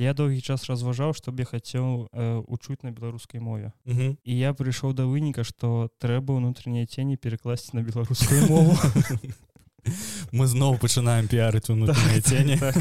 я 0.00 0.14
доўгі 0.14 0.40
час 0.40 0.66
разважаў 0.70 1.14
што 1.14 1.32
б 1.32 1.42
я 1.42 1.46
хацеў 1.46 2.08
э, 2.12 2.42
учуць 2.46 2.82
на 2.82 2.90
беларускай 2.90 3.40
мове. 3.40 3.72
Мгм. 3.84 4.16
і 4.24 4.32
я 4.38 4.52
прыйшоў 4.52 4.94
да 4.94 5.04
выніка 5.04 5.44
што 5.44 5.90
трэба 5.98 6.38
ўнутранія 6.38 6.86
цені 6.86 7.16
перакласці 7.16 7.74
на 7.74 7.82
беларускую 7.82 8.46
мову. 8.48 8.76
Мы 10.32 10.46
зноў 10.46 10.78
пачынаем 10.78 11.28
піарыць 11.28 11.70
унутраныя 11.70 12.20
цені. 12.20 12.58
Так. 12.58 12.76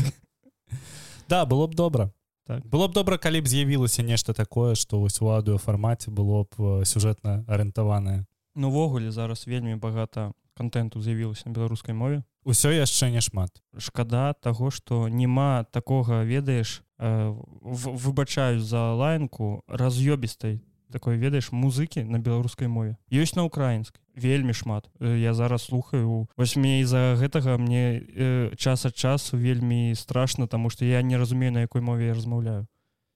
да 1.29 1.45
было 1.45 1.67
б 1.67 1.75
добра. 1.75 2.11
Так. 2.47 2.65
было 2.65 2.87
б 2.87 2.93
добра 2.93 3.17
калі 3.17 3.41
б 3.41 3.47
з'явілася 3.47 4.03
нешта 4.03 4.33
такое 4.33 4.75
што 4.75 4.99
вось 4.99 5.21
у 5.21 5.27
аўдыофармаце 5.27 6.11
было 6.11 6.47
б 6.47 6.81
э, 6.81 6.85
сюжэтна 6.85 7.43
арыентаванае. 7.47 8.25
Ну 8.55 8.69
увогуле 8.69 9.11
зараз 9.11 9.47
вельмі 9.47 9.75
багата 9.75 10.31
контенту 10.57 11.01
з'явілася 11.01 11.43
на 11.45 11.53
беларускай 11.53 11.93
мове. 11.93 12.23
Усё 12.47 12.71
яшчэ 12.71 13.11
не 13.11 13.21
шмат. 13.21 13.51
Шкада 13.77 14.33
таго 14.33 14.71
што 14.71 15.07
няма 15.11 15.67
такога 15.71 16.23
ведаеш 16.23 16.81
э, 16.99 17.35
в- 17.61 17.97
выбачаюсь 17.97 18.63
за 18.63 18.93
лайнку 18.93 19.63
раз'ёбістай 19.67 20.61
такой 20.91 21.17
ведаеш 21.17 21.51
музыкі 21.51 22.03
на 22.03 22.19
беларускай 22.19 22.67
мове. 22.67 22.97
Ёсць 23.11 23.35
на 23.35 23.43
украінскай 23.43 24.01
вельмі 24.15 24.53
шмат. 24.53 24.89
Э, 24.99 25.17
я 25.17 25.33
зараз 25.33 25.63
слухаю. 25.63 26.27
Вось 26.37 26.55
мне 26.55 26.85
з-за 26.85 27.15
гэтага 27.19 27.57
мне 27.57 27.99
э, 27.99 28.55
час 28.55 28.85
ад 28.85 28.95
часу 28.95 29.37
вельмі 29.37 29.95
страшно 29.95 30.47
таму 30.47 30.69
што 30.69 30.85
я 30.85 31.01
не 31.01 31.17
разумею 31.17 31.51
на 31.51 31.61
якой 31.61 31.81
мове 31.81 32.07
я 32.07 32.13
размаўляю. 32.13 32.67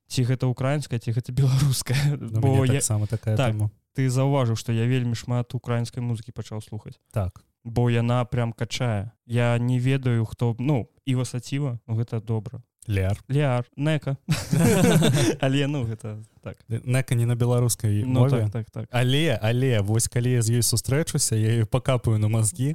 Ці 0.08 0.24
гэта 0.24 0.48
украінская 0.48 1.00
ці 1.00 1.12
гэта 1.12 1.32
беларуская. 1.32 2.18
Ну, 2.20 2.42
бо 2.42 2.66
я, 2.66 2.74
таксама 2.74 3.08
такая 3.08 3.38
так. 3.38 3.56
тэма. 3.56 3.72
ты 3.96 4.10
заўважыў 4.10 4.56
што 4.56 4.72
я 4.72 4.86
вельмі 4.86 5.16
шмат 5.16 5.56
украінскай 5.56 6.04
музыкі 6.04 6.32
пачаў 6.32 6.62
слухаць. 6.62 7.00
Так. 7.12 7.44
Бо 7.64 7.90
яна 7.90 8.26
прям 8.26 8.54
качае. 8.54 9.12
Я 9.26 9.58
не 9.60 9.80
ведаю 9.80 10.26
хто 10.26 10.56
ну 10.60 10.90
і 11.06 11.16
васаціва 11.16 11.80
гэта 11.88 12.20
добра 12.22 12.64
ляр 12.88 13.18
ляр 13.28 13.66
нека. 13.76 14.18
Але 15.42 15.68
ну 15.68 15.84
гэта 15.86 16.18
так. 16.42 16.58
Нека 16.68 17.16
не 17.16 17.26
на 17.26 17.36
беларускай 17.36 18.04
ну 18.04 18.20
мове. 18.22 18.50
так 18.52 18.52
так 18.52 18.70
так. 18.72 18.86
Але 18.92 19.40
але 19.42 19.80
вось 19.80 20.08
калі 20.08 20.32
я 20.32 20.42
з 20.42 20.60
ёй 20.60 20.64
сустрэчуся 20.64 21.36
я 21.36 21.66
пакапаю 21.66 22.18
на 22.18 22.28
мазгі. 22.28 22.74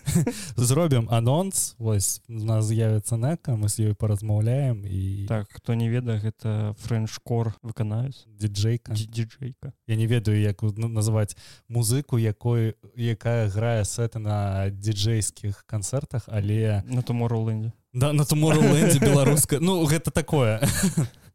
Зробім 0.56 1.08
анонс 1.10 1.74
вось 1.78 2.20
у 2.28 2.32
нас 2.32 2.66
з'явіцца 2.66 3.16
нека 3.16 3.56
мы 3.56 3.68
з 3.68 3.90
ёй 3.90 3.94
паразмаўляем 3.94 4.86
і 4.86 5.26
так 5.28 5.48
хто 5.50 5.74
не 5.74 5.90
ведае 5.90 6.18
гэта 6.18 6.74
френчкор 6.78 7.54
выканаюць. 7.62 8.26
Диджейка. 8.26 8.92
Диджейка. 8.94 9.72
Я 9.86 9.96
не 9.96 10.06
ведаю 10.06 10.40
як 10.40 10.62
ну, 10.62 10.88
называць 10.88 11.36
музыку 11.68 12.18
якой 12.18 12.74
якая 12.96 13.48
грае 13.48 13.84
сеты 13.84 14.18
на 14.18 14.70
диджейскіх 14.70 15.64
канцэртах 15.66 16.24
але 16.26 16.82
на 16.86 17.02
туморроўлендзе 17.02 17.72
да 17.92 18.12
на 18.12 18.24
туморроўлендзе 18.24 19.00
беларуска 19.00 19.58
ну 19.60 19.84
гэта 19.84 20.10
такое 20.10 20.60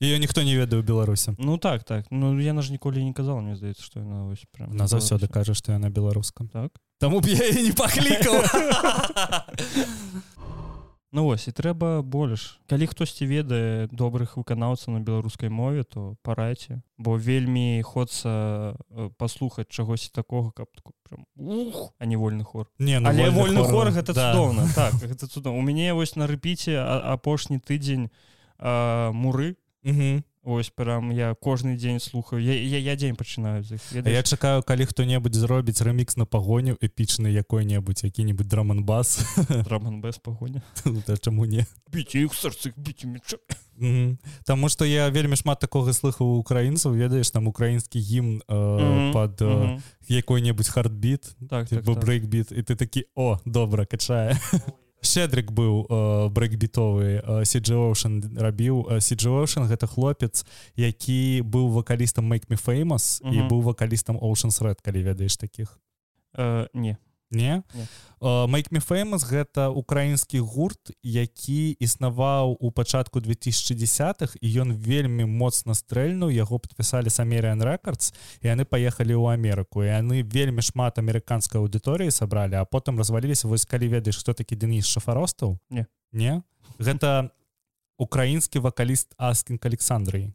ее 0.00 0.18
ніхто 0.18 0.42
не 0.42 0.56
ведае 0.56 0.80
у 0.80 0.84
беларусі 0.84 1.34
ну 1.38 1.58
так 1.58 1.84
так. 1.84 2.06
Ну 2.10 2.38
яна 2.40 2.62
ж 2.62 2.72
ніколі 2.72 3.04
не 3.04 3.12
казала 3.12 3.40
мне 3.40 3.56
здаецца 3.56 3.82
што 3.82 4.00
яна 4.00 4.24
вось 4.24 4.44
прям 4.52 4.76
на 4.76 4.86
заўсёды 4.86 5.28
кажа 5.28 5.54
што 5.54 5.72
яна 5.72 5.90
беларускам 5.90 6.48
так. 6.48 6.72
Таму 6.98 7.20
б 7.20 7.28
я 7.28 7.50
не 7.52 7.72
паклікаў 7.72 8.40
Ну 11.16 11.24
вось 11.24 11.48
і 11.48 11.52
трэба 11.56 12.02
больш 12.04 12.58
калі 12.68 12.84
хтосьці 12.90 13.24
ведае 13.24 13.88
добрых 13.88 14.36
выканаўцаў 14.36 14.98
на 14.98 15.00
беларускай 15.00 15.48
мове 15.48 15.80
то 15.80 16.16
парайце. 16.20 16.82
Бо 16.98 17.16
вельмі 17.16 17.80
хочацца 17.80 18.76
э, 18.76 19.08
паслухаць 19.16 19.70
чагосьці 19.72 20.12
такога 20.12 20.50
каб 20.50 20.68
прям 21.08 21.24
ух, 21.36 21.94
а 21.98 22.04
не 22.04 22.20
вольны 22.20 22.44
хор. 22.44 22.68
Не 22.78 23.00
ну, 23.00 23.08
але 23.08 23.30
вольны 23.30 23.64
хор 23.64 23.94
гэта 23.96 24.12
да. 24.12 24.32
цудоўна. 24.34 24.68
Так 24.74 24.92
гэта 25.08 25.24
цудоўна. 25.24 25.56
У 25.56 25.62
мяне 25.62 25.94
вось 25.94 26.16
на 26.20 26.26
рэпіце 26.26 26.76
апошні 26.84 27.64
тыдзень 27.64 28.10
а, 28.58 29.08
муры 29.12 29.56
Мгм. 29.86 30.24
ось 30.42 30.70
прям 30.70 31.10
я 31.10 31.34
кожны 31.34 31.76
дзень 31.76 32.00
слухаю 32.00 32.42
я, 32.42 32.54
я, 32.54 32.78
я 32.78 32.96
дзень 32.96 33.14
пачынаю 33.14 33.64
я 33.70 33.78
ведаеш? 33.92 34.28
чакаю 34.28 34.62
калі 34.62 34.86
хто-небудзь 34.86 35.38
зробіць 35.38 35.82
рэмікс 35.82 36.18
на 36.18 36.26
пагоню 36.26 36.74
эпічны 36.82 37.30
якой-небудзь 37.30 38.02
які-небудзь 38.04 38.46
драманбас 38.50 39.22
драман 39.66 40.00
без 40.00 40.18
пагоня 40.18 40.62
чаму 41.22 41.46
не 41.46 41.66
біце 41.90 42.18
іх 42.26 42.34
сэрцы 42.34 42.72
біце 42.76 43.06
мяча 43.06 43.38
Мгм. 43.76 44.18
Таму 44.48 44.68
што 44.72 44.86
я 44.88 45.10
вельмі 45.10 45.36
шмат 45.36 45.60
такога 45.60 45.92
слыхаў 45.92 46.24
у 46.24 46.38
украінцаў 46.40 46.96
ведаеш 46.96 47.30
там 47.30 47.46
украінскі 47.46 48.00
гімн 48.00 48.40
э, 48.48 48.54
Мгм, 48.56 49.12
пад 49.12 49.42
э, 49.42 49.44
мгм. 49.44 49.82
якой-небудзь 50.08 50.68
хардбіт 50.72 51.36
так, 51.50 51.68
так, 51.68 51.84
бо 51.84 51.94
так. 51.94 52.04
брейкбіт 52.04 52.52
і 52.52 52.62
ты 52.62 52.74
такі 52.74 53.04
о 53.14 53.38
добра 53.44 53.84
качае 53.86 54.38
щедрик 55.02 55.50
быў 55.52 55.86
э, 55.88 56.28
брейкбітовы 56.30 57.44
сиджоушен 57.44 58.36
рабіў 58.36 59.00
сиджоушен 59.00 59.64
гэта 59.68 59.86
хлопец 59.86 60.44
які 60.76 61.42
быў 61.44 61.70
вакалістам 61.72 62.26
make 62.32 62.48
me 62.48 62.56
famous 62.56 63.20
і 63.22 63.38
Мгм. 63.42 63.48
быў 63.48 63.60
вакалістам 63.62 64.16
oceans 64.18 64.60
red 64.62 64.80
калі 64.82 65.02
ведаеш 65.02 65.36
таких. 65.36 65.78
Э, 66.36 66.66
не 66.74 66.96
не. 67.30 67.62
Uh, 68.20 68.46
make 68.46 68.70
me 68.70 68.80
famous 68.80 69.24
гэта 69.26 69.68
украінскі 69.68 70.40
гурт 70.40 70.90
які 71.02 71.76
існаваў 71.80 72.56
у 72.60 72.70
пачатку 72.70 73.20
2010х 73.20 74.36
і 74.40 74.48
ён 74.62 74.72
вельмі 74.72 75.26
моцна 75.26 75.74
стрэльнуў 75.74 76.30
яго 76.30 76.58
падпісалі 76.58 77.10
самерыан 77.10 77.60
records 77.62 78.14
і 78.40 78.48
яны 78.48 78.64
паехалі 78.64 79.18
ў 79.18 79.34
Амерыку. 79.34 79.82
І 79.82 79.92
яны 79.92 80.22
вельмі 80.22 80.62
шмат 80.62 80.98
амерыканскай 81.02 81.60
аўдыторыі 81.60 82.14
сабралі 82.14 82.56
а 82.56 82.64
потым 82.64 82.98
разваліліся. 82.98 83.48
Вось 83.48 83.66
калі 83.66 83.88
ведаеш 83.88 84.22
хто 84.22 84.32
такі 84.32 84.56
Денис 84.56 84.86
шафаростаў? 84.86 85.58
Не. 85.70 85.86
не? 86.12 86.42
Гэта 86.78 87.30
украінскі 87.98 88.62
вакаліст 88.62 89.12
аскін 89.18 89.58
александрый. 89.62 90.32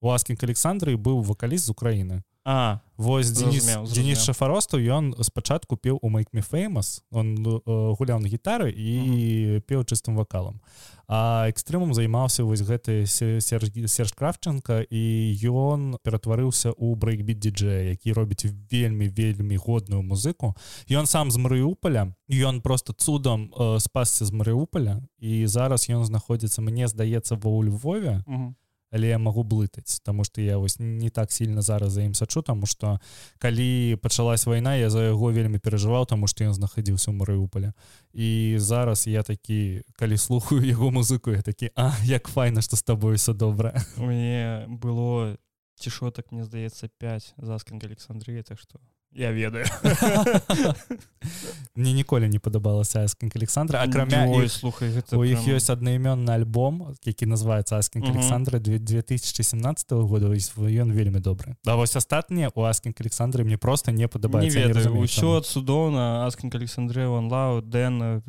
У 0.00 0.10
аскін 0.10 0.40
александрый 0.42 0.96
быў 0.96 1.22
вакаліст 1.22 1.66
з 1.66 1.70
Украіны 1.70 2.22
а 2.48 2.78
Вось 2.96 3.30
Денис, 3.30 3.64
Зразумеў, 3.64 3.82
Денис 3.92 4.16
зразумеў. 4.18 4.24
Шафаростаў 4.24 4.80
ён 4.80 5.04
спачатку 5.20 5.76
пеў 5.76 5.98
у 6.00 6.08
make 6.08 6.30
me 6.32 6.40
famous 6.40 7.02
он 7.10 7.34
э, 7.36 7.60
гуляў 7.98 8.22
на 8.22 8.28
гітары 8.30 8.70
і 8.70 9.60
пеў 9.66 9.82
чыстым 9.84 10.14
вакалам 10.16 10.62
а 11.08 11.46
экстрэмум 11.50 11.92
займаўся 11.92 12.44
вось 12.44 12.62
гэты 12.62 13.06
Се- 13.06 13.40
Серж 13.40 13.70
Серж 13.86 14.12
кравченко 14.14 14.80
і 14.88 15.02
ён 15.42 15.98
ператварыўся 16.02 16.70
ў 16.72 16.94
брейкбіт 16.96 17.38
диджея 17.38 17.90
які 17.90 18.12
робіць 18.12 18.46
вельмі 18.72 19.08
вельмі 19.08 19.56
годную 19.56 20.02
музыку. 20.02 20.54
Ён 20.88 21.06
сам 21.06 21.30
з 21.30 21.36
Марыуполя 21.36 22.14
ён 22.30 22.60
просто 22.62 22.92
цудам 22.92 23.50
э, 23.52 23.78
спасся 23.80 24.24
з 24.24 24.30
Марыуполя 24.32 25.02
і 25.18 25.46
зараз 25.46 25.90
ён 25.90 26.04
знаходзіцца 26.04 26.62
мне 26.62 26.88
здаецца 26.88 27.34
ва 27.36 27.50
ў 27.50 27.68
Львове. 27.68 28.24
Мгм. 28.26 28.56
Але 28.90 29.08
я 29.08 29.18
магу 29.18 29.42
блытаць 29.42 30.00
тому 30.04 30.24
что 30.24 30.40
я 30.40 30.58
вось 30.58 30.78
не 30.78 31.10
так 31.10 31.32
сильно 31.32 31.62
зараз 31.62 31.92
за 31.92 32.02
ім 32.02 32.14
сачу 32.14 32.42
тому 32.42 32.66
что 32.66 33.00
калі 33.38 33.96
пачалась 34.02 34.46
вайна 34.46 34.76
я 34.76 34.90
за 34.90 35.04
яго 35.04 35.32
вельмі 35.32 35.58
перажываў 35.58 36.06
тому 36.06 36.26
что 36.26 36.44
ён 36.44 36.54
знаходзіўся 36.54 37.10
ў 37.10 37.16
Марыуполя 37.16 37.72
і 38.12 38.56
зараз 38.58 39.06
я 39.06 39.22
такі 39.22 39.82
калі 39.98 40.16
слухаю 40.16 40.62
яго 40.76 40.90
музыку 40.90 41.30
я 41.30 41.42
такі 41.42 41.70
А 41.74 41.92
як 42.04 42.28
файна 42.28 42.62
что 42.62 42.76
с 42.76 42.82
тобой 42.82 43.16
все 43.16 43.32
добра 43.32 43.74
у 43.96 44.06
мяне 44.06 44.66
было 44.68 45.36
цішотак 45.76 46.32
мне 46.32 46.44
здаецца 46.44 46.88
5 46.88 47.34
заскінг 47.38 47.84
Александрія 47.84 48.42
так 48.42 48.58
что 48.58 48.80
я 49.16 49.32
ведаю 49.32 49.64
мне 51.74 51.92
ніколі 51.92 52.28
не 52.28 52.38
падабалася 52.38 53.04
аскін 53.04 53.32
Александра 53.34 53.80
акрамя 53.82 54.48
слухай 54.48 54.92
у 55.12 55.24
іх 55.24 55.40
ёсць 55.48 55.72
аднаіменны 55.72 56.30
альбом 56.32 56.94
які 57.04 57.26
называется 57.26 57.78
аскін 57.78 58.02
Мгм. 58.02 58.12
Александра 58.12 58.58
2017 58.58 59.92
года 59.92 60.26
ён 60.28 60.92
вельмі 60.92 61.20
добры 61.20 61.56
А 61.66 61.74
вось 61.76 61.96
астатнія 61.96 62.50
у 62.54 62.62
аскін 62.62 62.94
Александры 63.00 63.44
мне 63.44 63.56
просто 63.56 63.92
не 63.92 64.06
падабаецца 64.08 64.68
ўсё 64.92 65.08
чаму. 65.08 65.40
цудоўна 65.40 66.26
аскінг 66.26 66.54
Александрыя 66.54 67.08
ван 67.08 67.28
лау 67.32 67.62
дэн 67.62 68.22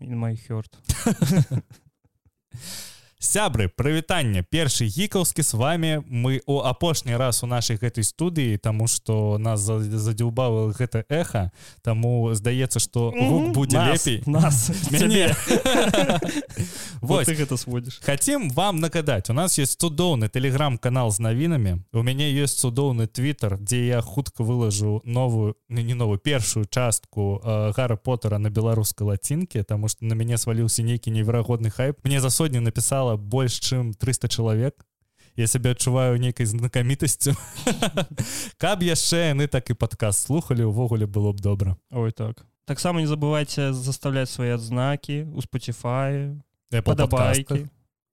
in 0.00 0.16
my 0.16 0.38
heart 0.48 0.72
сябры 3.20 3.68
прывітання 3.68 4.42
першы 4.42 4.88
гікаўскі 4.88 5.42
з 5.44 5.52
вами 5.54 6.02
мы 6.08 6.40
у 6.46 6.64
апошні 6.64 7.16
раз 7.16 7.44
у 7.44 7.46
нашай 7.46 7.76
гэтай 7.76 8.00
студыі 8.02 8.56
тому 8.56 8.88
что 8.88 9.36
нас 9.38 9.60
за- 9.60 9.78
задзяўбала 9.84 10.72
гэта 10.72 11.04
эха 11.12 11.50
таму 11.82 12.32
здаецца 12.32 12.80
что 12.80 13.12
гук 13.12 13.52
будзе 13.52 13.76
Нас, 13.76 14.06
лепей. 14.06 14.22
нас 14.26 14.70
мяне. 14.90 15.36
вот 17.00 17.26
Вось. 17.26 17.28
ты 17.28 17.34
гэта 17.34 17.56
сводзіш. 17.56 18.00
Хотим 18.02 18.50
вам 18.50 18.80
нагадаць. 18.80 19.30
У 19.30 19.32
нас 19.32 19.58
есть 19.58 19.80
цудоўны 19.80 20.28
телеграм-канал 20.28 21.10
з 21.10 21.20
навінамі. 21.20 21.76
У 21.92 22.02
мяне 22.02 22.32
есть 22.32 22.58
цудоўны 22.58 23.06
твиттер 23.06 23.58
дзе 23.60 23.86
я 23.86 24.00
хутка 24.00 24.42
выложу 24.42 25.02
новую 25.04 25.56
не 25.68 25.94
новую 25.94 26.18
першую 26.18 26.64
частку 26.66 27.40
э, 27.44 27.72
гара 27.76 27.96
поттера 27.96 28.38
на 28.38 28.48
беларускай 28.50 29.06
лацінке 29.06 29.62
тому 29.62 29.88
что 29.88 30.04
на 30.04 30.14
мяне 30.14 30.38
сваліўся 30.38 30.82
нейкі 30.82 31.10
неверагодны 31.10 31.70
хайп. 31.70 31.98
Мне 32.04 32.20
за 32.20 32.30
сотню 32.30 32.60
написала 32.60 33.09
больш 33.16 33.60
чым 33.60 33.94
300 33.94 34.28
чалавек 34.28 34.74
я 35.36 35.46
сябе 35.46 35.72
адчуваю 35.72 36.18
нейкай 36.20 36.46
знакамітасцю 36.46 37.34
каб 38.62 38.82
яшчэ 38.82 39.32
яны 39.32 39.46
так 39.48 39.70
і 39.70 39.74
падказ 39.74 40.18
слухали 40.26 40.62
увогуле 40.62 41.06
было 41.06 41.32
б 41.32 41.40
добра 41.40 41.76
Ой 41.90 42.12
так. 42.12 42.44
Таксама 42.66 43.00
не 43.00 43.06
забывайте 43.06 43.72
заставляць 43.72 44.30
свае 44.30 44.54
адзнакі 44.54 45.26
у 45.34 45.42
Spotify 45.42 46.38
Apple 46.70 46.82
падабайкі 46.86 47.66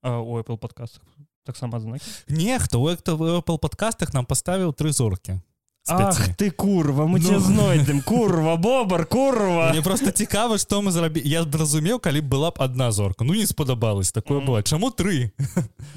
у 0.04 0.40
Apple 0.40 0.58
подкастах. 0.58 1.04
Таксама 1.44 1.80
знакі 1.80 2.06
нехта 2.28 2.78
у 2.78 2.88
Apple 2.90 3.58
подкастах 3.58 4.14
нам 4.14 4.26
паставіў 4.26 4.74
тры 4.74 4.92
зоркі 4.92 5.42
Ах 5.88 6.36
ты 6.36 6.52
курва 6.52 7.08
мы 7.08 7.20
ну... 7.20 7.40
знойдзем 7.40 8.02
курва 8.02 8.56
бобар 8.58 9.06
курва. 9.06 9.70
Мне 9.72 9.82
просто 9.82 10.12
цікава 10.12 10.58
што 10.58 10.82
мы 10.82 10.92
зрабі 10.92 11.22
я 11.24 11.44
зразумеў 11.44 12.00
калі 12.00 12.22
была 12.22 12.52
б 12.52 12.60
одна 12.60 12.92
зорка. 12.92 13.24
Ну 13.24 13.34
не 13.34 13.46
спадабалась 13.46 14.12
такое 14.12 14.42
mm. 14.42 14.46
было 14.46 14.64
чаму 14.64 14.92
тры 14.92 15.32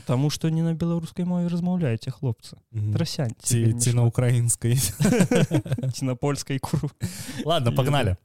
Таму 0.06 0.30
што 0.30 0.48
не 0.48 0.62
на 0.62 0.74
беларускай 0.74 1.24
мове 1.24 1.48
размаўляеце 1.48 2.10
хлопцы. 2.10 2.56
Трасянь 2.70 3.34
ці, 3.42 3.74
ці 3.74 3.92
на 3.92 4.04
украінскай 4.04 4.76
ці 4.76 6.04
на 6.08 6.14
польскай 6.14 6.58
куру 6.58 6.90
ладно 7.44 7.72
погнали 7.72 8.16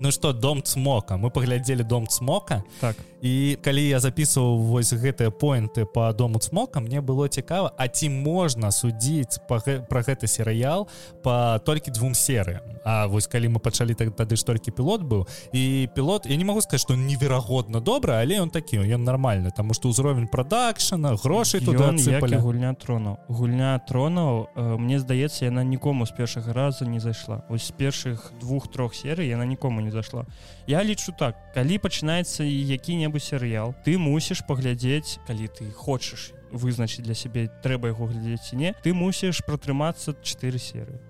Ну 0.00 0.10
что 0.10 0.32
дом 0.32 0.62
цмока? 0.62 1.16
Мы 1.16 1.30
паглядзелі 1.30 1.82
дом 1.82 2.06
цмока 2.06 2.62
так. 2.80 2.96
І 3.24 3.56
калі 3.64 3.80
я 3.88 3.98
записываў 4.04 4.58
вось 4.68 4.92
гэтыя 4.92 5.30
поинты 5.30 5.86
по 5.88 6.12
дому 6.12 6.38
цмока 6.38 6.80
мне 6.80 7.00
было 7.00 7.28
цікава 7.28 7.72
А 7.78 7.88
ці 7.88 8.10
можна 8.10 8.70
судзіць 8.70 9.38
про 9.48 10.02
гэты 10.02 10.26
серыял 10.26 10.88
по 11.22 11.60
толькі 11.64 11.90
двум 11.90 12.14
серыям? 12.14 12.60
А 12.84 13.06
вось 13.06 13.26
калі 13.26 13.48
мы 13.48 13.58
пачалі 13.58 13.94
так 13.94 14.12
тады 14.16 14.36
ж 14.36 14.44
толькі 14.44 14.70
пілот 14.70 15.02
быў. 15.02 15.26
І 15.52 15.88
пілот 15.94 16.26
я 16.26 16.36
не 16.36 16.44
могу 16.44 16.60
сказать 16.60 16.80
что 16.80 16.96
неверагодна 16.96 17.80
добра 17.80 18.20
але 18.20 18.40
он 18.40 18.50
такі 18.50 18.78
ён 18.78 19.04
нормальны 19.04 19.50
тому 19.56 19.74
что 19.74 19.88
ўзровень 19.88 20.28
продакшана 20.28 21.16
грошай 21.16 21.60
туда 21.60 21.92
гульня 22.38 22.74
трону 22.74 23.18
гульня 23.28 23.80
тронаў 23.88 24.48
мне 24.56 24.98
здаецца 24.98 25.46
яна 25.46 25.64
нікому 25.64 26.06
з 26.06 26.10
першага 26.10 26.52
разу 26.52 26.84
не 26.84 27.00
зайшла. 27.00 27.42
Ось 27.48 27.66
з 27.66 27.72
першых 27.72 28.32
двух-трох 28.40 28.94
серый 28.94 29.28
яна 29.28 29.46
нікому 29.46 29.80
не 29.80 29.83
зашла. 29.90 30.26
Я 30.66 30.84
лічу 30.84 31.12
так 31.18 31.36
калі 31.54 31.78
пачынаецца 31.78 32.44
які-небудзь 32.44 33.34
серыял 33.34 33.74
ты 33.84 33.98
мусіш 33.98 34.44
паглядзець 34.48 35.18
калі 35.26 35.48
ты 35.48 35.70
хочаш 35.70 36.32
вызначыць 36.52 37.04
для 37.04 37.14
сябе 37.14 37.48
трэба 37.62 37.92
яго 37.92 38.06
глядзець 38.06 38.50
ці 38.50 38.56
не 38.56 38.74
ты 38.82 38.94
мусіш 38.94 39.42
пратрымацца 39.46 40.14
4 40.14 40.58
серы 40.58 41.00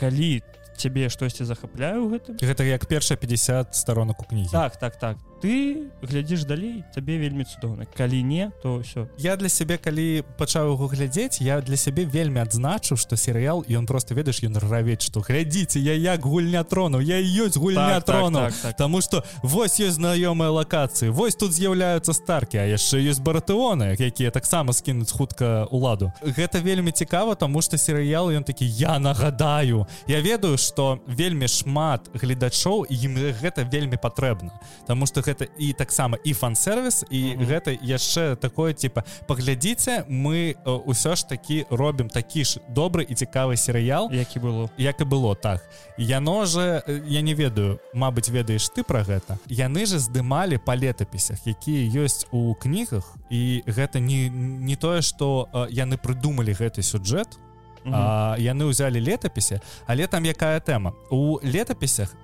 калі 0.00 0.42
цябе 0.76 1.08
штосьці 1.12 1.44
захапляю 1.44 2.08
гэтым 2.08 2.40
гэта 2.40 2.64
як 2.64 2.86
першая 2.88 3.18
50 3.20 3.74
сторонок 3.76 4.22
у 4.22 4.24
кнігі 4.24 4.50
так 4.52 4.76
так 4.76 4.96
так 4.96 5.16
ты 5.40 5.88
глядзіш 6.02 6.44
далей 6.44 6.84
табе 6.94 7.16
вельмі 7.18 7.44
цудоўна. 7.44 7.86
Калі 7.96 8.22
не 8.22 8.52
то 8.62 8.78
все 8.78 9.08
я 9.18 9.36
для 9.36 9.48
сябе 9.48 9.78
калі 9.78 10.22
пачаў 10.36 10.76
яго 10.76 10.86
глядзець 10.92 11.40
я 11.40 11.60
для 11.60 11.76
сябе 11.76 12.04
вельмі 12.04 12.44
адзначыў 12.44 13.00
что 13.00 13.16
серыял 13.16 13.64
ён 13.64 13.86
просто 13.86 14.14
ведаеш 14.14 14.44
ён 14.44 14.60
равець 14.60 15.02
что 15.02 15.20
глядзіце 15.20 15.80
я 15.80 15.94
як 15.94 16.20
гульня 16.20 16.64
трону 16.64 17.00
я 17.00 17.16
ёсць 17.16 17.56
гульня 17.56 18.00
так, 18.00 18.04
трону 18.04 18.38
так, 18.38 18.52
так, 18.52 18.62
так. 18.62 18.76
тому 18.76 19.00
что 19.00 19.24
вось 19.42 19.80
ёсць 19.80 19.96
знаёмыя 19.96 20.52
лакацыі 20.52 21.08
вось 21.08 21.36
тут 21.36 21.52
з'яўляюцца 21.52 22.12
старкі 22.12 22.60
а 22.60 22.68
яшчэ 22.68 23.00
ёсць 23.00 23.20
баратэоны 23.24 23.96
якія 23.96 24.30
таксама 24.30 24.72
скінуць 24.72 25.12
хутка 25.12 25.66
уладу 25.70 26.12
гэта 26.22 26.60
вельмі 26.60 26.92
цікава 26.92 27.34
тому 27.34 27.62
что 27.62 27.78
серыял 27.80 28.28
ён 28.28 28.44
такі 28.44 28.68
я 28.68 28.98
нагадаю 28.98 29.86
я 30.06 30.20
ведаю 30.20 30.58
что 30.58 31.00
вельмі 31.08 31.48
шмат 31.48 32.12
гледачоў 32.12 32.84
ім 32.92 33.16
гэта 33.40 33.64
вельмі 33.64 33.96
патрэбна 33.96 34.52
тому 34.86 35.06
что 35.06 35.20
гэта 35.20 35.29
гэта 35.30 35.46
і 35.58 35.72
таксама 35.72 36.18
і 36.24 36.34
фан-сервіс 36.34 37.04
і 37.10 37.20
mm 37.22 37.38
-hmm. 37.38 37.46
гэта 37.46 37.70
яшчэ 37.82 38.36
такое 38.36 38.74
типа 38.74 39.04
паглядзіце 39.26 40.04
мы 40.08 40.54
ўсё 40.64 41.16
ж 41.16 41.28
такі 41.28 41.66
робім 41.70 42.08
такі 42.08 42.44
ж 42.44 42.60
добры 42.74 43.06
і 43.08 43.14
цікавы 43.14 43.56
серыял 43.56 44.10
які 44.12 44.40
было. 44.40 44.70
Як 44.78 45.00
і 45.00 45.04
было 45.04 45.36
так. 45.36 45.68
Яно 45.98 46.46
же 46.46 46.82
я 47.06 47.20
не 47.20 47.34
ведаю 47.34 47.80
Мабыць 47.94 48.30
ведаеш 48.30 48.68
ты 48.68 48.82
про 48.82 49.02
гэта. 49.02 49.38
Яны 49.48 49.86
же 49.86 49.98
здымалі 49.98 50.58
па 50.58 50.76
летапісях 50.76 51.46
якія 51.46 52.04
ёсць 52.04 52.26
у 52.30 52.54
кнігах 52.54 53.16
і 53.30 53.62
гэта 53.66 54.00
не 54.00 54.28
не 54.30 54.76
тое 54.76 55.02
что 55.02 55.48
яны 55.70 55.96
прыдумалі 55.96 56.52
гэты 56.52 56.82
сюджэт 56.82 57.38
-hmm. 57.84 57.92
а, 57.94 58.36
яны 58.38 58.68
ўзялі 58.68 59.00
летапісе 59.00 59.60
але 59.86 60.06
там 60.06 60.24
якая 60.24 60.60
тэма 60.60 60.92
у 61.10 61.38
летапісях 61.42 62.14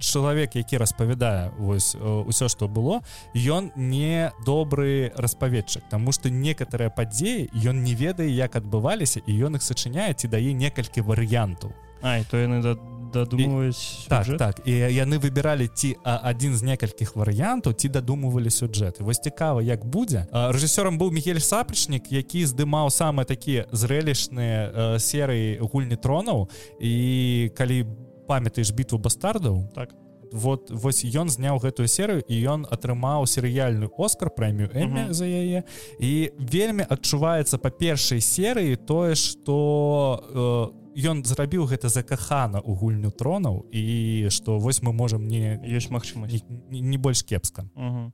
чалавек 0.00 0.56
які 0.56 0.76
распавядае 0.76 1.50
вось 1.58 1.94
ўсё 1.96 2.48
што 2.48 2.68
было 2.68 3.02
ён 3.34 3.70
не 3.76 4.32
добры 4.46 5.12
распаведчык 5.16 5.82
Таму 5.90 6.12
што 6.12 6.30
некаторыя 6.30 6.90
падзеі 6.90 7.50
ён 7.64 7.82
не 7.82 7.94
ведае 7.94 8.30
як 8.30 8.56
адбываліся 8.56 9.20
і 9.26 9.32
ён 9.46 9.56
іх 9.56 9.62
сачыняе 9.62 10.14
ці 10.14 10.28
дае 10.28 10.52
некалькі 10.52 11.00
варыянтаў 11.00 11.72
Ай 12.02 12.24
то 12.24 12.36
яны 12.36 12.62
да 12.62 12.74
дадумваюць 13.12 14.08
так 14.08 14.26
так. 14.38 14.60
І 14.64 14.72
яны 14.72 15.18
выбіралі 15.22 15.68
ці 15.68 15.96
адзін 16.02 16.56
з 16.56 16.62
некалькіх 16.72 17.14
варыянтаў 17.16 17.76
ці 17.76 17.88
дадумывалі 17.88 18.50
сюджэты 18.50 19.04
вось 19.04 19.20
цікава 19.20 19.62
як 19.62 19.84
будзе 19.84 20.26
рэжысёрам 20.32 20.98
быў 20.98 21.12
мігель 21.12 21.42
сапрачнік 21.44 22.10
які 22.12 22.44
здымаў 22.46 22.90
самыя 22.90 23.28
такія 23.28 23.66
зрэлішныя 23.72 24.98
серыі 24.98 25.60
гульні 25.60 25.96
тронаў 25.96 26.48
і 26.80 27.50
калі 27.54 27.86
памятаеш 28.26 28.70
бітву 28.70 28.98
бастардаў 28.98 29.68
так. 29.74 29.90
вот 30.32 30.70
вось 30.70 31.04
ён 31.04 31.28
зняў 31.28 31.60
гэтую 31.60 31.88
серыю 31.88 32.24
і 32.24 32.34
ён 32.48 32.64
атрымаў 32.64 33.26
серыяльную 33.26 33.92
оскар 33.98 34.30
прэмію 34.30 34.70
эмі 34.72 35.00
uh 35.00 35.08
-huh. 35.08 35.12
за 35.12 35.26
яе 35.26 35.62
і 36.00 36.32
вельмі 36.38 36.84
адчуваецца 36.88 37.58
па 37.58 37.70
першай 37.70 38.20
серыі 38.20 38.76
тое 38.76 39.14
что 39.14 40.72
у 40.72 40.78
э, 40.78 40.81
ён 40.96 41.24
зрабіў 41.24 41.66
гэта 41.66 41.88
закахана 41.88 42.60
у 42.60 42.74
гульню 42.74 43.10
тронаў 43.10 43.66
і 43.72 44.28
што 44.30 44.58
вось 44.58 44.82
мы 44.82 44.92
можам 44.92 45.28
не 45.28 45.58
ёсць 45.62 45.90
магчымасць. 45.90 46.42
не, 46.70 46.80
не 46.80 46.98
больш 46.98 47.22
кепска. 47.22 47.64
-huh. 47.76 48.10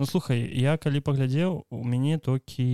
Ну 0.00 0.06
слухай 0.06 0.48
я 0.56 0.78
калі 0.80 1.00
паглядзеў 1.04 1.64
у 1.68 1.84
мяне 1.84 2.16
толькі 2.16 2.64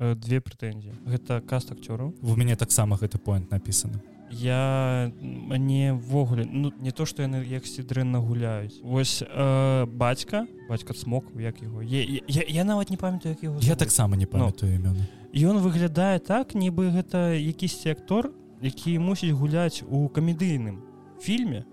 э, 0.00 0.14
две 0.14 0.40
прэтэнзіі. 0.40 0.96
Гэта 1.04 1.44
каст 1.44 1.68
акцёраў. 1.68 2.16
У 2.24 2.36
мяне 2.36 2.56
таксама 2.56 2.96
гэты 2.96 3.18
поинт 3.18 3.52
напісаны. 3.52 4.00
Я 4.30 5.12
мневогуле 5.20 6.48
ну 6.50 6.72
не 6.80 6.90
то 6.90 7.04
что 7.04 7.22
яны 7.22 7.44
яксьці 7.44 7.82
дрэнна 7.82 8.18
гуляюць. 8.18 8.80
Вось 8.82 9.20
э, 9.20 9.86
бацька 9.86 10.46
бацька 10.68 10.94
смок 10.94 11.24
як 11.36 11.60
его 11.60 11.82
я, 11.82 12.00
я, 12.00 12.42
я 12.48 12.64
нават 12.64 12.88
не 12.88 12.96
памятаю 12.96 13.34
як 13.34 13.44
его 13.44 13.58
я 13.60 13.76
таксама 13.76 14.16
не 14.16 14.26
памятаю 14.26 14.72
імёны. 14.72 15.04
Ён 15.34 15.60
выглядае 15.60 16.18
так 16.18 16.54
нібы 16.54 16.88
гэта 16.96 17.36
якісьці 17.36 17.90
актор 17.90 18.32
які 18.64 18.98
мусіць 18.98 19.36
гуляць 19.36 19.84
у 19.84 20.08
камедыйным 20.08 20.80
фільме. 21.20 21.68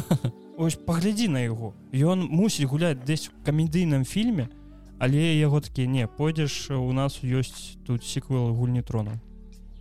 Ось 0.60 0.76
паглядзі 0.76 1.32
на 1.32 1.40
яго. 1.40 1.72
Ён 1.90 2.28
мусіць 2.28 2.68
гуляць 2.68 3.00
дзесь 3.00 3.32
у 3.32 3.40
камедыйным 3.42 4.04
фільме 4.04 4.52
але 4.98 5.36
яго 5.36 5.60
такі 5.60 5.86
не 5.86 6.06
пойдзеш 6.06 6.70
у 6.70 6.92
нас 6.92 7.20
ёсць 7.22 7.76
тут 7.86 8.04
сіквел 8.04 8.54
гульні 8.54 8.82
трона 8.82 9.20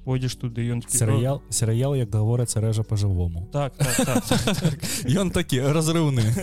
пойдзеш 0.03 0.35
туды 0.35 0.65
ён 0.73 0.81
серыял 0.87 1.41
серыял 1.49 1.95
як 1.95 2.09
гаворыцца 2.09 2.59
рэжа 2.59 2.83
по-жывому 2.83 3.47
так, 3.51 3.77
так, 3.77 3.95
так, 3.95 4.25
так, 4.25 4.79
ён 5.21 5.31
такі 5.31 5.61
разрыўны. 5.61 6.23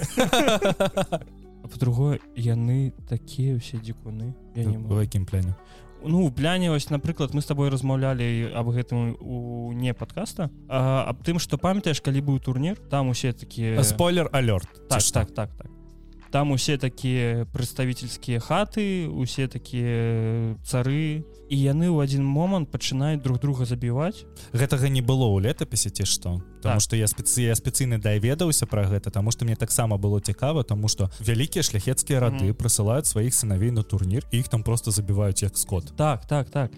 По-другое 1.70 2.18
яны 2.34 2.90
такія 3.06 3.54
ўсе 3.54 3.78
дзікуны. 3.78 4.34
Я 4.56 4.64
не 4.64 4.78
в 4.78 4.96
якім 4.98 5.22
пляне 5.22 5.54
ну 6.04 6.26
в 6.26 6.34
пляне 6.34 6.70
ось 6.70 6.90
напрыклад 6.90 7.34
мы 7.34 7.42
с 7.42 7.46
тобой 7.46 7.68
размаўлялі 7.68 8.52
об 8.54 8.68
гэтым 8.68 9.16
у 9.20 9.72
не 9.72 9.94
подкаста 9.94 10.50
аб 10.68 11.22
тым 11.24 11.38
что 11.38 11.58
памятаеш 11.58 12.00
калі 12.00 12.20
быў 12.20 12.40
турнір 12.40 12.76
там 12.90 13.08
усе 13.08 13.32
такія 13.32 13.82
спойлер 13.82 14.28
алёрт 14.32 14.68
так 14.88 15.02
так 15.02 15.30
так 15.34 15.50
так. 15.56 15.70
Там 16.30 16.52
усе 16.52 16.78
такія 16.78 17.44
прадставительскія 17.52 18.38
хаты 18.38 19.10
усе 19.10 19.48
такія 19.48 20.54
цары 20.62 21.26
і 21.50 21.56
яны 21.58 21.90
ў 21.90 22.06
адзін 22.06 22.22
момант 22.22 22.70
пачынаюць 22.70 23.18
друг 23.18 23.42
друга 23.42 23.66
забіваць. 23.66 24.22
Гэтага 24.54 24.86
не 24.86 25.02
было 25.02 25.26
ў 25.26 25.50
летапісе 25.50 25.90
ці 25.90 26.06
што? 26.06 26.38
Таму 26.62 26.78
так. 26.78 26.86
што 26.86 26.94
я 26.94 27.10
спецыя 27.10 27.58
спецыйны 27.58 27.98
даведаўся 27.98 28.70
пра 28.70 28.86
гэта 28.86 29.10
таму 29.10 29.34
што 29.34 29.42
мне 29.42 29.58
таксама 29.58 29.98
было 29.98 30.22
цікава 30.22 30.62
тому 30.62 30.86
што 30.86 31.10
вялікія 31.18 31.66
шляхецкія 31.66 32.22
рады 32.22 32.46
mm 32.46 32.50
-hmm. 32.54 32.60
прысылаюць 32.62 33.10
сваіх 33.10 33.34
сынавей 33.34 33.74
на 33.74 33.82
турнір 33.82 34.22
іх 34.30 34.48
там 34.48 34.62
просто 34.62 34.90
забіваюць 34.90 35.42
як 35.42 35.58
скот. 35.58 35.92
Так 35.96 36.26
так 36.26 36.50
так. 36.50 36.70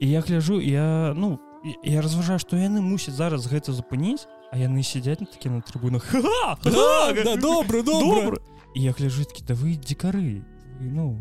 І 0.00 0.10
я 0.10 0.20
гляжу 0.20 0.60
я 0.60 1.14
ну 1.16 1.38
я 1.84 2.02
разважаю 2.02 2.38
што 2.38 2.56
яны 2.56 2.80
мусяць 2.80 3.14
зараз 3.14 3.46
гэта 3.46 3.72
запыніць 3.72 4.26
а 4.50 4.58
яны 4.58 4.82
сядзяць 4.82 5.20
на 5.20 5.26
такі 5.26 5.48
на 5.48 5.62
трыбунах. 5.62 6.02
Добра 7.40 7.82
добра! 7.82 8.36
Я 8.74 8.90
гляжыткі 8.90 9.46
да 9.46 9.54
вы 9.54 9.78
дзікары 9.78 10.42
ну 10.80 11.14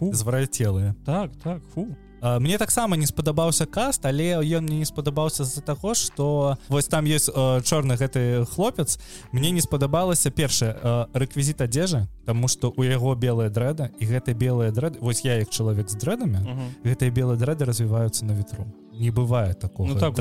зварацелыя. 0.00 0.94
Так 1.06 1.30
так 1.38 1.62
фу 1.74 1.86
мне 2.22 2.58
таксама 2.58 2.96
не 2.96 3.06
спадабаўся 3.06 3.66
каст 3.66 4.06
але 4.06 4.38
ён 4.38 4.64
мне 4.64 4.78
не 4.78 4.84
спадабаўся 4.84 5.44
з-за 5.44 5.60
таго 5.60 5.94
что 5.94 6.56
вось 6.68 6.86
там 6.86 7.04
есть 7.04 7.30
чорны 7.66 7.96
гэты 7.96 8.46
хлопец. 8.46 8.98
Мне 9.32 9.50
не 9.50 9.60
спадабалася 9.60 10.30
першае 10.30 11.08
рэквізіт 11.12 11.60
адзежы 11.60 12.06
Таму 12.24 12.48
што 12.48 12.72
у 12.76 12.82
яго 12.86 13.14
белая 13.14 13.50
дрэда 13.50 13.90
і 13.98 14.04
гэта 14.06 14.34
белая 14.34 14.70
дрэд 14.70 15.00
вось 15.00 15.24
я 15.24 15.40
як 15.42 15.50
чалавек 15.50 15.90
з 15.90 15.98
дрэдамі 15.98 16.38
гэтыя 16.84 17.10
белыя 17.10 17.38
дрэды 17.38 17.64
развіваюцца 17.66 18.24
на 18.24 18.32
ветру. 18.38 18.66
Не 18.92 19.10
бывае 19.10 19.54
такого. 19.54 19.88
Ну, 19.88 19.98
так, 19.98 20.14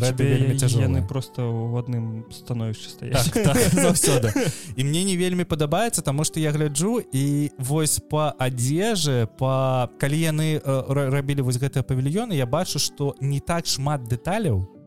яны 0.82 1.06
просто 1.06 1.44
ў 1.44 1.78
адным 1.78 2.26
становішчы 2.32 2.90
стаяць 2.90 3.30
так, 3.30 3.44
так, 3.44 4.34
і 4.80 4.82
мне 4.84 5.04
не 5.04 5.16
вельмі 5.20 5.44
падабаецца 5.44 6.02
таму 6.02 6.24
што 6.24 6.40
я 6.40 6.52
гляджу 6.52 7.04
і 7.12 7.52
вось 7.60 8.00
по 8.00 8.34
адзежы 8.40 9.28
по 9.38 9.92
калі 10.00 10.18
яны 10.18 10.50
э, 10.58 10.62
рабілі 10.88 11.46
вось 11.46 11.60
гэтыя 11.60 11.84
павільёны 11.84 12.34
я 12.34 12.48
бачу 12.48 12.80
што 12.80 13.14
не 13.20 13.40
так 13.40 13.68
шмат 13.68 14.08
дэталяў 14.08 14.81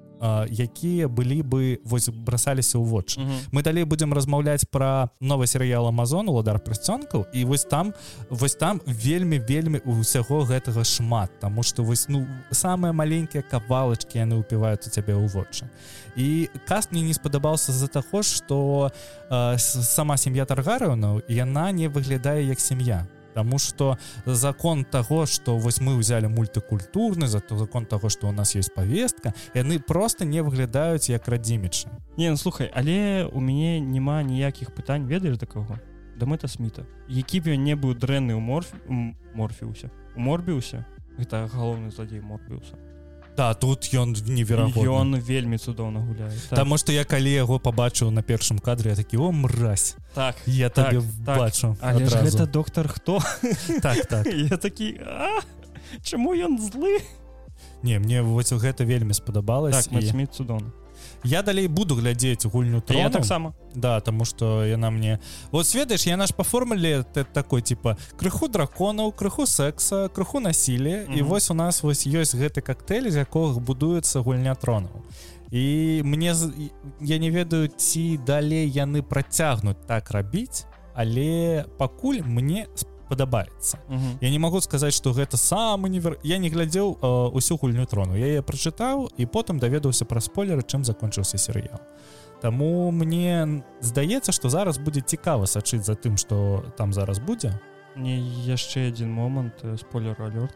якія 0.48 1.08
былі 1.08 1.42
бы 1.42 1.80
вось 1.84 2.08
бросаліся 2.08 2.78
ў 2.78 2.84
вочы. 2.84 3.20
Uh 3.20 3.26
-huh. 3.26 3.40
мы 3.52 3.62
далей 3.62 3.84
будемм 3.84 4.12
размаўляць 4.14 4.64
про 4.64 5.10
новы 5.20 5.46
серыял 5.46 5.86
Амазон 5.86 6.28
уладар 6.28 6.56
прысцёнкаў 6.58 7.24
і 7.32 7.44
вось 7.44 7.64
там 7.64 7.94
вось 8.30 8.54
там 8.54 8.80
вельмі 8.86 9.38
вельмі 9.38 9.78
усяго 9.84 10.44
гэтага 10.44 10.84
шмат 10.84 11.30
тому 11.40 11.62
что 11.62 11.82
вось 11.82 12.08
ну 12.08 12.26
самыя 12.50 12.92
маленькія 12.92 13.42
кавалачки 13.42 14.18
яны 14.18 14.34
ўпіваюць 14.36 14.86
у 14.86 14.90
цябе 14.90 15.14
ў 15.14 15.28
вочы. 15.28 15.64
І 16.16 16.48
каст 16.68 16.92
мне 16.92 17.02
не 17.02 17.14
спадабаўся 17.14 17.72
з-за 17.72 17.86
таго 17.86 18.22
что 18.22 18.90
сама 19.58 20.16
сям'я 20.16 20.44
таргарыўнаў 20.44 21.22
яна 21.28 21.72
не 21.72 21.88
выглядае 21.88 22.48
як 22.48 22.60
сям'я 22.60 23.06
Таму 23.34 23.58
что 23.58 23.98
закон 24.26 24.84
того 24.84 25.26
что 25.26 25.58
вось 25.58 25.80
мы 25.80 25.96
взяли 25.96 26.26
мультыкультурны 26.26 27.26
за 27.26 27.40
то 27.40 27.56
закон 27.56 27.86
того 27.86 28.08
что 28.08 28.28
у 28.28 28.32
нас 28.32 28.54
есть 28.54 28.74
повестка 28.74 29.34
яны 29.54 29.78
просто 29.80 30.24
не 30.24 30.42
выглядаюць 30.42 31.10
як 31.10 31.28
радзімічы 31.28 31.88
не 32.16 32.30
ну, 32.30 32.36
слухай 32.36 32.70
але 32.74 33.24
у 33.32 33.40
мяне 33.40 33.80
няма 33.80 34.22
ніякіх 34.22 34.70
пытань 34.74 35.06
ведаеш 35.06 35.38
да 35.38 35.46
кого? 35.46 35.78
Да 36.16 36.26
мэта 36.26 36.46
сміта. 36.46 36.86
Які 37.08 37.40
б 37.40 37.58
ён 37.58 37.64
не 37.66 37.74
быў 37.74 37.98
дрэнны 37.98 38.38
ў 38.38 38.40
морф 38.40 38.70
морфіўся 39.34 39.90
морбіўся 40.14 40.86
гэта 41.18 41.50
галоўны 41.50 41.90
злодзей 41.90 42.20
морбіўся 42.20 42.78
Да 43.36 43.54
тут 43.54 43.90
ён 43.90 44.14
неверагодны. 44.14 44.86
Ён 44.86 45.18
вельмі 45.18 45.58
цудоўна 45.58 46.00
гуляе 46.06 46.30
так. 46.48 46.58
Таму 46.58 46.78
што 46.78 46.94
я 46.94 47.02
калі 47.04 47.32
яго 47.34 47.58
пабачыў 47.58 48.14
на 48.14 48.22
першым 48.22 48.62
кадры 48.62 48.94
я 48.94 48.96
такі 48.96 49.18
о 49.18 49.32
мразь! 49.32 49.96
Так 50.14 50.38
я 50.46 50.70
так, 50.70 50.94
так. 51.26 51.38
бачу 51.38 51.76
але 51.82 52.06
гэта 52.06 52.46
доктор 52.46 52.88
хто? 52.88 53.18
Так, 53.82 54.06
так. 54.06 54.26
я 54.26 54.56
такі 54.56 55.00
чаму 56.02 56.34
ён 56.34 56.62
злы? 56.62 57.02
Не 57.82 57.98
мне 57.98 58.22
вось 58.22 58.52
гэта 58.52 58.84
вельмі 58.84 59.14
спадабалось 59.14 59.86
так, 59.86 60.02
і... 60.02 60.26
цудоўна 60.26 60.70
я 61.24 61.42
далей 61.42 61.68
буду 61.68 61.94
глядзець 61.94 62.46
гульню 62.46 62.82
я 62.88 63.10
таксама. 63.10 63.54
Да 63.74 64.00
тому 64.00 64.24
что 64.24 64.64
яна 64.64 64.90
мне 64.90 65.20
вот 65.50 65.74
ведаеш 65.74 66.06
я 66.06 66.16
наш 66.16 66.34
по 66.34 66.44
формуле 66.44 67.02
такой 67.32 67.62
типа 67.62 67.96
крыху 68.16 68.48
драконаў 68.48 69.12
крыху 69.12 69.46
секса 69.46 70.08
крыху 70.08 70.40
насілі. 70.40 70.90
Mm 70.90 71.08
-hmm. 71.08 71.18
і 71.18 71.22
вось 71.22 71.50
у 71.50 71.54
нас 71.54 71.82
вось 71.82 72.06
ёсць 72.06 72.36
гэты 72.36 72.60
коктейль 72.60 73.10
з 73.10 73.16
якога 73.16 73.60
будуецца 73.60 74.20
гульня 74.20 74.54
тронаў. 74.54 75.02
І 75.50 76.02
мне 76.04 76.34
я 77.00 77.18
не 77.18 77.30
ведаю 77.30 77.68
ці 77.68 78.20
далей 78.26 78.72
яны 78.72 79.02
працягнуць 79.02 79.76
так 79.86 80.10
рабіць 80.10 80.64
але 80.94 81.64
пакуль 81.78 82.22
мне 82.24 82.66
спа 82.74 82.93
падабаецца. 83.14 83.78
Uh 83.88 83.94
-huh. 83.94 84.16
я 84.20 84.30
не 84.30 84.38
могу 84.38 84.60
сказаць 84.60 84.94
что 84.94 85.12
гэта 85.12 85.36
самы 85.36 85.88
невер 85.88 86.18
я 86.22 86.38
не 86.38 86.50
глядзеў 86.50 86.98
э, 87.00 87.30
усю 87.32 87.56
гульню 87.56 87.86
трону. 87.86 88.16
Я 88.16 88.42
прачытаў 88.42 89.08
і 89.16 89.26
потым 89.26 89.58
даведаўся 89.58 90.04
пра 90.04 90.20
спойлеры 90.20 90.62
чым 90.62 90.84
закончыўся 90.84 91.38
серыял. 91.38 91.80
Таму 92.40 92.90
мне 92.90 93.62
здаецца 93.80 94.32
что 94.32 94.48
зараз 94.48 94.78
будзе 94.78 95.00
цікава 95.00 95.46
сачыць 95.46 95.84
за 95.84 95.94
тым 95.94 96.16
что 96.16 96.64
там 96.76 96.92
зараз 96.92 97.18
будзе. 97.18 97.60
Не 97.96 98.18
яшчэ 98.46 98.88
один 98.88 99.12
момант 99.12 99.54
э, 99.62 99.76
спойлер 99.76 100.16
алёрт 100.22 100.54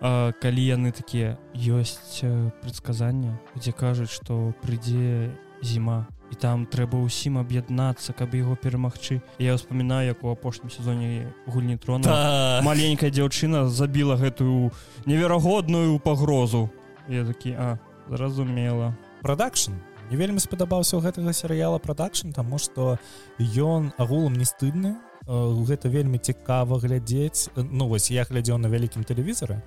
калі 0.00 0.62
яны 0.62 0.92
такія 0.92 1.38
ёсць 1.54 2.22
э, 2.22 2.50
предсказання 2.62 3.38
дзе 3.56 3.72
кажуць 3.72 4.10
что 4.10 4.54
прыйдзе 4.62 5.34
зіма 5.62 6.06
і 6.30 6.34
там 6.36 6.66
трэба 6.66 7.00
ўсім 7.00 7.40
аб'яднацца 7.40 8.12
каб 8.12 8.34
яго 8.36 8.56
перамагчы 8.56 9.20
я 9.38 9.54
успамінаю 9.54 10.12
як 10.12 10.24
у 10.24 10.32
апошнім 10.32 10.70
сезоне 10.70 11.32
гульні 11.46 11.76
трона 11.76 12.04
да. 12.04 12.60
маленькая 12.64 13.10
дзяўчына 13.10 13.68
забіла 13.68 14.16
гэтую 14.16 14.70
неверагодную 15.06 15.98
пагрозу. 15.98 16.70
Я 17.08 17.24
такі 17.24 17.52
а 17.56 17.78
зразумела 18.08 18.94
продакшн. 19.22 19.72
Не 20.10 20.16
вельмі 20.16 20.40
спадабаўся 20.40 20.96
ў 20.96 21.04
гэтага 21.04 21.32
серыяла 21.32 21.78
продакшн 21.78 22.32
тому 22.32 22.58
что 22.58 22.98
ён 23.40 23.92
агулам 23.96 24.36
не 24.36 24.44
стыдны 24.44 24.96
гэта 25.28 25.88
вельмі 25.88 26.18
цікава 26.18 26.80
глядзець. 26.80 27.52
Ну 27.56 27.88
вось 27.88 28.10
я 28.10 28.24
глядзеў 28.24 28.56
на 28.56 28.68
вялікім 28.68 29.04
тэлевізары 29.04 29.60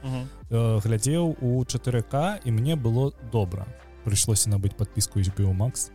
глядзеў 0.49 1.37
у 1.41 1.61
4к 1.61 2.41
і 2.45 2.49
мне 2.51 2.75
было 2.75 3.13
добра 3.31 3.65
прыйшлося 4.05 4.49
набыць 4.49 4.75
подпіску 4.75 5.19
HBO 5.19 5.53
Max. 5.55 5.91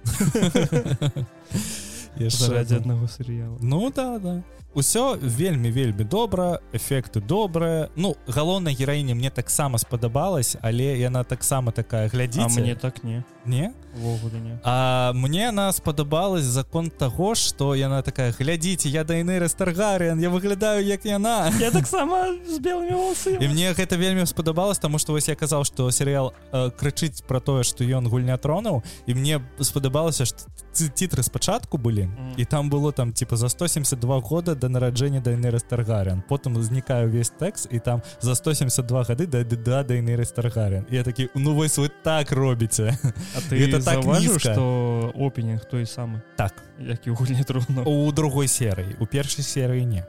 Ради 2.48 2.74
аднаго 2.74 3.08
серыяла 3.08 3.58
Ну 3.60 3.92
да 3.94 4.18
да 4.18 4.42
ўсё 4.76 5.16
вельмі 5.16 5.70
вельмі 5.70 6.04
добра 6.04 6.60
эфекты 6.72 7.20
добрыя. 7.20 7.88
Ну 7.96 8.16
галоўная 8.28 8.76
гераіня 8.76 9.14
мне 9.14 9.30
таксама 9.30 9.78
спадабалась 9.78 10.56
але 10.60 10.98
яна 11.00 11.24
таксама 11.24 11.72
такая 11.72 12.08
глядзі 12.08 12.44
мне 12.60 12.76
так 12.76 13.02
не. 13.02 13.24
Не? 13.46 13.72
Ввогуле 13.96 14.38
не. 14.40 14.58
А 14.64 15.12
мне 15.14 15.48
она 15.48 15.72
спадабалась 15.72 16.44
закон 16.44 16.90
того 16.90 17.34
что 17.34 17.74
яна 17.74 18.02
такая 18.02 18.32
глядзіце 18.32 18.88
я 18.88 19.04
дайны 19.04 19.38
рэстаргарыен 19.40 20.20
я 20.20 20.28
выглядаю 20.28 20.84
як 20.84 21.04
яна. 21.04 21.50
Я 21.60 21.70
таксама 21.70 22.36
з 22.46 22.58
белымі 22.60 22.96
і 23.40 23.48
мне 23.48 23.72
гэта 23.72 23.96
вельмі 23.96 24.26
спадабалось 24.26 24.78
тому 24.78 24.98
что 24.98 25.12
вось 25.12 25.28
я 25.28 25.34
казаў 25.34 25.64
что 25.64 25.90
серыял 25.90 26.34
э, 26.52 26.70
крычыць 26.70 27.22
про 27.26 27.40
тое 27.40 27.64
что 27.64 27.84
ён 27.84 28.08
гульня 28.08 28.36
тронуў 28.36 28.82
і 29.06 29.14
мне 29.14 29.40
спадабалася 29.60 30.26
что 30.26 30.44
цітры 30.72 31.22
спачатку 31.22 31.78
былі 31.78 32.02
mm. 32.02 32.34
і 32.36 32.44
там 32.44 32.70
было 32.70 32.92
там 32.92 33.12
типа 33.12 33.36
за 33.36 33.48
172 33.48 34.20
года 34.20 34.54
до 34.54 34.65
нараджэння 34.68 35.20
дайны 35.20 35.50
рэстаргарыен 35.50 36.22
потым 36.28 36.56
узнікаю 36.56 37.10
весь 37.10 37.30
тэкст 37.30 37.68
і 37.70 37.78
там 37.78 38.02
за 38.20 38.34
172 38.34 39.04
гады 39.04 39.26
да 39.26 39.44
да 39.44 39.82
дайны 39.82 40.16
рэстаргарыен 40.16 40.86
я 40.90 41.04
такі 41.04 41.28
ну 41.34 41.54
вось 41.54 41.78
вы 41.78 41.90
так 42.02 42.32
робіце 42.32 42.96
А 43.34 43.40
ты 43.48 43.68
это 43.68 43.84
так 43.84 44.04
важно 44.04 44.38
что 44.38 45.12
опенинг 45.14 45.64
той 45.64 45.86
самы? 45.86 46.20
Так. 46.36 46.52
Які 46.78 47.10
гульні 47.10 47.44
трудно 47.44 47.82
у 47.82 48.12
другой 48.12 48.48
серыі. 48.48 48.96
У 49.00 49.06
першай 49.06 49.44
серыі 49.44 49.86
не. 49.86 50.04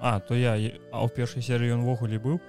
А 0.00 0.20
то 0.20 0.34
я 0.34 0.56
а 0.92 1.04
ў 1.04 1.08
першай 1.08 1.42
серыі 1.42 1.74
ён 1.76 1.84
ввогуле 1.84 2.18
быў? 2.18 2.40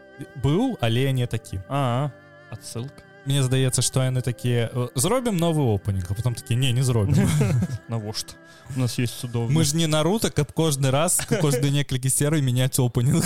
Быў 0.43 0.77
але 0.81 1.11
не 1.11 1.27
такі. 1.27 1.59
А 1.69 2.11
адсылка 2.51 3.06
Мне 3.27 3.43
здаецца 3.43 3.84
што 3.84 4.01
яны 4.07 4.24
такія 4.24 4.72
зробім 4.96 5.36
новы 5.36 5.67
опенинг 5.75 6.07
а 6.10 6.13
потом 6.13 6.34
такі 6.34 6.55
не 6.55 6.72
не 6.72 6.84
зробім 6.84 7.27
навошта 7.91 8.34
у 8.75 8.79
нас 8.79 9.00
есть 9.00 9.19
судов 9.19 9.51
мы 9.51 9.63
ж 9.63 9.75
не 9.75 9.88
нарута 9.88 10.31
каб 10.31 10.51
кожны 10.51 10.91
раз 10.91 11.22
кожны 11.27 11.69
некалькі 11.69 12.10
серый 12.10 12.41
мяняць 12.41 12.79
опенинг. 12.79 13.25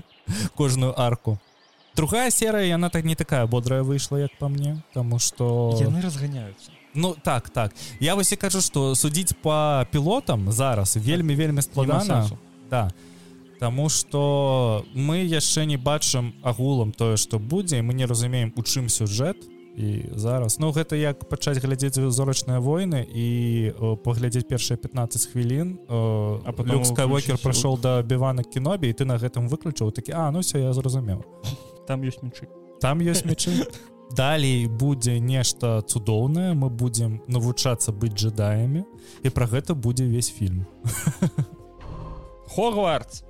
Кожную 0.54 0.98
арку. 0.98 1.38
Другая 1.96 2.30
серая 2.30 2.66
яна 2.66 2.90
так 2.90 3.04
не 3.04 3.14
такая 3.14 3.46
бодрая 3.46 3.82
выйшла 3.82 4.16
як 4.16 4.32
по 4.38 4.48
мне 4.48 4.82
тому 4.94 5.18
что 5.18 5.76
яны 5.80 6.00
разганяются 6.00 6.70
Ну 6.94 7.16
так 7.22 7.50
так. 7.50 7.74
Я 8.00 8.14
вось 8.14 8.32
і 8.32 8.36
кажу 8.36 8.60
что 8.60 8.94
судзіць 8.94 9.32
по 9.42 9.86
пілотам 9.90 10.52
зараз 10.52 10.96
вельмі 10.96 11.34
вельмі 11.34 11.62
складана 11.62 12.30
да 12.70 12.90
Таму 13.64 13.88
что 13.88 14.84
мы 14.92 15.24
яшчэ 15.24 15.64
не 15.64 15.78
бачым 15.80 16.34
агулам 16.42 16.92
тое 16.92 17.16
что 17.16 17.38
будзе 17.38 17.80
мы 17.80 17.94
не 17.94 18.04
разумеем 18.04 18.52
у 18.56 18.62
чым 18.62 18.90
сюжэт. 18.90 19.40
І 19.74 20.04
зараз 20.12 20.58
ну 20.60 20.68
гэта 20.70 21.00
як 21.00 21.24
пачаць 21.30 21.64
глядзець 21.64 21.96
зорачныя 21.96 22.60
войны 22.60 23.00
і 23.08 23.72
паглядзець 24.04 24.44
першыя 24.44 24.76
15 24.76 25.32
хвілін 25.32 25.80
а 25.88 26.52
потомкер 26.52 27.40
прайшоў 27.40 27.80
да 27.80 28.02
бівана 28.02 28.44
кінобі 28.44 28.92
і 28.92 28.92
ты 28.92 29.08
на 29.08 29.16
гэтым 29.16 29.48
выключыў 29.48 29.90
такі 29.96 30.12
А 30.12 30.30
ну 30.30 30.44
все 30.44 30.60
я 30.60 30.72
зразумеў 30.76 31.24
там 31.88 32.04
ёсць 32.04 32.20
мечы 32.20 32.46
там 32.84 33.00
ёсць 33.00 33.24
мечы 33.24 33.64
далей 34.12 34.68
будзе 34.68 35.18
нешта 35.18 35.80
цудоўнае 35.80 36.52
мы 36.52 36.68
будзем 36.68 37.22
навучацца 37.26 37.96
быць 37.96 38.12
джедаямі 38.12 38.84
і 39.24 39.28
пра 39.30 39.48
гэта 39.48 39.74
будзе 39.74 40.04
ўвесь 40.04 40.30
фільм. 40.30 40.66
Хогвартс 42.54 43.24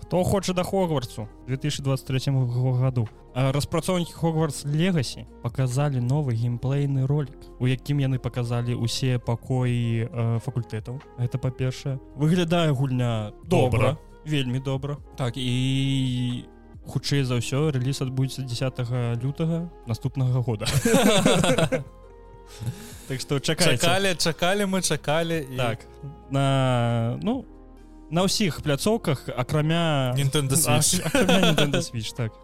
хто 0.00 0.24
хоча 0.24 0.52
да 0.52 0.62
хогвартсу 0.62 1.28
2023 1.48 2.32
году? 2.32 3.08
Распрацоўнікі 3.34 4.12
хогвартс 4.12 4.64
легасі 4.64 5.26
показалі 5.42 6.00
новы 6.00 6.34
геймплейны 6.34 7.06
ролик 7.06 7.38
у 7.58 7.66
якім 7.66 8.00
яны 8.00 8.18
показалі 8.18 8.74
усе 8.74 9.18
пакоі 9.18 10.10
э, 10.10 10.38
факультэтаў 10.44 11.00
это 11.18 11.38
па-першае 11.38 12.00
выглядае 12.16 12.72
гульня 12.72 13.32
добра 13.44 13.96
вельмі 14.24 14.58
добра. 14.58 14.96
Так 15.16 15.36
і 15.36 16.44
хутчэй 16.86 17.24
за 17.24 17.38
ўсё 17.38 17.70
рэліз 17.70 18.02
адбудзецца 18.02 18.42
10 18.44 19.22
лютага 19.22 19.70
наступнага 19.86 20.40
года. 20.42 20.66
Так 23.06 23.20
что 23.20 23.38
чакалі 23.38 24.14
чакалі 24.18 24.66
мы 24.66 24.82
чакалі 24.82 25.46
так. 25.56 25.78
На 26.30 27.18
ну 27.22 27.44
на 28.10 28.26
ўсіх 28.26 28.62
пляцоўках 28.62 29.30
акрамя 29.30 30.14
Nintendo 30.18 30.58
Switch. 30.58 31.00
А, 31.00 31.08
акрамя 31.08 31.54
Nintendo 31.54 31.80
Switch 31.80 32.14
так. 32.14 32.34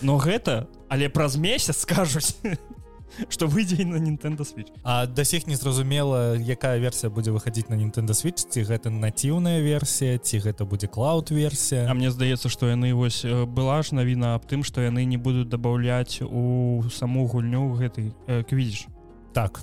Но 0.00 0.16
гэта 0.18 0.66
але 0.88 1.08
праз 1.08 1.36
месяц 1.36 1.82
скажуць 1.82 2.38
что 3.28 3.46
выйдзе 3.46 3.84
на 3.84 3.96
Nintendo 3.96 4.42
Switch. 4.42 4.70
А 4.82 5.06
да 5.06 5.24
сіх 5.24 5.46
не 5.46 5.56
зразумела 5.56 6.36
якая 6.36 6.78
версія 6.78 7.10
будзе 7.10 7.30
выходзіць 7.30 7.68
на 7.68 7.74
Nintendo 7.74 8.14
Switch 8.14 8.46
ці 8.46 8.62
гэта 8.62 8.90
націўная 8.90 9.60
версія 9.60 10.18
ці 10.18 10.38
гэта 10.38 10.64
будзе 10.64 10.86
клауд 10.86 11.30
версія? 11.30 11.86
А 11.90 11.94
мне 11.94 12.10
здаецца 12.10 12.48
што 12.48 12.70
яны 12.70 12.94
вось 12.94 13.24
э, 13.24 13.46
была 13.46 13.82
ж 13.82 13.94
навіна 13.94 14.34
аб 14.34 14.46
тым 14.46 14.62
што 14.62 14.80
яны 14.80 15.04
не 15.04 15.16
будуць 15.16 15.48
дабаўляць 15.48 16.22
у 16.22 16.82
саму 16.90 17.26
гульню 17.26 17.74
гэтай 17.74 18.14
квідзіш 18.26 18.86
так 19.34 19.62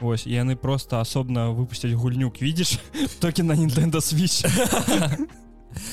Вось 0.00 0.26
яны 0.26 0.56
просто 0.56 1.00
асобна 1.00 1.50
выпусцяць 1.50 1.94
гульню 1.94 2.30
квідзіш 2.30 2.78
толькі 3.20 3.42
на 3.42 3.54
Nintendo 3.54 4.00
Switch. 4.02 4.44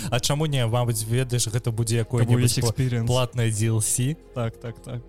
А 0.10 0.20
чаму 0.20 0.46
не 0.46 0.66
Мабыць 0.68 1.06
ведаеш 1.06 1.48
гэта 1.50 1.72
будзе 1.72 2.04
Каб 2.06 2.22
якое-небудзь 2.22 2.38
увесь 2.38 2.60
пла- 2.60 2.70
experience. 2.70 3.08
платнае 3.08 3.50
DLC 3.50 4.16
так 4.36 4.60
так 4.60 4.82
так. 4.82 5.02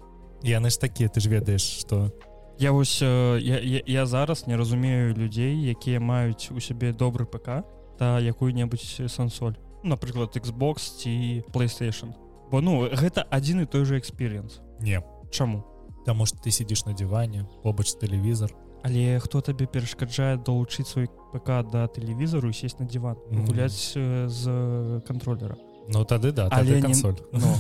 Яны 0.42 0.70
ж 0.70 0.78
такія 0.80 1.08
ты 1.08 1.20
ж 1.20 1.28
ведаеш 1.28 1.62
что 1.62 2.12
Я 2.58 2.72
вось 2.72 3.02
я, 3.02 3.36
я, 3.38 3.82
я 3.86 4.06
зараз 4.06 4.46
не 4.46 4.56
разумею 4.56 5.14
людзей 5.14 5.62
якія 5.62 6.00
маюць 6.00 6.50
у 6.50 6.60
сябе 6.60 6.92
добры 6.92 7.24
ПК 7.26 7.64
та 7.98 8.20
якую-небудзь 8.20 9.00
сансоль. 9.08 9.54
Напрыклад 9.84 10.36
Xbox 10.36 11.00
ці 11.00 11.44
PlayStation. 11.52 12.12
Бо 12.50 12.60
ну 12.60 12.88
гэта 12.88 13.24
адзін 13.30 13.62
і 13.62 13.66
той 13.66 13.84
же 13.84 13.98
экспірыенс 13.98 14.60
не. 14.80 15.02
Чаму? 15.30 15.64
Таму 16.06 16.26
что 16.26 16.38
ты 16.38 16.50
сидишь 16.50 16.84
на 16.86 16.92
диване 16.94 17.46
побач 17.62 17.92
тэлевізор 17.94 18.54
але 18.84 19.18
хто 19.20 19.40
табе 19.40 19.66
перашкаджае 19.66 20.36
долучыць 20.36 20.86
свой 20.88 21.08
ПК 21.32 21.62
да 21.72 21.86
тэлевізору 21.88 22.52
сесть 22.52 22.80
на 22.80 22.86
диван 22.86 23.16
Мгм. 23.30 23.46
гуляць 23.46 23.92
э, 23.96 24.28
з 24.28 25.02
контроллера 25.06 25.56
Ну 25.88 26.04
тады 26.04 26.32
да 26.32 26.48
Але 26.50 26.80
тады 26.80 26.88
не- 26.88 27.16
но 27.32 27.54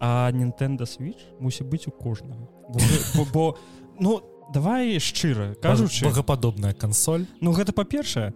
а 0.00 0.30
Nintendo 0.32 0.82
Switch 0.86 1.22
мусіць 1.40 1.66
быць 1.66 1.88
у 1.88 1.90
кожнага. 1.90 2.46
Бо, 2.68 2.78
бо, 3.16 3.24
бо 3.32 3.56
ну 3.98 4.22
давай 4.54 4.98
шчыра 5.00 5.54
кажучы. 5.60 6.04
Багападобная 6.04 6.72
кансоль. 6.72 7.24
Ну 7.40 7.52
гэта 7.52 7.72
па-першае. 7.72 8.32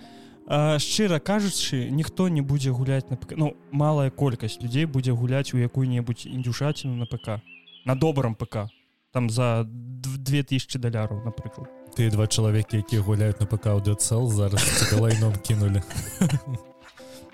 Шчыра 0.78 1.20
кажучы 1.20 1.88
ніхто 1.90 2.28
не 2.28 2.40
будзе 2.42 2.70
гуляць 2.70 3.08
на 3.10 3.16
ПК 3.16 3.34
ну 3.36 3.54
малая 3.70 4.10
колькасць 4.10 4.58
людзей 4.60 4.86
будзе 4.86 5.12
гуляць 5.12 5.54
у 5.54 5.58
якую-небудзь 5.58 6.26
індюшаціну 6.26 6.96
на 6.96 7.06
ПК 7.06 7.40
на 7.86 7.94
добрым 7.94 8.34
ПК 8.34 8.68
там 9.12 9.30
за 9.30 9.62
дв- 9.62 10.18
2000 10.18 10.78
даляраў 10.78 11.22
напрыклад 11.24 11.70
ты 11.96 12.10
два 12.10 12.26
чалавекі 12.26 12.76
якія 12.80 13.02
гуляюць 13.02 13.40
на 13.40 13.46
ПК 13.46 13.66
аудыоцэл 13.76 14.28
зараз 14.30 14.92
лайном 14.98 15.34
кинули. 15.42 15.82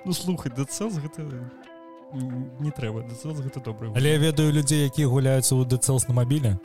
Ну 0.07 0.12
слухай 0.15 0.50
дацэл 0.55 0.88
гэта 0.95 1.27
не 2.62 2.71
трэба 2.71 3.03
дацэл 3.11 3.35
гэта 3.35 3.61
добры 3.61 3.91
але 3.95 4.15
я 4.15 4.19
ведаю 4.19 4.53
людзей 4.55 4.87
якія 4.88 5.07
гуляюцца 5.11 5.53
ў 5.59 5.67
дэцэлс 5.69 6.09
на 6.09 6.15
мабіле 6.23 6.57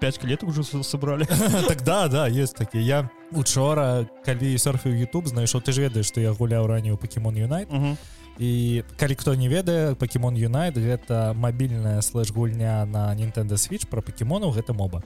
5 0.00 0.18
клеток 0.18 0.48
уже 0.48 0.64
с- 0.64 0.82
сабралі 0.88 1.24
так 1.68 1.82
да 1.82 2.26
есть 2.28 2.56
такі 2.56 2.82
я 2.82 3.08
учора 3.32 4.06
калі 4.24 4.58
серфіў 4.58 4.92
YouTube 4.92 5.28
знайшоў 5.28 5.60
ты 5.62 5.72
ж 5.72 5.80
ведаеш 5.86 6.06
што 6.08 6.20
я 6.20 6.32
гуляў 6.32 6.66
раней 6.66 6.92
у 6.92 6.96
покемон 6.96 7.36
юнайт 7.36 7.70
Мгм. 7.70 7.96
І 8.38 8.84
калі 8.96 9.14
хто 9.14 9.34
не 9.34 9.48
ведае 9.48 9.94
покемон 9.94 10.36
юнайт 10.36 10.76
гэта 10.76 11.32
мабільная 11.32 12.00
слэш 12.04 12.32
гульня 12.32 12.84
на 12.84 13.14
Nintendo 13.16 13.56
Switch 13.56 13.88
про 13.88 14.02
покемонаў 14.02 14.52
гэта 14.52 14.76
моба. 14.76 15.02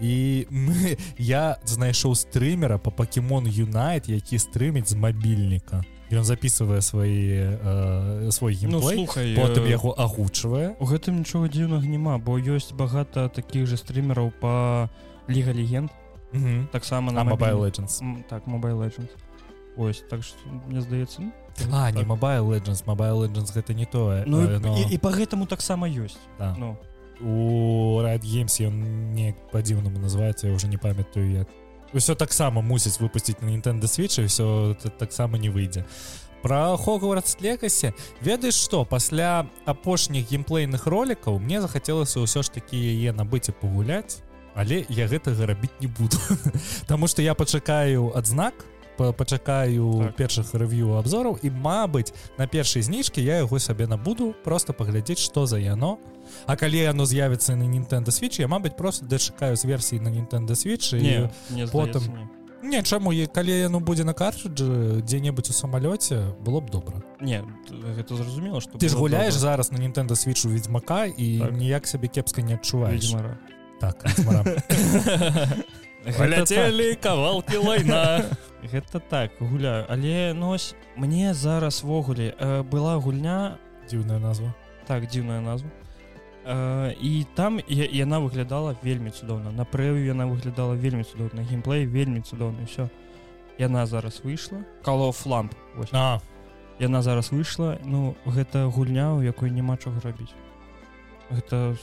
І 0.00 0.46
мы 0.50 0.98
я 1.18 1.58
знайшоў 1.64 2.14
стрымера 2.14 2.78
по 2.78 2.90
покемон 2.90 3.46
юнайт 3.46 4.08
які 4.08 4.38
стрыміць 4.38 4.90
з 4.90 4.94
мабільніка. 4.94 5.84
Ён 6.12 6.24
записывае 6.24 6.82
свае 6.82 7.56
э, 7.56 8.30
свой 8.30 8.58
Ну 8.60 8.80
геймплей 8.82 8.96
слухай 8.96 9.36
потым 9.36 9.64
э, 9.64 9.70
яго 9.70 9.94
агучвае. 9.96 10.76
у 10.78 10.84
гэтым 10.84 11.22
нічога 11.22 11.48
дзіўнага 11.48 11.86
няма 11.86 12.18
бо 12.18 12.36
ёсць 12.36 12.74
багата 12.74 13.28
такіх 13.28 13.66
же 13.66 13.76
стрімераў 13.76 14.32
по 14.40 14.90
ліга 15.30 15.52
легенд. 15.54 15.90
Таксама 16.72 17.12
на 17.12 17.24
Mobile 17.24 17.60
Legends. 17.62 18.02
Так 18.28 18.46
Mobile 18.46 18.76
Legends. 18.76 19.14
Ось 19.76 20.04
так 20.10 20.22
что 20.22 20.36
мне 20.68 20.80
здаецца 20.80 21.22
ну, 21.22 21.32
А, 21.72 21.90
не. 21.90 22.02
Mobile 22.02 22.46
Legends, 22.48 22.84
Mobile 22.84 23.26
Legends 23.28 23.52
гэта 23.54 23.74
не 23.74 23.84
тое. 23.86 24.24
ну 24.26 24.40
Э, 24.40 24.56
і, 24.56 24.60
но, 24.60 24.78
і, 24.78 24.94
і 24.94 24.98
по 24.98 25.10
гэтаму 25.10 25.46
таксама 25.46 25.88
ёсць 25.88 26.16
да. 26.38 26.54
ну 26.58 26.76
У 27.20 28.00
Riot 28.02 28.24
Games 28.24 28.58
ён 28.66 29.14
не 29.14 29.34
па-дзіўнаму 29.52 29.98
называецца, 30.00 30.48
я 30.48 30.54
ўжо 30.54 30.66
не 30.66 30.76
памятаю 30.78 31.30
як. 31.30 31.48
Усё 31.94 32.14
таксама 32.16 32.62
мусіць 32.62 32.98
выпусціць 32.98 33.38
на 33.42 33.48
Nintendo 33.52 33.84
Switch, 33.86 34.18
і 34.18 34.26
ўсё 34.26 34.74
таксама 34.98 35.38
не 35.38 35.48
выйдзе. 35.50 35.84
Пра 36.42 36.74
Hogwarts 36.74 37.38
Legacy, 37.38 37.92
ведаеш 38.22 38.54
што, 38.58 38.84
пасля 38.84 39.46
апошніх 39.66 40.26
геймплейных 40.32 40.86
ролікаў 40.86 41.38
мне 41.38 41.60
захацелася 41.60 42.18
ўсё 42.20 42.42
ж 42.42 42.50
такі 42.50 42.74
яе 42.74 43.12
набыць 43.12 43.48
і 43.48 43.52
пагуляць, 43.52 44.18
але 44.56 44.84
я 44.88 45.06
гэтага 45.06 45.46
рабіць 45.46 45.78
не 45.80 45.86
буду. 45.86 46.16
Таму 46.90 47.06
што 47.06 47.22
я 47.22 47.34
пачакаю 47.34 48.10
адзнак, 48.16 48.54
па- 48.58 48.64
пачакаю 49.10 49.90
Так. 49.98 50.06
так. 50.06 50.16
першых 50.22 50.54
рэв'ю 50.54 50.94
абзораў 51.02 51.38
і 51.42 51.50
мабыць 51.50 52.14
на 52.38 52.46
першай 52.46 52.82
зніжкі 52.82 53.18
я 53.24 53.42
яго 53.42 53.58
сабе 53.58 53.86
набуду 53.90 54.34
просто 54.44 54.72
паглядзець 54.72 55.18
што 55.18 55.46
за 55.46 55.58
яно 55.58 55.98
А 56.46 56.54
калі 56.56 56.78
яно 56.78 57.04
з'явіцца 57.04 57.56
на 57.56 57.64
Nintendo 57.66 58.08
Switch 58.14 58.38
я 58.40 58.46
мабыць 58.46 58.76
просто 58.78 59.06
дачакаю 59.06 59.56
з 59.56 59.64
версіі 59.64 60.00
на 60.00 60.10
Nintendo 60.10 60.54
Switch 60.54 60.94
і... 60.96 61.02
не, 61.02 61.30
не 61.50 61.64
потым- 61.66 62.08
не. 62.62 62.68
не 62.76 62.82
чаму 62.82 63.12
і 63.12 63.26
калі 63.26 63.50
яно 63.58 63.80
будзе 63.80 64.04
на 64.04 64.12
картрыджы 64.14 65.02
дзе-небудзь 65.02 65.50
у 65.50 65.52
самалёце 65.52 66.30
было 66.46 66.60
б 66.62 66.70
добра 66.70 67.02
не 67.20 67.42
гэта 67.98 68.14
зразумела 68.16 68.60
что 68.60 68.78
ты 68.78 68.88
ж 68.88 68.94
гуляеш 68.94 69.34
добра. 69.34 69.40
зараз 69.50 69.72
на 69.72 69.78
Nintendo 69.82 70.14
Switch 70.14 70.46
у 70.46 70.50
ведьмака 70.50 71.04
і 71.06 71.38
Так. 71.38 71.48
так. 71.50 71.58
ніяк 71.58 71.86
сабе 71.86 72.08
кепска 72.08 72.40
не 72.42 72.54
адчуваеш 72.54 73.02
Ведьмара. 73.10 73.36
так 73.80 74.04
Гэта 76.06 76.46
так. 76.46 77.00
кавалки 77.00 77.56
лайна. 77.56 78.26
Гэта 78.62 78.98
так 78.98 79.30
гуляю 79.38 79.86
але 79.88 80.32
нось 80.34 80.74
мне 80.96 81.34
зараз 81.34 81.82
ввогуле 81.82 82.34
э, 82.38 82.62
была 82.62 82.98
гульня. 82.98 83.58
Дзіўная 83.86 84.18
назва. 84.18 84.54
Так 84.86 85.06
дзіўная 85.06 85.40
назва. 85.40 85.70
Э, 86.44 86.92
і 87.00 87.26
там 87.34 87.60
я, 87.68 87.86
яна 87.86 88.18
выглядала 88.18 88.74
вельмі 88.82 89.10
цудоўна. 89.10 89.52
На 89.52 89.64
прэвю 89.64 90.02
яна 90.02 90.26
выглядала 90.26 90.74
вельмі 90.74 91.04
цудоўна 91.04 91.42
геймплей 91.42 91.86
вельмі 91.86 92.20
цудоўна 92.20 92.66
все 92.66 92.90
яна 93.58 93.86
зараз 93.86 94.22
выйшла. 94.24 94.64
Калов 94.82 95.22
ламп 95.26 95.54
яна 96.78 97.02
зараз 97.02 97.30
выйшла. 97.30 97.78
Ну 97.84 98.16
гэта 98.26 98.66
гульня 98.66 99.14
у 99.14 99.22
якой 99.22 99.50
няма 99.50 99.76
чага 99.76 100.00
рабіць 100.02 100.34
гэта 101.32 101.76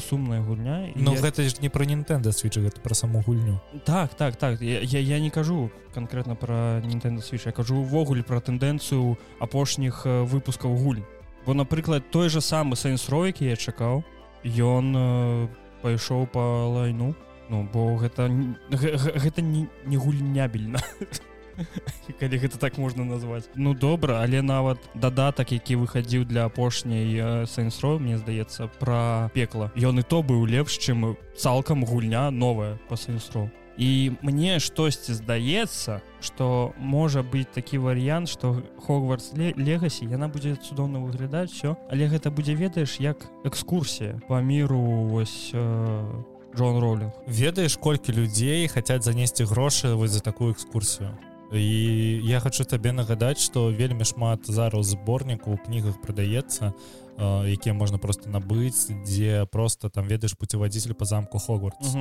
сумная 0.00 0.40
гульня 0.40 0.88
і 0.88 0.92
Ну 0.96 1.14
я... 1.14 1.20
гэта 1.20 1.42
ж 1.42 1.60
не 1.60 1.68
про 1.68 1.84
Nintendo 1.84 2.32
Switch 2.32 2.60
гэта 2.60 2.80
про 2.80 2.94
саму 2.94 3.22
гульню. 3.22 3.60
Так 3.84 4.14
так 4.14 4.36
так. 4.36 4.60
Я, 4.60 4.80
я, 4.80 4.98
я 4.98 5.20
не 5.20 5.30
кажу 5.30 5.70
конкретно 5.94 6.36
про 6.36 6.80
Nintendo 6.80 7.20
Switch 7.20 7.46
я 7.46 7.52
кажу 7.52 7.76
увогуле 7.76 8.22
про 8.22 8.40
тэндэнцыю 8.40 9.18
апошніх 9.40 10.06
э, 10.06 10.24
выпускаў 10.24 10.74
гуль 10.74 11.02
бо 11.46 11.54
напрыклад 11.54 12.10
той 12.10 12.28
же 12.28 12.40
самы 12.40 12.76
сэнсро 12.76 13.26
які 13.26 13.46
я 13.46 13.56
чакаў 13.56 14.04
ён 14.44 14.96
э, 14.96 15.48
пайшоў 15.82 16.26
по 16.26 16.40
лайну. 16.72 17.14
Ну 17.48 17.68
бо 17.72 17.96
гэта 17.96 18.28
гэта 18.70 19.42
не, 19.42 19.68
не 19.84 19.96
гульнябельна 19.96 20.80
калі 22.20 22.38
гэта 22.38 22.58
так 22.58 22.78
можна 22.78 23.04
назваць 23.04 23.48
Ну 23.54 23.74
добра 23.74 24.22
але 24.22 24.42
нават 24.42 24.78
дадатак 24.94 25.52
які 25.52 25.76
выхадзіў 25.82 26.24
для 26.24 26.46
апошняй 26.46 27.46
сэнсро 27.46 27.98
мне 27.98 28.18
здаецца 28.18 28.68
пра 28.78 29.30
пекла 29.34 29.70
ён 29.76 30.00
і 30.00 30.04
то 30.04 30.22
быў 30.22 30.46
лепш 30.46 30.78
чым 30.78 31.16
цалкам 31.36 31.84
гульня 31.84 32.30
новая 32.30 32.78
по 32.88 32.96
сэнсро 32.96 33.50
і 33.76 34.12
мне 34.22 34.60
штосьці 34.60 35.14
здаецца 35.14 36.00
что 36.20 36.72
можа 36.78 37.22
быць 37.22 37.50
такі 37.54 37.78
варыянт 37.78 38.28
что 38.28 38.62
хогвартс 38.86 39.34
легасі 39.34 40.06
яна 40.06 40.28
будзе 40.28 40.54
цудоўна 40.56 41.02
выглядаць 41.02 41.50
все 41.50 41.76
але 41.90 42.06
гэта 42.06 42.30
будзе 42.30 42.54
ведаеш 42.54 43.00
як 43.00 43.26
экскурсія 43.44 44.20
по 44.28 44.40
міру 44.40 44.78
вось 45.10 45.50
э, 45.52 46.22
Джон 46.56 46.78
Роулинг? 46.78 47.12
Ведаеш 47.26 47.76
колькі 47.76 48.12
людзей 48.12 48.68
хацяць 48.68 49.02
занесці 49.02 49.44
грошы 49.44 49.94
вось 49.94 50.10
за 50.14 50.20
такую 50.20 50.54
экскурсію 50.54 51.18
і 51.54 52.20
я 52.26 52.40
хочу 52.40 52.64
табе 52.64 52.92
нагадаць 52.92 53.38
что 53.38 53.70
вельмі 53.70 54.04
шмат 54.04 54.50
зараз 54.50 54.94
зборнікаў 54.98 55.54
у 55.54 55.58
кнігах 55.58 56.00
прадаецца 56.02 56.74
якія 57.18 57.74
можна 57.74 57.98
просто 57.98 58.30
набыць 58.30 58.90
дзе 59.06 59.46
просто 59.46 59.88
там 59.88 60.08
ведаеш 60.08 60.34
путеводитель 60.34 60.94
по 60.94 61.04
замку 61.04 61.38
хогвартс. 61.38 61.94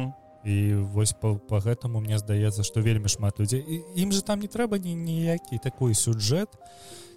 І 0.44 0.74
вось 0.76 1.14
по, 1.14 1.36
по 1.36 1.60
гэтаму 1.60 2.02
мне 2.02 2.18
здаецца 2.18 2.64
что 2.64 2.82
вельмі 2.82 3.08
шмат 3.08 3.40
людзей. 3.40 3.86
Ім 3.96 4.12
же 4.12 4.22
там 4.24 4.40
не 4.40 4.48
трэба 4.48 4.82
ні 4.82 4.96
ніякі 4.96 5.62
такой 5.64 5.94
сюжэт 5.94 6.50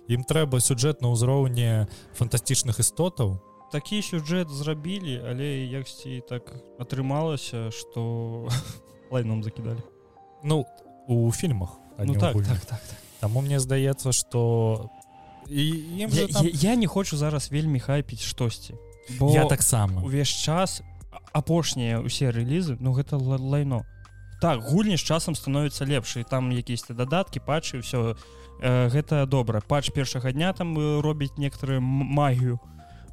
ім 0.09 0.22
трэба 0.22 0.61
сюжэт 0.61 1.01
на 1.01 1.09
ўзроўні 1.09 1.88
фантастычных 2.14 2.79
істотаў. 2.79 3.40
Такі 3.72 4.03
сюжэт 4.03 4.53
зрабілі 4.53 5.25
але 5.25 5.64
яксьці 5.72 6.20
так 6.29 6.53
атрымалася 6.79 7.72
что 7.72 8.46
лайном 9.11 9.42
закідалі. 9.42 9.81
Ну 10.44 10.66
у 11.09 11.33
фільмах 11.33 11.86
ну 11.98 12.12
не 12.12 12.18
ў 12.18 12.20
так, 12.20 12.35
так 12.35 12.61
так. 12.64 12.80
Так 12.80 12.80
Таму 13.20 13.40
мне 13.40 13.61
здаецца 13.61 14.12
что 14.12 14.90
і 15.48 15.62
ім 16.04 16.11
я, 16.11 16.26
там... 16.26 16.46
я, 16.46 16.50
я 16.70 16.74
не 16.76 16.87
хочу 16.87 17.16
зараз 17.16 17.50
вельмі 17.50 17.80
хайпіць 17.80 18.22
штосьці 18.22 18.74
бо 19.18 19.30
я 19.32 19.44
таксама 19.44 20.02
увесь 20.02 20.28
час 20.28 20.82
апошнія 21.32 22.00
усе 22.00 22.30
рэлізы 22.30 22.76
ну 22.80 22.92
гэта 22.92 23.16
ла- 23.20 23.40
лайно. 23.40 23.85
Так 24.40 24.61
гульні 24.61 24.96
з 24.96 25.00
часам 25.00 25.35
становіцца 25.35 25.87
лепш 25.87 26.16
і 26.16 26.24
там 26.24 26.52
якісь 26.52 26.85
дадаткі 26.88 27.40
патчы 27.40 27.80
все 27.80 28.16
э, 28.61 28.88
гэта 28.88 29.26
добра. 29.26 29.61
Патч 29.61 29.90
першага 29.90 30.32
дня 30.32 30.52
там 30.52 30.78
э, 30.78 31.00
робіць 31.00 31.37
некаторую 31.38 31.78
м- 31.78 31.85
магію. 31.85 32.59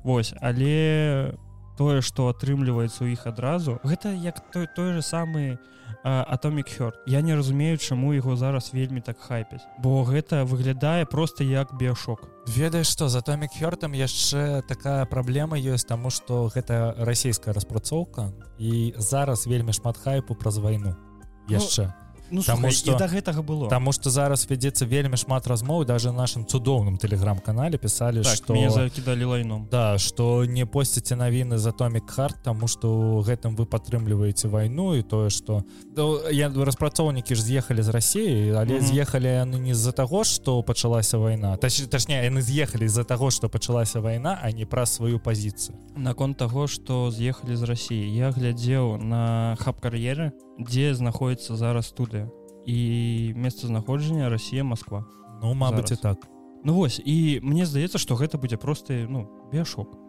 Вось 0.04 0.34
але 0.42 1.34
тое 1.78 2.02
што 2.02 2.30
атрымліваецца 2.30 3.04
ў 3.04 3.14
іх 3.18 3.28
адразу 3.28 3.80
гэта 3.84 4.14
як 4.14 4.40
той 4.52 4.68
той 4.76 4.94
же 4.94 5.02
самы 5.02 5.58
атомік 6.04 6.68
хёрт 6.68 6.96
я 7.08 7.22
не 7.22 7.36
разумею 7.36 7.78
чаму 7.78 8.14
яго 8.14 8.36
зараз 8.36 8.74
вельмі 8.74 9.02
так 9.02 9.20
хайпяць. 9.20 9.64
Бо 9.80 10.04
гэта 10.04 10.44
выглядае 10.44 11.06
просто 11.06 11.44
як 11.44 11.74
біошок 11.78 12.28
ведаеш 12.48 12.88
што 12.92 13.10
за 13.10 13.22
томік 13.22 13.52
хёртам 13.56 13.96
яшчэ 13.96 14.64
такая 14.68 15.06
праблема 15.06 15.58
ёсць 15.58 15.88
таму 15.88 16.10
што 16.10 16.52
гэта 16.54 16.96
расійская 16.98 17.54
распрацоўка 17.54 18.32
і 18.60 18.94
зараз 18.98 19.48
вельмі 19.48 19.74
шмат 19.74 19.98
хайпу 19.98 20.36
праз 20.36 20.58
вайну. 20.58 20.96
Яшчэ. 21.48 21.88
ну, 21.88 22.03
Ну, 22.32 22.42
Таму 22.42 22.72
слухай, 22.72 23.00
да 23.00 23.08
гэтага 23.08 23.44
было. 23.44 23.70
Таму 23.70 23.92
што 23.92 24.10
зараз 24.10 24.48
вядзецца 24.50 24.86
вельмі 24.86 25.18
шмат 25.18 25.48
размоў 25.48 25.86
даже 25.86 26.12
нашым 26.12 26.46
цудоўным 26.46 26.98
тэлеграм-канале 26.98 27.78
пісалі 27.78 28.24
так, 28.24 28.36
што 28.36 28.56
закідалі 28.70 29.26
лайном. 29.26 29.68
Да 29.72 29.98
што 29.98 30.46
не 30.46 30.66
посціце 30.66 31.16
навіны 31.16 31.58
за 31.58 31.72
томік 31.72 32.10
харт 32.10 32.42
таму 32.44 32.68
што 32.68 33.22
гэтым 33.28 33.56
вы 33.56 33.66
падтрымліваеце 33.66 34.48
вайну 34.50 34.96
і 34.96 35.04
тое 35.04 35.30
што 35.30 35.64
ну, 35.96 36.20
я 36.32 36.50
распрацоўнікі 36.50 37.36
ж 37.36 37.42
з'ехалі 37.42 37.82
з 37.84 37.90
рассіі 37.90 38.52
але 38.56 38.80
Мгм. 38.80 38.88
з'ехалі 38.88 39.28
яны 39.28 39.58
не 39.60 39.76
з-за 39.76 39.92
таго 39.92 40.24
што 40.24 40.64
пачалася 40.64 41.18
вайна. 41.18 41.58
Тач, 41.58 41.86
тачне 41.88 42.24
яны 42.26 42.42
з'ехалі 42.42 42.88
з-за 42.88 43.04
таго 43.04 43.30
што 43.32 43.50
пачалася 43.50 44.00
вайна 44.00 44.40
а 44.42 44.52
не 44.52 44.66
праз 44.66 44.96
сваю 44.96 45.20
пазіцыю. 45.20 45.78
Наконт 45.96 46.38
таго 46.38 46.68
што 46.68 47.12
з'ехалі 47.12 47.56
з 47.56 47.64
рассіі 47.64 48.16
я 48.16 48.32
глядзеў 48.32 48.98
на 48.98 49.56
хаб 49.60 49.80
кар'еры 49.82 50.32
дзе 50.60 50.94
знаходіцца 50.94 51.56
зараз 51.56 51.90
студыя. 51.90 52.30
І 52.66 53.34
месцазнаходжання 53.36 54.30
Расія 54.30 54.64
Москва 54.64 55.06
Ну 55.44 55.54
мабыць 55.54 55.92
і 55.92 55.96
так. 55.96 56.28
Ну 56.64 56.74
вось 56.74 57.02
і 57.04 57.40
мне 57.44 57.66
здаецца 57.66 58.00
што 58.00 58.16
гэта 58.16 58.38
будзе 58.38 58.58
просто 58.58 58.94
ну 59.10 59.28
біошок 59.52 60.03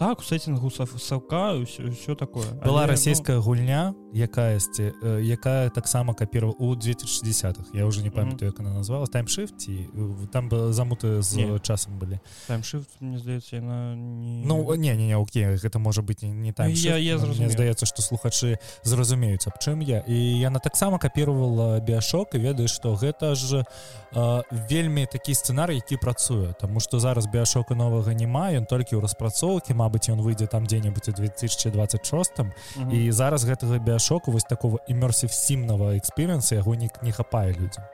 так 0.00 0.18
у 0.20 0.22
сеттингу 0.22 0.70
саўка 0.70 1.52
все 1.62 2.14
такое. 2.16 2.48
Была 2.64 2.84
Але, 2.84 2.86
расійская 2.96 3.36
гульня 3.38 3.92
якаясьці 4.14 4.92
э, 5.02 5.20
якая 5.22 5.68
таксама 5.70 6.14
капіравала 6.14 6.56
у 6.58 6.74
2060х 6.74 7.68
я 7.74 7.84
уже 7.86 8.02
не 8.02 8.10
памятаю 8.10 8.50
як 8.50 8.60
она 8.60 8.70
называлась. 8.80 9.10
Таймшифт 9.10 9.60
ці 9.60 9.86
э, 9.94 10.26
там 10.32 10.48
было 10.48 10.72
замуты 10.72 11.20
з 11.22 11.36
Не. 11.36 11.58
часам 11.58 11.98
былі 11.98 12.16
ну, 12.16 12.18
таймшифт 12.48 12.88
мне 13.00 13.18
здаецца 13.18 13.56
яна 13.56 13.94
не 13.94 14.42
Ну 14.46 14.74
не 14.74 14.96
не 14.96 15.06
не 15.06 15.16
окей 15.16 15.44
гэта 15.60 15.78
можа 15.78 16.00
быць 16.02 16.22
не, 16.22 16.30
не 16.32 16.52
там 16.52 16.66
Ну, 16.68 16.72
я- 16.72 16.96
я 16.96 17.18
зразумеў. 17.18 17.50
здаецца 17.50 17.84
што 17.86 18.02
слухачы 18.02 18.56
зразумеюць 18.82 19.46
аб 19.46 19.60
чым 19.60 19.82
я. 19.82 20.02
І 20.08 20.16
яна 20.40 20.58
таксама 20.58 20.98
капіравала 20.98 21.78
біашок 21.80 22.34
і 22.34 22.38
ведаеш 22.38 22.70
што 22.72 22.94
гэта 22.96 23.34
ж 23.34 23.64
э, 24.12 24.42
вельмі 24.70 25.06
такі 25.06 25.34
сцэнар 25.34 25.70
які 25.70 25.96
працуе. 25.96 26.54
Таму 26.60 26.80
што 26.80 26.98
зараз 27.00 27.26
біашока 27.26 27.74
новага 27.74 28.14
няма 28.14 28.50
ён 28.56 28.64
толькі 28.66 28.96
ў 28.96 29.00
распрацоўкі 29.02 29.74
Мабыць 29.90 30.06
ён 30.06 30.22
выйдзе 30.22 30.46
там 30.46 30.66
дзе-небудзь 30.66 31.08
у 31.08 31.12
2026 31.12 32.38
Мгм. 32.76 32.90
і 32.94 33.12
зараз 33.12 33.44
гэтага 33.44 33.78
біашоку 33.78 34.30
вось 34.30 34.44
такого 34.44 34.78
імерсів 34.86 35.32
сімнага 35.32 35.98
экспірыенса 35.98 36.54
яго 36.54 36.74
не, 36.74 36.88
не 37.02 37.12
хапае 37.12 37.52
людзям. 37.52 37.84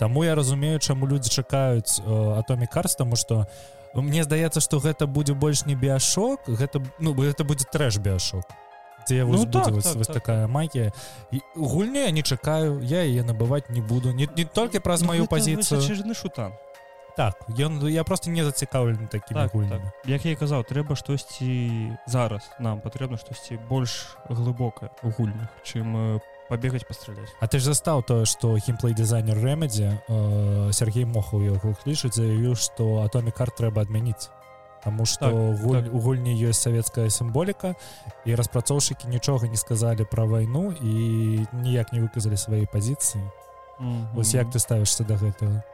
Таму 0.00 0.24
я 0.24 0.34
разумею 0.34 0.78
чаму 0.78 1.06
людзі 1.06 1.30
чакаюць 1.30 2.00
атомі 2.38 2.66
карс 2.66 2.96
тому 2.96 3.16
что 3.16 3.46
мне 3.94 4.24
здаецца 4.24 4.60
што 4.60 4.78
гэта 4.78 5.06
будзе 5.06 5.34
больш 5.34 5.64
не 5.66 5.74
біашок 5.78 6.40
гэта 6.48 6.82
ну 6.98 7.14
гэта 7.14 7.44
будзе 7.44 7.64
трэш 7.70 7.98
біашок 8.02 8.42
дзе 9.06 9.24
Ну, 9.24 9.32
ну, 9.32 9.46
так, 9.46 9.70
вось, 9.70 9.84
так, 9.84 9.96
вось 9.96 10.06
так. 10.06 10.16
такая 10.16 10.46
магія. 10.48 10.92
І 11.30 11.40
гульню 11.54 12.00
я 12.00 12.10
не 12.10 12.22
чакаю 12.22 12.80
я 12.82 13.04
яе 13.04 13.22
набываць 13.22 13.70
не 13.70 13.80
буду 13.80 14.10
не, 14.12 14.26
не 14.36 14.44
толькі 14.44 14.78
праз 14.80 15.02
Ну, 15.02 15.08
маю 15.08 15.22
гэта 15.22 15.30
пазіцыю. 15.30 16.14
шутан 16.14 16.52
так 17.16 17.38
ён 17.48 17.78
я 17.88 18.04
просто 18.04 18.30
не 18.30 18.44
зацікаўлены 18.44 19.06
такімі 19.08 19.40
так, 19.40 19.52
так. 19.52 19.82
як 20.06 20.24
я 20.24 20.36
казаў 20.36 20.64
трэба 20.64 20.96
штосьці 20.96 21.96
зараз 22.06 22.50
нам 22.58 22.80
патрэбна 22.80 23.18
штосьці 23.18 23.58
больш 23.68 24.16
глыбокае 24.28 24.90
у 25.02 25.10
гульнях 25.10 25.48
чым 25.62 26.20
пабегаць 26.48 26.84
пастраляць 26.86 27.30
А 27.40 27.46
ты 27.46 27.58
ж 27.58 27.70
застаў 27.70 28.02
тое 28.02 28.24
што 28.26 28.56
геймплей 28.58 28.94
дызайнер 28.94 29.38
рэмедзе 29.38 30.02
э, 30.08 30.70
Сергей 30.72 31.04
мохаў 31.04 31.42
яго 31.42 31.74
клічыць 31.84 32.14
заявіў 32.14 32.56
што 32.58 33.02
атомі 33.06 33.30
карт 33.30 33.56
трэба 33.56 33.82
адмяніць 33.86 34.30
Таму 34.84 35.06
што 35.08 35.30
Так, 35.32 35.64
гуль, 35.64 35.80
так. 35.80 35.94
у 35.94 35.98
гульні 35.98 36.36
ёсць 36.44 36.60
савецкая 36.60 37.08
сімволіка 37.08 37.72
і 38.28 38.34
распрацоўшчыкі 38.36 39.08
нічога 39.08 39.48
не 39.48 39.56
сказалі 39.56 40.04
пра 40.04 40.28
вайну 40.28 40.76
і 40.76 41.46
ніяк 41.56 41.96
не 41.96 42.04
выказалі 42.04 42.36
свае 42.36 42.68
пазіцыі. 42.68 43.24
Вось 44.12 44.34
як 44.36 44.52
ты 44.52 44.60
ставішся 44.60 45.08
да 45.08 45.16
гэтага 45.16 45.64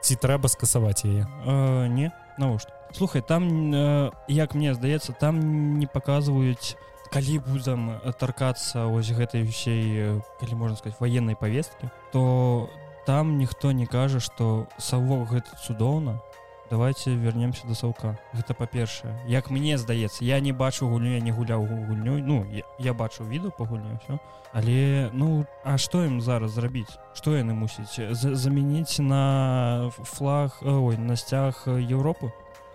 ці 0.00 0.16
трэба 0.16 0.48
скасаваць 0.48 1.04
яе 1.04 1.26
э, 1.44 1.86
не 1.86 2.12
навошта 2.38 2.72
слухай 2.92 3.22
там 3.22 3.72
э, 3.72 4.10
як 4.28 4.54
мне 4.54 4.74
здаецца 4.74 5.12
там 5.12 5.78
не 5.78 5.86
паказваюць 5.86 6.76
калі 7.10 7.38
будзем 7.42 8.00
таркацца 8.18 8.86
вось 8.86 9.10
гэтай 9.10 9.44
усей 9.44 9.84
э, 9.98 10.20
калі 10.40 10.54
можна 10.54 10.76
сказать 10.76 11.00
военной 11.00 11.36
повесткі 11.36 11.90
то 12.12 12.70
там 13.06 13.38
ніхто 13.38 13.72
не 13.72 13.86
кажа 13.86 14.20
что 14.20 14.66
савок 14.78 15.30
гэта 15.30 15.56
цудоўна 15.66 16.20
давайте 16.70 17.14
вернемся 17.14 17.66
до 17.66 17.74
саўка 17.74 18.16
гэта 18.32 18.54
па-першае. 18.54 19.18
Як 19.26 19.50
мне 19.50 19.76
здаецца 19.78 20.24
я 20.24 20.40
не 20.40 20.52
бачу 20.52 20.88
гульню 20.88 21.14
я 21.14 21.20
не 21.20 21.32
гуляў 21.32 21.66
гульнёй 21.66 22.22
ну 22.22 22.46
я, 22.50 22.62
я 22.78 22.94
бачу 22.94 23.24
віду 23.24 23.50
по 23.50 23.64
гульню 23.64 23.98
все 24.04 24.18
але 24.52 25.10
ну 25.12 25.46
а 25.64 25.78
што 25.78 26.04
ім 26.04 26.20
зараз 26.20 26.52
зрабіць? 26.52 26.98
Што 27.14 27.36
яны 27.36 27.54
мусіць 27.54 28.14
За- 28.14 28.34
замяніць 28.34 28.98
на 28.98 29.90
флаг 29.90 30.58
э, 30.62 30.70
ой 30.70 30.96
на 30.96 31.16
сцяг 31.16 31.64
э, 31.66 31.80
Еўропы? 31.82 32.32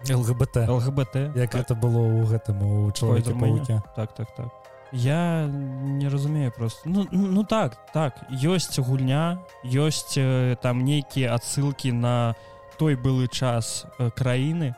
ЛГБТ 0.10 0.68
ЛГБТ 0.68 1.16
як 1.36 1.50
так, 1.52 1.62
гэта 1.62 1.76
было 1.76 2.04
ў 2.04 2.26
гэтым 2.28 2.62
у 2.62 2.92
чалавеке 2.92 3.34
пауке 3.34 3.82
так 3.96 4.14
так 4.14 4.28
так. 4.36 4.48
Я 4.92 5.48
не 5.48 6.08
разумею 6.08 6.52
просто 6.52 6.88
ну, 6.88 7.08
ну 7.12 7.28
ну 7.28 7.44
так 7.44 7.78
так. 7.92 8.14
Ёсць 8.30 8.80
гульня 8.80 9.40
ёсць 9.64 10.16
э, 10.18 10.56
там 10.62 10.86
нейкія 10.86 11.34
адсылкі 11.36 11.92
на 11.92 12.36
той 12.80 12.96
былы 12.96 13.28
час 13.28 13.86
э, 14.00 14.10
краіны 14.12 14.76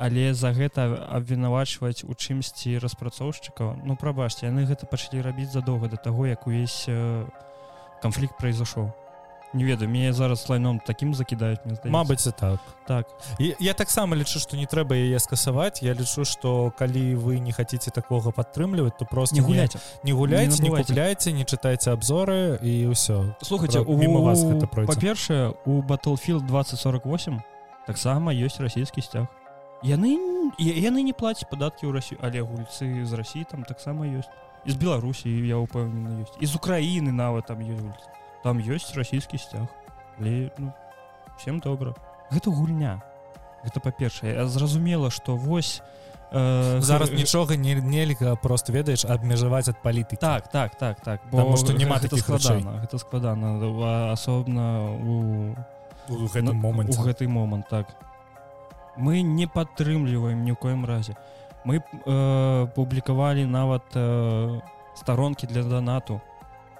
але 0.00 0.32
за 0.32 0.48
гэта 0.56 0.88
абвінавачваць 1.12 2.08
у 2.08 2.16
чымсьці 2.16 2.80
распрацоўшчыкаў. 2.80 3.84
Ну 3.84 4.00
прабачце 4.00 4.48
яны 4.48 4.64
гэта 4.64 4.88
пачалі 4.88 5.20
рабіць 5.20 5.52
задоўга 5.52 5.92
да 5.92 6.00
таго 6.00 6.24
як 6.24 6.48
увесь 6.48 6.88
э, 6.88 7.28
канфлікт 8.00 8.40
произошоў 8.40 8.88
не 9.52 9.64
ведаю 9.64 9.90
мне 9.90 10.12
зараз 10.12 10.48
лайном 10.48 10.80
таким 10.80 11.14
закідаюць 11.14 11.58
мне 11.64 11.74
здаецца. 11.74 11.90
Мабыць 11.90 12.26
і 12.28 12.32
так. 12.32 12.60
Так. 12.86 13.06
І 13.38 13.54
я 13.60 13.74
таксама 13.74 14.16
лічу 14.16 14.38
што 14.38 14.56
не 14.56 14.66
трэба 14.66 14.94
яе 14.94 15.18
скасаваць 15.18 15.82
Я 15.82 15.94
лічу 15.94 16.24
што 16.24 16.72
калі 16.78 17.14
вы 17.14 17.38
не 17.40 17.52
хаце 17.52 17.90
такога 17.90 18.30
падтрымліваць 18.30 18.98
то 18.98 19.04
просто 19.04 19.36
не 19.36 19.42
гуляйте. 19.42 19.78
не 20.02 20.12
гуляйце 20.12 20.62
Не 20.62 20.70
не, 20.70 20.74
не 20.74 21.32
не 21.32 21.44
чытайце 21.44 21.90
абзоры 21.92 22.58
і 22.62 22.90
ўсё 22.94 23.34
слухайте 23.42 23.82
міма 23.84 24.20
вас 24.20 24.44
гэта 24.44 24.66
па-першае 24.66 25.54
у 25.66 25.82
battlefield 25.82 26.46
2048 26.46 27.40
таксама 27.86 28.32
ёсць 28.32 28.60
расійскі 28.60 29.02
сцяг 29.02 29.26
яны 29.82 30.18
яны 30.58 31.02
не 31.02 31.12
плацяць 31.12 31.48
падаткі 31.50 31.86
ў 31.86 31.92
Расію 31.92 32.18
але 32.22 32.42
гульцы 32.42 33.04
з 33.04 33.12
Росіі 33.12 33.44
там 33.50 33.64
таксама 33.64 34.06
ёсць 34.06 34.30
з 34.66 34.74
Беларусі 34.76 35.30
я 35.46 35.58
упэўнены 35.58 36.26
ёсць 36.26 36.36
з 36.38 36.54
Украіны 36.54 37.12
нават 37.12 37.46
там 37.46 37.60
ёсць 37.64 37.80
гульцы 37.80 38.19
там 38.42 38.58
ёсць 38.58 38.94
расійскі 38.94 39.38
сцяг 39.38 39.68
але 40.18 40.50
ну, 40.58 40.72
всем 41.38 41.60
добра 41.60 41.94
гэта 42.30 42.50
гульня. 42.50 43.02
Гэта 43.64 43.80
па-першае 43.84 44.34
я 44.34 44.46
зразумела 44.46 45.10
што 45.10 45.36
вось 45.36 45.82
э, 46.32 46.80
зараз 46.80 47.10
нічога 47.12 47.56
не 47.56 47.74
нельга 47.74 48.36
просто 48.36 48.72
ведаеш 48.72 49.04
абмежаваць 49.04 49.68
ад 49.68 49.82
палітыкі 49.82 50.20
так 50.20 50.48
так 50.48 50.76
так 50.76 51.00
так. 51.00 51.20
Таму 51.30 51.56
што 51.56 51.72
няма 51.72 51.98
рэчэй. 51.98 52.20
складана 52.20 52.80
гэта 52.80 52.98
складана 52.98 54.12
асобна 54.12 54.94
у 54.96 55.16
у 56.08 56.26
гэтым 56.26 56.56
моманце 56.56 57.00
у 57.00 57.04
гэты 57.04 57.28
момант 57.28 57.68
так. 57.68 57.86
Мы 58.96 59.22
не 59.22 59.46
падтрымліваем 59.46 60.44
ні 60.44 60.52
ў 60.52 60.58
коім 60.58 60.84
разе. 60.84 61.16
Мы 61.64 61.80
э, 61.80 62.66
публікавалі 62.74 63.44
нават 63.44 63.84
э, 63.94 64.60
старонкі 64.96 65.46
для 65.46 65.62
донату 65.62 66.20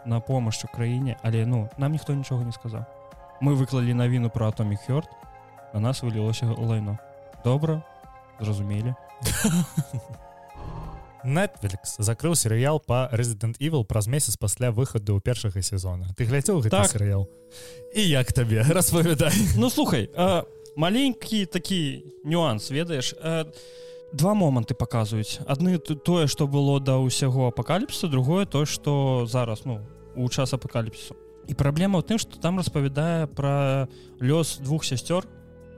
на 0.06 0.20
помощь 0.20 0.64
краіне 0.74 1.16
але 1.22 1.46
ну 1.46 1.68
нам 1.78 1.92
ніхто 1.92 2.14
нічога 2.14 2.44
не 2.44 2.52
сказаў 2.52 2.84
мы 3.40 3.54
выклалі 3.56 3.94
навіну 3.94 4.30
про 4.30 4.48
атомі 4.48 4.76
хёрт 4.88 5.08
на 5.74 5.80
нас 5.80 6.02
вылілося 6.02 6.46
лайно. 6.58 6.98
Добра 7.44 7.82
зразумелі 8.40 8.94
Netflix 11.24 11.96
закрыў 11.98 12.34
серыял 12.34 12.80
по 12.80 13.08
Resident 13.12 13.58
Evil 13.60 13.84
праз 13.84 14.06
месяц 14.06 14.36
пасля 14.36 14.70
выхаду 14.70 15.20
першага 15.20 15.62
сезона. 15.62 16.06
Ты 16.16 16.24
глядзеў 16.24 16.62
Так. 16.70 16.88
серыял 16.90 17.28
і 17.94 18.08
як 18.08 18.32
табе 18.32 18.62
распавядай 18.68 19.32
Ну 19.56 19.70
слухай 19.70 20.10
а, 20.16 20.44
маленькі 20.76 21.46
такі 21.46 22.04
нюанс 22.24 22.70
ведаеш 22.70 23.14
а, 23.22 23.44
два 24.12 24.34
моманты 24.34 24.74
паказваюць. 24.74 25.40
Адны 25.46 25.78
тое 25.78 26.26
што 26.26 26.46
было 26.46 26.80
да 26.80 26.98
ўсяго 26.98 27.48
апакаліпсу 27.48 28.08
другое 28.08 28.46
то 28.46 28.64
што 28.64 29.26
зараз 29.26 29.64
ну 29.64 29.80
у 30.16 30.28
час 30.28 30.54
апакаліпсісу. 30.54 31.14
І 31.48 31.54
праблема 31.54 31.98
ў 31.98 32.06
тым 32.06 32.18
што 32.18 32.38
там 32.38 32.58
распавядае 32.58 33.26
пра 33.26 33.88
лёс 34.20 34.58
двух 34.58 34.84
сясцёр 34.84 35.26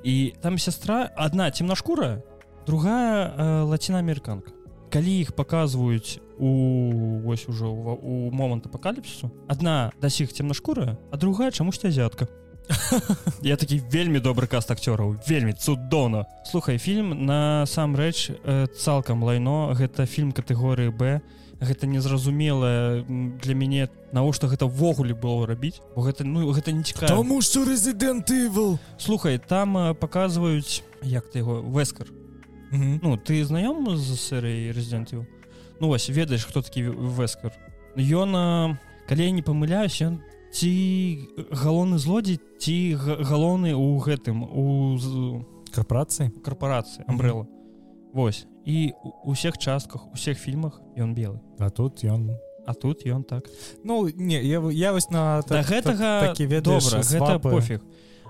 і 0.02 0.34
там 0.42 0.58
сястра 0.58 1.10
одна 1.16 1.50
цемнашкурая 1.50 2.22
другая 2.66 3.34
э, 3.36 3.62
лацінаамерыканка 3.64 4.52
калі 4.92 5.12
іх 5.24 5.32
паказваюць 5.34 6.20
у 6.38 7.20
вось 7.24 7.48
ужо 7.48 7.70
у 7.72 8.30
момант 8.30 8.66
апакаліпсісу 8.66 9.30
адна 9.48 9.92
да 10.00 10.10
сіх 10.10 10.32
цемнашкурая 10.32 10.98
а 11.10 11.16
другая 11.16 11.50
чамусьці 11.50 11.88
азіатка 11.88 12.28
я 13.42 13.56
такі 13.56 13.82
вельмі 13.90 14.20
добры 14.20 14.46
каст 14.46 14.70
акцёраў 14.70 15.16
вельмі 15.28 15.52
цудоўна. 15.52 16.26
Слухай 16.44 16.78
фільм 16.78 17.26
насамрэч 17.26 18.30
э, 18.30 18.66
цалкам 18.76 19.22
лайно. 19.22 19.74
Гэта 19.74 20.06
фільм 20.06 20.32
катэгорыі 20.32 20.90
б. 20.90 21.20
Гэта 21.62 21.86
незразумелае 21.86 23.06
м, 23.06 23.38
для 23.38 23.54
мяне 23.54 23.88
навошта 24.12 24.48
гэта 24.48 24.66
ввогуле 24.66 25.14
было 25.14 25.46
рабіць? 25.46 25.80
Бо 25.94 26.02
гэта 26.02 26.24
ну 26.24 26.50
гэта 26.52 26.72
не 26.72 26.82
цікава 26.82 27.12
что 27.40 27.64
Resident 27.64 28.26
Evil. 28.30 28.78
Слухай 28.98 29.38
там 29.38 29.76
э, 29.76 29.94
паказваюць 29.94 30.82
як 31.02 31.30
ты 31.30 31.38
яго 31.38 31.62
вескар. 31.62 32.06
Мгм. 32.70 33.00
Ну 33.02 33.16
ты 33.16 33.44
знаём 33.44 33.96
з 33.96 34.16
серыяй 34.16 34.72
рэзідэнтів 34.72 35.26
Ну 35.80 35.88
вось 35.88 36.08
ведаеш 36.10 36.44
хто 36.44 36.62
такі 36.62 36.82
вескар? 36.88 37.52
Ён 37.96 38.36
а, 38.36 38.78
калі 39.08 39.24
я 39.24 39.30
не 39.30 39.42
памыляюсь 39.42 40.00
ён 40.02 40.20
ці 40.52 40.70
галоўны 41.50 41.98
злодзей 41.98 42.38
ці 42.60 42.94
га- 43.00 43.20
галоўны 43.24 43.72
у 43.74 43.98
гэтым 43.98 44.44
у 44.44 44.64
корпорацыі 45.74 46.30
карпорацыі? 46.44 47.04
амбрэла 47.08 47.46
Вось. 48.12 48.46
І 48.64 48.92
у 49.24 49.32
усіх 49.32 49.56
частках 49.58 50.12
усіх 50.12 50.36
фільмах 50.38 50.80
ён 50.96 51.14
белы. 51.16 51.40
А 51.58 51.70
тут 51.70 52.04
ён. 52.04 52.36
А 52.66 52.74
тут 52.74 53.06
ён 53.06 53.24
так. 53.24 53.48
Ну 53.82 54.08
не 54.14 54.36
я, 54.44 54.60
я 54.70 54.92
вось 54.92 55.10
на 55.10 55.42
да 55.48 55.62
гэтага 55.62 56.28
такі 56.28 56.46
ведаеш 56.46 56.84
добра 56.84 57.00
гэта 57.00 57.38
пофіг. 57.40 57.80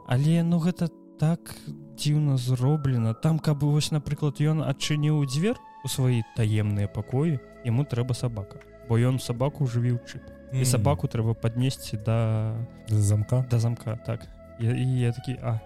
Але 0.06 0.42
ну 0.46 0.58
гэта 0.62 0.88
так 1.18 1.54
дзіўна 1.98 2.36
зроблена. 2.38 3.14
Там 3.14 3.38
каб 3.38 3.62
вось 3.62 3.90
напрыклад 3.90 4.38
ён 4.40 4.62
адчыніў 4.62 5.26
дзвер 5.26 5.58
у 5.84 5.88
свае 5.88 6.22
таемныя 6.38 6.86
пакоі 6.86 7.40
яму 7.66 7.82
трэба 7.84 8.14
сабака. 8.14 8.62
Бо 8.88 8.96
ён 9.02 9.18
сабаку 9.18 9.66
жывіў 9.66 9.98
чып 10.06 10.22
і 10.52 10.58
М. 10.58 10.64
сабаку 10.64 11.06
трэба 11.08 11.34
паднесці 11.34 11.96
да 12.04 12.52
замка. 12.88 13.44
да 13.50 13.58
замка 13.58 13.98
так. 14.06 14.20
Я, 14.60 14.70
і 14.72 14.86
я 15.00 15.12
такі 15.12 15.38
а 15.42 15.60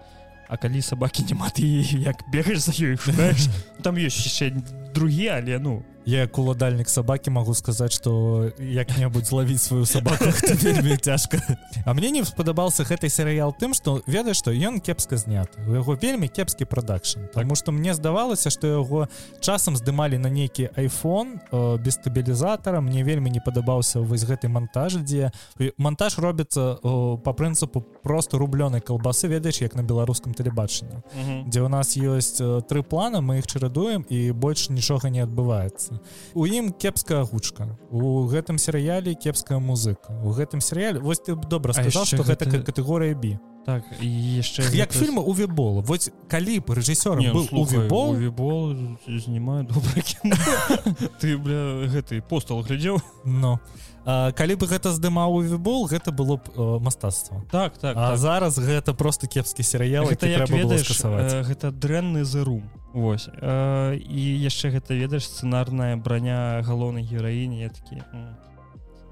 А 0.49 0.55
калі 0.55 0.81
сабакі 0.81 1.23
няма 1.27 1.49
ты 1.51 1.63
як 1.99 2.15
бегаеш 2.31 2.59
за 2.59 2.71
ёй 2.71 2.95
шукаеш 2.95 3.51
там 3.83 3.95
ёсць 3.99 4.23
яшчэ 4.23 4.55
другі 4.95 5.27
але 5.27 5.59
ну 5.59 5.83
я 6.07 6.21
як 6.23 6.37
уладальнік 6.37 6.87
сабакі 6.89 7.35
магу 7.35 7.51
сказаць 7.51 7.91
што 7.91 8.47
як-небудзь 8.63 9.27
злавіць 9.27 9.59
сваю 9.59 9.85
сабаку 9.85 10.31
вельмі 10.63 10.95
цяжка 10.97 11.37
А 11.83 11.93
мне 11.93 12.11
не 12.11 12.23
спадабаўся 12.23 12.87
гэты 12.87 13.09
серыял 13.11 13.51
тым 13.51 13.75
што 13.75 13.99
ведаеш 14.07 14.39
што 14.39 14.55
ён 14.55 14.79
кепска 14.79 15.19
зняты 15.19 15.59
у 15.67 15.75
яго 15.75 15.99
вельмі 15.99 16.31
кепскі 16.31 16.63
прадакшн 16.63 17.27
Таму 17.35 17.59
што 17.59 17.75
мне 17.75 17.91
здавалася 17.93 18.47
што 18.49 18.67
яго 18.79 19.07
часам 19.43 19.75
здымалі 19.75 20.15
на 20.17 20.31
нейкі 20.31 20.69
iPhone 20.79 21.43
э, 21.51 21.77
без 21.83 21.99
стабілізатара 21.99 22.79
мне 22.79 23.03
вельмі 23.03 23.27
не 23.27 23.43
падабаўся 23.43 23.99
вось 23.99 24.23
гэты 24.23 24.47
монтаж 24.47 25.03
дзе 25.03 25.35
монтаж 25.75 26.17
робіцца 26.23 26.79
э, 26.79 27.17
по 27.19 27.31
прынцыпу 27.35 27.83
просто 28.03 28.39
рублёнай 28.39 28.79
калбасы 28.79 29.27
ведаеш 29.27 29.59
як 29.59 29.75
на 29.75 29.83
беларускам 29.83 30.31
тэлебачанні 30.31 31.03
дзе 31.51 31.61
у 31.61 31.67
нас 31.67 31.99
ёсць 31.99 32.39
э, 32.39 32.63
тры 32.63 32.79
плана 32.79 33.19
мы 33.19 33.43
іх 33.43 33.47
чарадуем 33.47 34.07
і 34.07 34.31
больш 34.31 34.69
нічога 34.71 35.11
не 35.11 35.19
адбываецца 35.19 35.96
у 36.33 36.45
ім 36.45 36.71
кепская 36.71 37.23
гучка 37.23 37.77
у 37.91 38.27
гэтым 38.27 38.57
серыяле 38.57 39.13
кепская 39.15 39.59
музыка. 39.59 40.13
У 40.23 40.31
гэтым 40.31 40.61
серыяле 40.61 40.99
вось 40.99 41.19
ты 41.19 41.35
добра 41.35 41.73
яшчэ 41.73 42.05
што 42.05 42.23
гэта 42.23 42.45
гэта- 42.45 42.63
катэгорыя 42.63 43.13
бі 43.15 43.39
так 43.67 43.83
і 43.99 44.07
яшчэ 44.39 44.63
як 44.71 44.91
гэта- 44.91 44.99
фільмы 44.99 45.21
у 45.21 45.33
вібола 45.33 45.81
вось 45.81 46.09
калі 46.29 46.59
б 46.59 46.71
рэжысёрам 46.71 47.19
Не, 47.19 47.27
ну, 47.27 47.33
был 47.33 47.43
у 47.43 47.47
слухай, 47.47 47.79
вібол 47.83 48.09
Увібол 48.11 48.75
знімаю 49.07 49.63
добра 49.67 49.91
ты 51.19 51.37
бля 51.37 51.87
гэты 51.91 52.21
постал 52.21 52.61
глядзеў? 52.63 53.01
Но 53.25 53.59
а, 53.59 53.96
калі 54.07 54.55
бы 54.55 54.71
гэта 54.71 54.95
здымаў 54.95 55.35
у 55.35 55.41
вібол 55.43 55.83
гэта 55.91 56.15
было 56.15 56.39
б 56.39 56.47
э, 56.55 56.79
мастацтва. 56.79 57.43
Так 57.51 57.77
так, 57.77 57.97
А 57.97 58.15
так. 58.15 58.17
зараз 58.17 58.55
гэта 58.55 58.93
просто 58.93 59.27
кепскі 59.27 59.63
серыял 59.63 60.07
гэта 60.07 60.27
які 60.27 60.39
як 60.39 60.47
трэба 60.47 60.63
было 60.63 60.71
ведаеш 60.71 60.87
э, 61.03 61.43
гэта 61.43 61.71
дрэнны 61.71 62.23
зырум 62.23 62.63
Вось. 62.93 63.27
Э, 63.27 63.99
і 63.99 64.23
яшчэ 64.47 64.71
гэта 64.71 64.95
ведаеш 64.95 65.27
сцэнарная 65.27 65.97
броня 65.99 66.63
галоўнай 66.63 67.03
гераіні 67.03 67.59
я 67.59 67.69
такі 67.69 67.99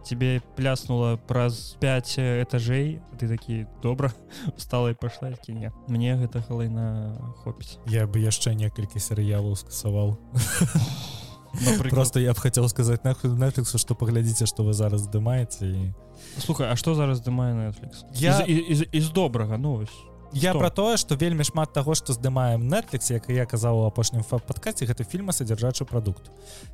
тебе 0.07 0.39
пляснула 0.55 1.17
праз 1.17 1.75
5 1.81 2.47
этажэй 2.47 3.01
ты 3.19 3.27
такі 3.27 3.67
добра 3.83 4.13
стала 4.57 4.91
і 4.91 4.93
пашла 4.95 5.35
такі 5.35 5.59
не 5.59 5.71
мне 5.91 6.15
гэта 6.15 6.39
галайна 6.47 7.19
хопіць 7.43 7.83
я 7.91 8.07
бы 8.07 8.23
яшчэ 8.23 8.55
некалькі 8.55 8.99
серыялаў 8.99 9.59
скасаваў 9.59 10.15
Напрыклад, 11.61 11.89
просто 11.89 12.19
я 12.19 12.33
б 12.33 12.39
хацеў 12.39 12.67
сказаць 12.69 13.03
нахуй 13.03 13.31
Netflix 13.31 13.77
что 13.77 13.95
паглядзіце 13.95 14.45
што 14.45 14.63
вы 14.63 14.73
зараз 14.73 15.07
здымаеце 15.07 15.63
і 15.71 15.93
слухай 16.39 16.67
А 16.71 16.75
што 16.75 16.95
зараз 16.95 17.21
здымае 17.21 17.53
Netflix? 17.53 18.03
Я- 18.13 18.39
і, 18.47 18.53
і, 18.53 18.73
і, 18.73 18.87
і 18.91 19.01
з 19.01 19.09
добрага 19.09 19.57
ну 19.57 19.75
вось 19.77 19.93
я 20.33 20.49
Што? 20.51 20.59
про 20.59 20.69
тое 20.69 20.97
что 20.97 21.15
вельмі 21.15 21.43
шмат 21.43 21.71
таго 21.73 21.95
што 21.95 22.13
здымаем 22.13 22.67
Netflix 22.67 23.11
як 23.13 23.29
я 23.29 23.45
казаў 23.45 23.79
у 23.79 23.85
апошнім 23.87 24.23
падкасці 24.23 24.85
гэта 24.85 25.03
фільма 25.03 25.31
содержачы 25.31 25.85
прадукт. 25.85 26.29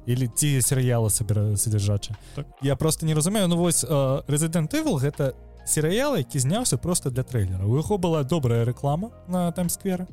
Или 0.07 0.25
ці 0.27 0.61
серыялы 0.61 1.09
сабіра 1.09 1.55
содержачы 1.57 2.15
Так. 2.35 2.47
я 2.61 2.75
просто 2.75 3.05
не 3.05 3.13
разумею 3.13 3.47
ну 3.47 3.57
вось 3.57 3.83
э, 3.83 4.23
Resident 4.27 4.71
Evil 4.73 4.97
гэта 4.97 5.33
серыял 5.65 6.15
які 6.17 6.39
зняўся 6.39 6.77
просто 6.77 7.11
для 7.11 7.21
трэйлера 7.23 7.65
у 7.65 7.77
яго 7.77 7.97
была 7.97 8.23
добрая 8.23 8.65
рэклама 8.65 9.11
на 9.27 9.51
таймскверы 9.51 10.07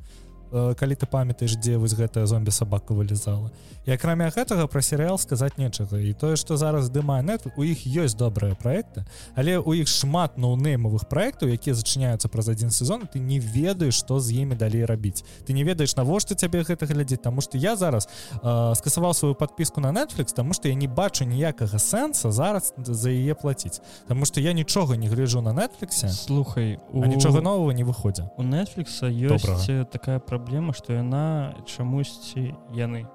калі 0.50 0.94
ты 0.94 1.06
памятаеш 1.06 1.56
дзе 1.56 1.76
вось 1.76 1.94
гэтая 1.94 2.26
зомбі 2.26 2.50
сабака 2.50 2.94
вылезала 2.94 3.50
і 3.84 3.92
акрамя 3.92 4.28
гэтага 4.32 4.66
пра 4.68 4.82
серыял 4.82 5.18
сказаць 5.18 5.56
нечага. 5.56 6.00
І 6.00 6.12
тое 6.12 6.36
што 6.36 6.56
зараз 6.56 6.88
здымае 6.88 7.22
нет 7.22 7.46
у 7.56 7.62
іх 7.64 7.84
ёсць 7.84 8.16
добрыя 8.16 8.56
проекты 8.56 9.04
але 9.36 9.58
у 9.58 9.72
іх 9.76 9.88
шмат 9.88 10.36
ноунеймавых 10.40 11.08
проектаў 11.08 11.52
якія 11.52 11.76
зачыняюцца 11.76 12.28
праз 12.28 12.48
адзін 12.48 12.70
сезон 12.70 13.06
ты 13.06 13.20
не 13.20 13.38
ведаеш 13.38 14.00
што 14.00 14.20
з 14.20 14.44
імі 14.44 14.56
далей 14.56 14.84
рабіць. 14.84 15.24
Ты 15.44 15.52
не 15.52 15.64
ведаеш 15.64 15.96
навошта 15.96 16.34
цябе 16.34 16.64
гэта 16.64 16.86
глядзець 16.88 17.22
Таму 17.22 17.40
што 17.40 17.58
я 17.58 17.76
зараз 17.76 18.08
э, 18.08 18.74
скасаваў 18.76 19.14
сваю 19.14 19.34
подпіску 19.34 19.80
на 19.80 19.92
Netflix 19.92 20.32
тому 20.34 20.52
што 20.54 20.68
я 20.68 20.74
не 20.74 20.88
бачу 20.88 21.24
ніякага 21.24 21.78
сэнса 21.78 22.30
зараз 22.32 22.72
за 22.76 23.10
яе 23.10 23.34
плаціць. 23.34 23.80
Таму 24.08 24.24
што 24.24 24.40
я 24.40 24.52
нічога 24.52 24.96
не 24.96 25.08
гляджу 25.08 25.40
на 25.40 25.52
Netflixе 25.52 26.08
слухай 26.08 26.78
у... 26.92 27.04
нічога 27.04 27.40
нового 27.40 27.70
не 27.72 27.84
выходзя 27.84 28.30
у 28.36 28.42
Netflix 28.42 29.00
ёсць 29.04 29.68
э, 29.68 29.84
такая 29.84 30.18
праблема 30.18 30.37
што 30.72 30.92
яна 30.92 31.54
чамусьці 31.66 32.54
яны. 32.74 33.06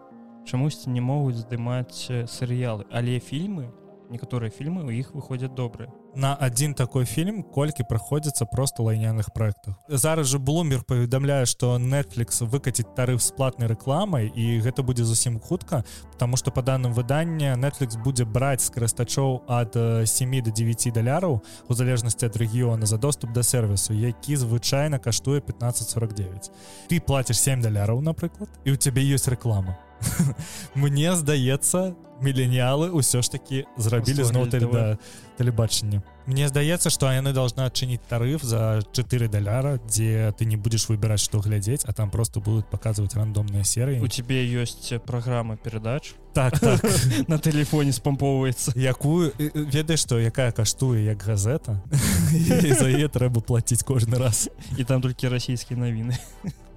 Чамусьці 0.45 0.89
не 0.89 1.01
могуць 1.01 1.39
здымаць 1.39 2.07
э, 2.09 2.27
серыялы. 2.27 2.83
Але 2.91 3.19
фільмы 3.19 3.71
некаторыя 4.13 4.53
фільмы 4.53 4.85
у 4.85 4.93
іх 4.93 5.13
выходзяць 5.17 5.53
добрыя 5.57 5.89
на 6.15 6.35
один 6.35 6.73
такой 6.73 7.05
фільм 7.05 7.43
колькі 7.43 7.83
праходзіцца 7.83 8.45
просто 8.45 8.83
лайняных 8.83 9.33
проектах. 9.33 9.75
Зараз 9.87 10.27
же 10.27 10.39
блумер 10.39 10.83
паведамляе 10.83 11.45
что 11.45 11.77
Netflix 11.77 12.45
выкаціць 12.45 12.93
тарыф 12.95 13.21
з 13.21 13.31
платнай 13.31 13.67
рэкламай 13.67 14.31
і 14.35 14.61
гэта 14.61 14.83
будзе 14.83 15.03
зусім 15.03 15.39
хутка 15.39 15.83
потому 16.11 16.37
что 16.37 16.51
по 16.51 16.61
данным 16.61 16.93
выдання 16.93 17.55
Netflix 17.55 17.97
будзе 17.97 18.25
браць 18.25 18.61
з 18.61 18.69
карыстачоў 18.69 19.41
ад 19.47 19.75
э, 19.75 20.05
7 20.05 20.43
до 20.43 20.51
9 20.51 20.93
даляраў 20.93 21.41
у 21.67 21.73
залежнасці 21.73 22.25
ад 22.25 22.37
рэгіёна 22.37 22.85
за 22.85 22.97
доступ 22.97 23.33
да 23.33 23.43
сервісу 23.43 23.93
які 23.93 24.35
звычайна 24.35 24.99
каштуе 24.99 25.41
1549 25.41 26.51
ты 26.89 26.99
платишь 26.99 27.39
7 27.39 27.61
даляраў 27.61 28.01
напрыклад 28.01 28.49
і 28.65 28.71
у 28.71 28.75
цябе 28.75 29.01
есть 29.01 29.27
рэклама 29.27 29.77
мне 30.75 31.15
здаецца 31.15 31.95
міленіалы 32.23 32.89
ўсё 32.95 33.21
ж 33.21 33.31
таки 33.31 33.65
зрабілі 33.77 34.23
зноў 34.23 34.47
да 34.47 34.97
тэлебачання 35.37 36.01
Мне 36.25 36.47
здаецца 36.47 36.87
што 36.87 37.11
яны 37.11 37.33
должна 37.35 37.67
адчыніць 37.67 37.99
тарыф 38.07 38.43
за 38.47 38.79
4 38.95 39.27
даляра 39.27 39.77
дзе 39.83 40.31
ты 40.39 40.45
не 40.45 40.55
будешь 40.55 40.87
выбіраць 40.87 41.19
што 41.19 41.43
глядзець 41.43 41.83
а 41.85 41.93
там 41.93 42.09
просто 42.09 42.39
будут 42.39 42.69
показывать 42.71 43.15
рандомныя 43.15 43.63
серыі 43.63 43.99
у 43.99 44.07
цябе 44.07 44.39
ёсць 44.63 44.95
праграма 45.05 45.57
перадач 45.57 46.15
так, 46.33 46.59
так. 46.59 46.81
на 47.27 47.37
телефоне 47.37 47.91
спампоўваецца 47.91 48.73
якую 48.79 49.35
э, 49.37 49.51
э, 49.51 49.67
ведаеш 49.67 50.07
што 50.07 50.19
якая 50.19 50.51
каштуе 50.51 51.05
як 51.05 51.21
газета? 51.21 51.83
За 52.79 52.89
яе 52.89 53.07
трэба 53.07 53.41
плаціць 53.41 53.83
кожны 53.85 54.17
раз. 54.17 54.49
І 54.77 54.83
там 54.83 55.01
толькі 55.01 55.29
расійскія 55.29 55.77
навіны 55.79 56.17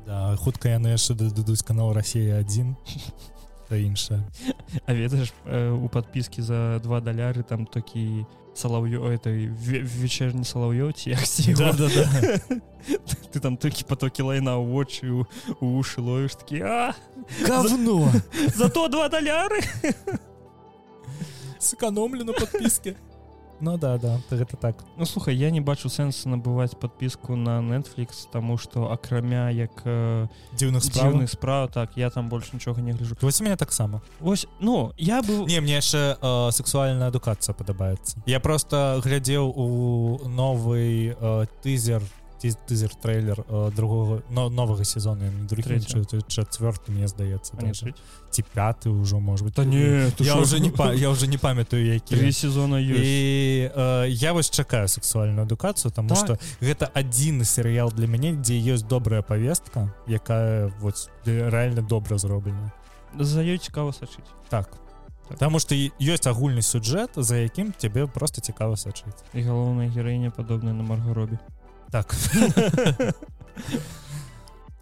да, 0.06 0.37
хутка 0.38 0.70
яны 0.70 0.94
яшчэ 0.94 1.18
дададуць 1.18 1.66
канал 1.66 1.92
Росія 1.92 2.38
1 2.38 2.76
нешта 3.71 3.75
іншае 3.77 4.21
А 4.86 4.93
ведаеш 4.93 5.34
э, 5.45 5.69
у 5.71 5.89
подпіскі 5.89 6.41
за 6.41 6.80
два 6.84 7.01
даляры 7.01 7.43
там 7.43 7.65
такі 7.65 8.25
салаўё 8.56 9.12
этой 9.12 9.47
вечерні 9.47 10.43
салаўё 10.43 10.91
ці 10.91 11.10
як 11.12 11.58
да, 11.58 11.71
да, 11.73 11.88
да. 11.88 12.62
ты 13.32 13.39
там 13.39 13.58
толькі 13.58 13.84
потокі 13.84 14.23
лайна 14.23 14.58
ў 14.60 14.65
вочы 14.67 15.25
у 15.60 15.80
ушы 15.80 16.01
лоеш 16.01 16.36
такі 16.36 16.63
говно 17.47 18.12
зато 18.56 18.88
два 18.88 19.08
даляры 19.10 19.62
сэкономлю 21.60 22.23
на 22.23 22.34
подпіске 22.34 22.95
Ну 23.61 23.79
да 23.79 23.99
да 23.99 24.21
гэта 24.31 24.57
так. 24.57 24.77
Ну 24.97 25.05
слухай 25.05 25.35
я 25.37 25.51
не 25.51 25.61
бачу 25.61 25.88
сэнсу 25.88 26.29
набываць 26.29 26.77
подпіску 26.77 27.37
на 27.37 27.61
Netflix 27.61 28.29
тому 28.31 28.59
что 28.59 28.90
акрамя 28.92 29.51
як 29.51 29.71
э, 29.85 30.29
дзіўных 30.53 30.83
дзіўных 30.83 31.31
справ 31.31 31.71
так 31.73 31.97
я 31.97 32.11
там 32.11 32.29
больше 32.29 32.51
нічога 32.53 32.83
не 32.83 32.92
гляжу. 32.92 33.16
Вось 33.21 33.40
меня 33.40 33.57
таксама 33.57 34.03
ось 34.21 34.47
ну 34.61 34.92
я 34.97 35.23
быў 35.23 35.47
не 35.47 35.61
мне 35.61 35.77
яшчэ 35.77 36.19
э, 36.21 36.51
сексуальная 36.53 37.09
адукацыя 37.09 37.55
падабаецца 37.55 38.23
я 38.27 38.40
просто 38.40 39.01
глядзеў 39.03 39.53
у 39.57 40.29
новый 40.29 41.16
э, 41.19 41.47
тызер 41.62 42.03
тызер 42.66 42.94
трейлер 42.94 43.44
э, 43.49 43.70
другого 43.77 44.22
но 44.31 44.51
новага 44.51 44.85
сезона 44.85 45.31
другі 45.49 45.81
чавёрты 46.29 46.92
мне 46.92 47.09
здаецца 47.09 47.53
ці 48.31 48.42
пяты 48.55 48.90
ўжо 48.90 49.20
может 49.20 49.44
быть 49.44 49.55
то 49.55 49.64
не 49.64 50.12
я 50.18 50.37
уже 50.37 50.61
не 50.61 50.70
па, 50.70 50.92
я 50.92 51.11
уже 51.11 51.27
не 51.27 51.38
памятаю 51.38 51.87
які. 51.87 52.33
Сезона 52.33 52.81
і 52.81 53.70
э, 53.75 54.09
я 54.09 54.33
вось 54.33 54.51
чакаю 54.51 54.88
сексуальную 54.88 55.42
адукацыю 55.42 55.92
тому 55.92 56.09
так. 56.09 56.18
что 56.18 56.38
гэта 56.61 56.90
адзіны 56.92 57.44
серыял 57.44 57.90
для 57.90 58.07
мяне 58.07 58.33
дзе 58.37 58.55
ёсць 58.55 58.87
добрая 58.87 59.22
повестка 59.22 59.94
якая 60.07 60.72
вот 60.81 61.11
реально 61.25 61.83
добра 61.83 62.18
зроблена. 62.18 62.72
За 63.18 63.40
ёй 63.42 63.59
цікава 63.59 63.92
сачыць 63.92 64.29
так. 64.49 64.68
Таму 65.38 65.59
што 65.59 65.75
ёсць 65.75 66.27
агульны 66.27 66.62
сюджэт 66.62 67.11
за 67.16 67.37
якім 67.37 67.75
цябе 67.79 68.07
просто 68.07 68.40
цікава 68.40 68.77
сачыць 68.77 69.25
і 69.35 69.42
галоўная 69.42 69.88
гераіня 69.88 70.31
падобная 70.31 70.75
на 70.75 70.83
маргаробе 70.83 71.38
так. 71.90 72.14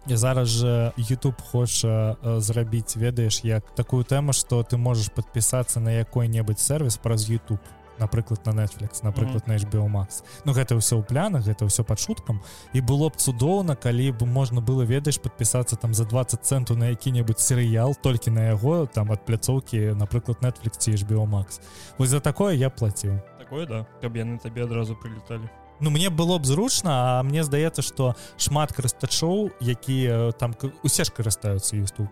І 0.07 0.15
зараз 0.15 0.47
же 0.47 0.91
YouTube 0.97 1.41
хоча 1.51 2.15
зрабіць 2.37 2.97
ведаеш 2.97 3.41
як 3.43 3.75
такую 3.75 4.03
тэму 4.03 4.33
что 4.33 4.61
ты 4.63 4.77
можешь 4.77 5.09
подпісацца 5.09 5.79
на 5.79 5.91
якой-небудзь 5.91 6.61
сервис 6.61 6.97
праз 6.97 7.29
YouTube. 7.29 7.59
Напрыклад 7.97 8.45
на 8.45 8.51
Netflix 8.51 9.03
напрыклад 9.03 9.47
mm 9.47 9.55
-hmm. 9.55 9.71
на 9.73 9.77
HBO 9.77 9.91
Max. 9.91 10.23
Ну 10.45 10.53
гэта 10.53 10.75
ўсё 10.75 11.01
ў 11.01 11.03
плянах 11.03 11.43
гэта 11.47 11.65
ўсё 11.65 11.83
пад 11.83 11.99
шуткам. 11.99 12.41
І 12.73 12.81
было 12.81 13.09
б 13.09 13.15
цудоўна 13.15 13.75
калі 13.75 14.11
бы 14.11 14.25
можна 14.25 14.61
было 14.61 14.85
ведаеш 14.85 15.17
подпісацца 15.17 15.75
там 15.75 15.93
за 15.93 16.05
20 16.05 16.45
центу 16.45 16.75
на 16.75 16.87
які-небудзь 16.89 17.41
серыял 17.41 17.95
толькі 18.01 18.31
на 18.31 18.47
яго 18.47 18.85
там 18.85 19.11
ад 19.11 19.25
пляцоўкі 19.25 19.77
напрыклад 19.95 20.37
Netflix 20.41 20.77
ці 20.77 20.91
HBO 20.91 21.29
Max. 21.29 21.61
Вось 21.97 22.09
за 22.09 22.19
такое 22.19 22.55
я 22.55 22.69
плаціў. 22.69 23.19
Такое 23.39 23.65
да. 23.65 23.85
Каб 24.01 24.15
яны 24.15 24.37
табе 24.37 24.63
адразу 24.63 24.95
прылеталі 24.95 25.49
Ну 25.79 25.89
мне 25.89 26.09
было 26.09 26.37
б 26.37 26.45
зручна 26.45 27.19
а 27.19 27.23
мне 27.23 27.43
здаецца 27.43 27.81
что 27.81 28.15
шмат 28.37 28.73
карыстачоў 28.73 29.51
якія 29.61 30.31
там 30.39 30.55
усе 30.83 31.03
ж 31.03 31.11
карыстаюцца 31.11 31.75
youtube 31.75 32.11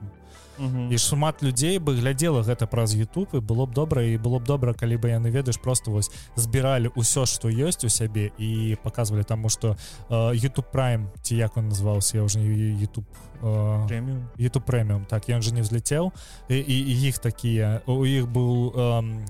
і 0.60 0.98
шмат 0.98 1.44
людзей 1.44 1.80
бы 1.80 1.96
глядзела 1.98 2.44
гэта 2.44 2.68
праз 2.68 2.96
YouTube 2.96 3.34
і 3.34 3.40
было 3.40 3.66
б 3.66 3.74
добра 3.74 4.04
і 4.04 4.18
было 4.18 4.40
б 4.40 4.46
добра 4.46 4.74
калі 4.74 4.98
бы 4.98 5.10
яны 5.10 5.30
ведаеш 5.30 5.58
просто 5.58 5.92
вось 5.92 6.12
збіралі 6.36 6.94
ўсё 6.96 7.26
што 7.26 7.50
ёсць 7.50 7.86
у 7.86 7.90
сябе 7.90 8.32
і 8.38 8.78
показывалі 8.84 9.24
таму 9.24 9.50
что 9.50 9.76
uh, 10.10 10.34
YouTube 10.34 10.70
prime 10.74 11.10
ці 11.22 11.36
як 11.36 11.58
он 11.58 11.70
называўся 11.70 12.18
я 12.18 12.24
уже 12.24 12.40
YouTube 12.40 13.10
YouTube 13.44 14.64
прэміум 14.64 15.06
так 15.06 15.28
ён 15.30 15.42
же 15.42 15.54
не 15.54 15.62
взлетел. 15.62 16.14
І 16.50 17.08
іх 17.08 17.20
такія 17.20 17.82
у 17.88 18.06
іх 18.06 18.28
быў 18.28 18.72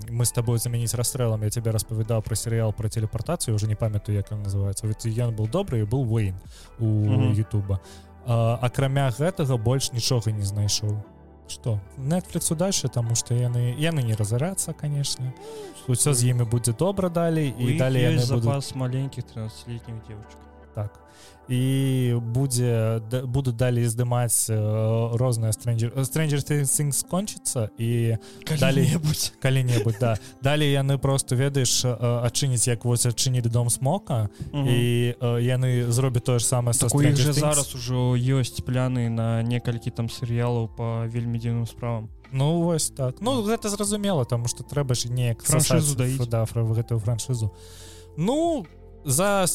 мы 0.09 0.25
с 0.25 0.31
тобой 0.31 0.59
заменіць 0.59 0.93
расстрэлам 0.93 1.41
я 1.43 1.49
тебе 1.49 1.71
распавядаў 1.71 2.21
про 2.21 2.35
серыял 2.35 2.73
про 2.73 2.89
телепортацыю 2.89 3.55
уже 3.55 3.67
не 3.67 3.75
памятаю 3.75 4.17
як 4.17 4.31
он 4.31 4.43
называется. 4.43 4.87
Ён 4.87 5.35
был 5.35 5.47
добрый 5.47 5.81
і 5.81 5.85
был 5.85 6.05
Вейн 6.05 6.35
у 6.79 7.31
Ютуба. 7.33 7.79
Акрамя 8.25 9.09
гэтага 9.09 9.57
больш 9.57 9.91
нічога 9.91 10.31
не 10.31 10.45
знайшоў 10.45 11.03
что 11.47 11.79
Netflixу 11.97 12.55
дальше 12.55 12.87
тому 12.87 13.15
что 13.15 13.33
яны 13.33 13.75
яны 13.77 14.01
не 14.01 14.13
разарацца 14.13 14.73
конечно. 14.73 15.33
Ўсё 15.87 16.13
з 16.13 16.31
імі 16.31 16.45
будзе 16.45 16.73
добра 16.73 17.09
далей 17.09 17.53
і 17.57 17.77
далей 17.77 18.17
запас 18.17 18.71
будут... 18.71 18.75
маленькіх 18.75 19.23
13летних 19.25 20.07
девочек 20.07 20.39
так. 20.75 20.99
І 21.49 22.15
будзе 22.23 23.03
будуць 23.27 23.55
далей 23.59 23.83
здымаць 23.83 24.47
розныя 25.19 25.51
стрэнджер 25.51 25.91
стрэнджер 26.07 26.39
скончыцца 26.95 27.67
і 27.75 28.15
далей-небудзь 28.47 29.35
калі-небудзь 29.43 29.99
да. 29.99 30.15
Далей 30.41 30.71
яны 30.71 30.97
просто 30.97 31.35
ведаеш 31.35 31.83
адчыніць 31.83 32.67
як 32.67 32.85
вось 32.85 33.05
адчыніць 33.05 33.51
дом 33.51 33.69
смока 33.69 34.29
і 34.53 35.15
яны 35.19 35.91
зробяць 35.91 36.23
тое 36.23 36.39
ж 36.39 36.47
самае 36.47 36.73
са 36.73 36.87
же 36.87 37.33
зараз 37.33 37.75
ужо 37.75 38.15
ёсць 38.15 38.63
пляны 38.63 39.09
на 39.09 39.43
некалькі 39.43 39.91
там 39.91 40.07
серыялаў 40.07 40.71
по 40.71 41.03
вельмі 41.11 41.39
дзіўным 41.43 41.67
справам 41.67 42.09
Ну 42.33 42.63
вось 42.63 42.89
так. 42.89 43.21
Ну 43.21 43.43
гэта 43.43 43.69
зразумела 43.69 44.25
тому 44.25 44.47
что 44.47 44.63
трэба 44.63 44.95
ж 44.95 45.11
неяк 45.11 45.43
франшызу 45.43 45.95
да 46.25 46.47
гэтую 46.47 46.99
франшызу 47.03 47.51
ну 48.15 48.65
за 49.03 49.45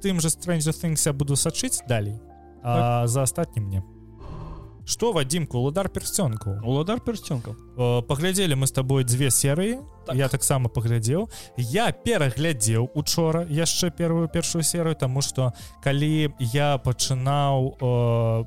тым 0.00 0.20
же 0.20 0.28
Stranger 0.28 0.72
Things 0.72 1.02
я 1.06 1.12
буду 1.12 1.36
сачыць 1.36 1.82
далей 1.88 2.20
а 2.62 3.00
так. 3.00 3.08
за 3.08 3.22
астатнім 3.22 3.64
мне. 3.64 3.82
Что 4.88 5.12
вадзімку 5.12 5.58
уладар 5.58 5.90
персцёнкаў 5.92 6.64
уладар 6.64 7.00
персцёнкаў 7.00 7.54
паглядзелі 8.08 8.56
мы 8.56 8.66
с 8.66 8.72
тобой 8.72 9.04
дзве 9.04 9.30
серыі 9.30 9.84
так. 10.06 10.16
я 10.16 10.28
таксама 10.28 10.70
паглядзеў 10.70 11.28
я 11.58 11.92
пераглядзеў 11.92 12.88
учора 12.94 13.44
яшчэ 13.50 13.90
первую 13.90 14.28
першую 14.28 14.62
серыю 14.62 14.96
тому 14.96 15.20
что 15.20 15.52
калі 15.84 16.32
я 16.40 16.78
пачынаў 16.78 17.76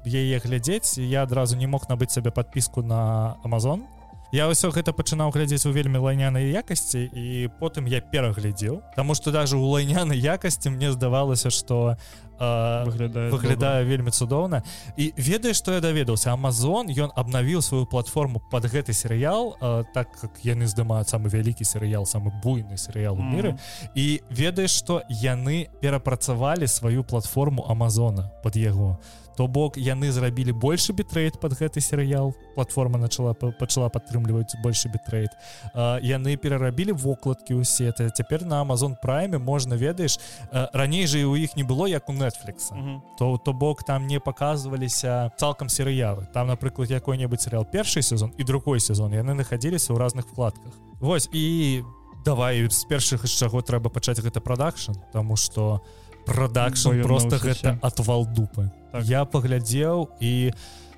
яе 0.01 0.39
глядзець 0.39 0.97
я 0.97 1.21
адразу 1.23 1.57
не 1.57 1.67
мог 1.67 1.85
набыць 1.89 2.09
сабе 2.09 2.31
подпіску 2.31 2.81
на 2.81 3.37
Amazon 3.45 3.85
я 4.32 4.48
ўсё 4.48 4.72
гэта 4.72 4.96
пачынаў 4.96 5.36
глядзець 5.36 5.67
у 5.67 5.76
вельмі 5.76 6.00
лайнянай 6.00 6.48
якасці 6.56 7.04
і 7.12 7.52
потым 7.60 7.88
я 7.91 8.00
пераглядзеў 8.00 8.80
Таму 8.96 9.15
что 9.15 9.32
даже 9.32 9.58
у 9.60 9.67
лайнянай 9.67 10.17
якасці 10.17 10.72
мне 10.72 10.91
здавалася 10.91 11.52
что 11.52 11.98
выглядае 12.41 13.30
выглядае 13.32 13.84
вельмі 13.86 14.12
цудоўна. 14.12 14.63
І 14.97 15.13
ведаеш 15.17 15.58
што 15.62 15.73
я 15.77 15.82
даведаўся? 15.82 16.34
Амазон 16.34 16.89
ён 16.89 17.13
абнавіў 17.15 17.62
сваю 17.62 17.86
платформу 17.86 18.41
под 18.51 18.65
гэты 18.65 18.93
серыял 18.93 19.56
а, 19.62 19.84
так 19.93 20.10
как 20.19 20.41
яны 20.43 20.65
здымаюць 20.65 21.10
самы 21.10 21.30
вялікі 21.30 21.63
серыял 21.63 22.06
самы 22.06 22.34
буйны 22.43 22.77
серыял 22.77 23.13
у 23.13 23.23
міры. 23.23 23.49
Mm 23.49 23.56
-hmm. 23.56 23.89
і 23.95 24.21
ведаеш 24.30 24.71
што 24.71 25.01
яны 25.10 25.69
перапрацавалі 25.82 26.67
сваю 26.67 27.04
платформу 27.04 27.63
Амазона 27.69 28.32
под 28.43 28.56
яго. 28.56 28.97
То 29.38 29.47
бок 29.47 29.77
яны 29.77 30.12
зрабілі 30.12 30.51
больше 30.51 30.93
бітрейт 30.93 31.39
под 31.39 31.54
гэты 31.54 31.82
серыял 31.82 32.36
платформа 32.56 32.99
начала 32.99 33.34
пачала 33.34 33.89
падтрымліваць 33.89 34.56
больше 34.63 34.89
бітрейт. 34.89 35.32
Яны 35.75 36.36
перарабілі 36.38 36.91
вокладкі 36.91 37.63
ўсе. 37.63 37.89
Это 37.89 38.10
цяпер 38.10 38.45
на 38.45 38.62
Amazon 38.62 38.95
прайме 39.01 39.38
можна 39.38 39.75
ведаеш 39.75 40.19
раней 40.51 41.08
жа 41.08 41.19
і 41.19 41.25
у 41.25 41.36
іх 41.36 41.56
не 41.56 41.63
было 41.63 41.88
як 41.88 42.10
у 42.10 42.13
Netflix. 42.32 42.72
Mm 42.72 42.86
-hmm. 42.86 43.02
то 43.17 43.38
то 43.38 43.54
бок 43.54 43.84
там 43.84 44.08
не 44.08 44.20
показываліся 44.20 45.32
цалкам 45.38 45.67
серыялы 45.67 46.26
там 46.34 46.48
напрыклад 46.48 46.91
якой-небудзь 46.91 47.50
серыял 47.50 47.65
першы 47.74 48.02
сезон 48.02 48.32
і 48.38 48.44
другой 48.44 48.80
сезон 48.80 49.12
яны 49.13 49.34
находиліся 49.34 49.94
ў 49.94 49.98
разных 49.98 50.22
вкладках. 50.22 50.74
Вось 51.00 51.30
і 51.34 51.84
давай 52.26 52.70
з 52.70 52.86
першых 52.86 53.28
з 53.28 53.32
чаго 53.32 53.62
трэба 53.62 53.89
пачаць 53.89 54.20
гэта 54.20 54.39
прадакшн 54.39 54.91
тому 55.13 55.36
что 55.36 55.82
продакшн 56.26 57.02
просто 57.02 57.38
гэта 57.38 57.80
отвал 57.82 58.26
дупы. 58.26 58.70
Так. 58.91 59.06
я 59.06 59.26
паглядзеў 59.26 60.10
і 60.20 60.54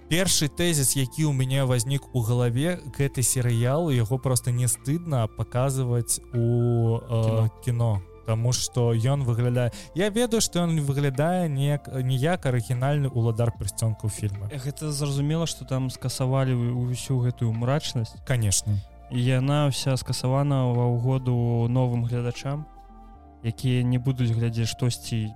першы 0.10 0.48
тэзіс 0.48 0.96
які 0.98 1.26
у 1.26 1.34
мяне 1.34 1.63
вознік 1.63 2.15
у 2.15 2.22
галаве 2.22 2.80
гэты 2.98 3.24
серыял 3.24 3.89
яго 3.89 4.17
просто 4.17 4.52
не 4.52 4.67
стыдна 4.67 5.28
паказваць 5.28 6.19
у 6.34 7.00
э, 7.00 7.50
кіно 7.65 8.02
Таму 8.25 8.53
что 8.53 8.93
ён 8.93 9.23
выглядае 9.23 9.71
я 9.95 10.09
ведаю 10.09 10.41
что 10.41 10.63
ён 10.63 10.79
выглядае 10.79 11.49
неяк 11.49 11.88
ніяк 11.91 12.45
арыгінальны 12.45 13.09
уладар 13.09 13.51
прысцёнку 13.51 14.09
фільма. 14.09 14.47
Гэта 14.49 14.91
зразумела 14.91 15.45
что 15.47 15.65
там 15.65 15.89
скасавалі 15.89 16.55
ўсю 16.55 17.19
гэтую 17.19 17.51
мрачнасць. 17.53 18.15
Конечно 18.25 18.79
яна 19.13 19.69
вся 19.69 19.93
скасавана 19.97 20.73
ва 20.73 20.89
ўгоду 20.89 21.67
новым 21.69 22.05
гледачам 22.09 22.65
якія 23.43 23.83
не 23.83 23.99
будуць 24.01 24.33
глядзець 24.33 24.71
штосьці 24.73 25.29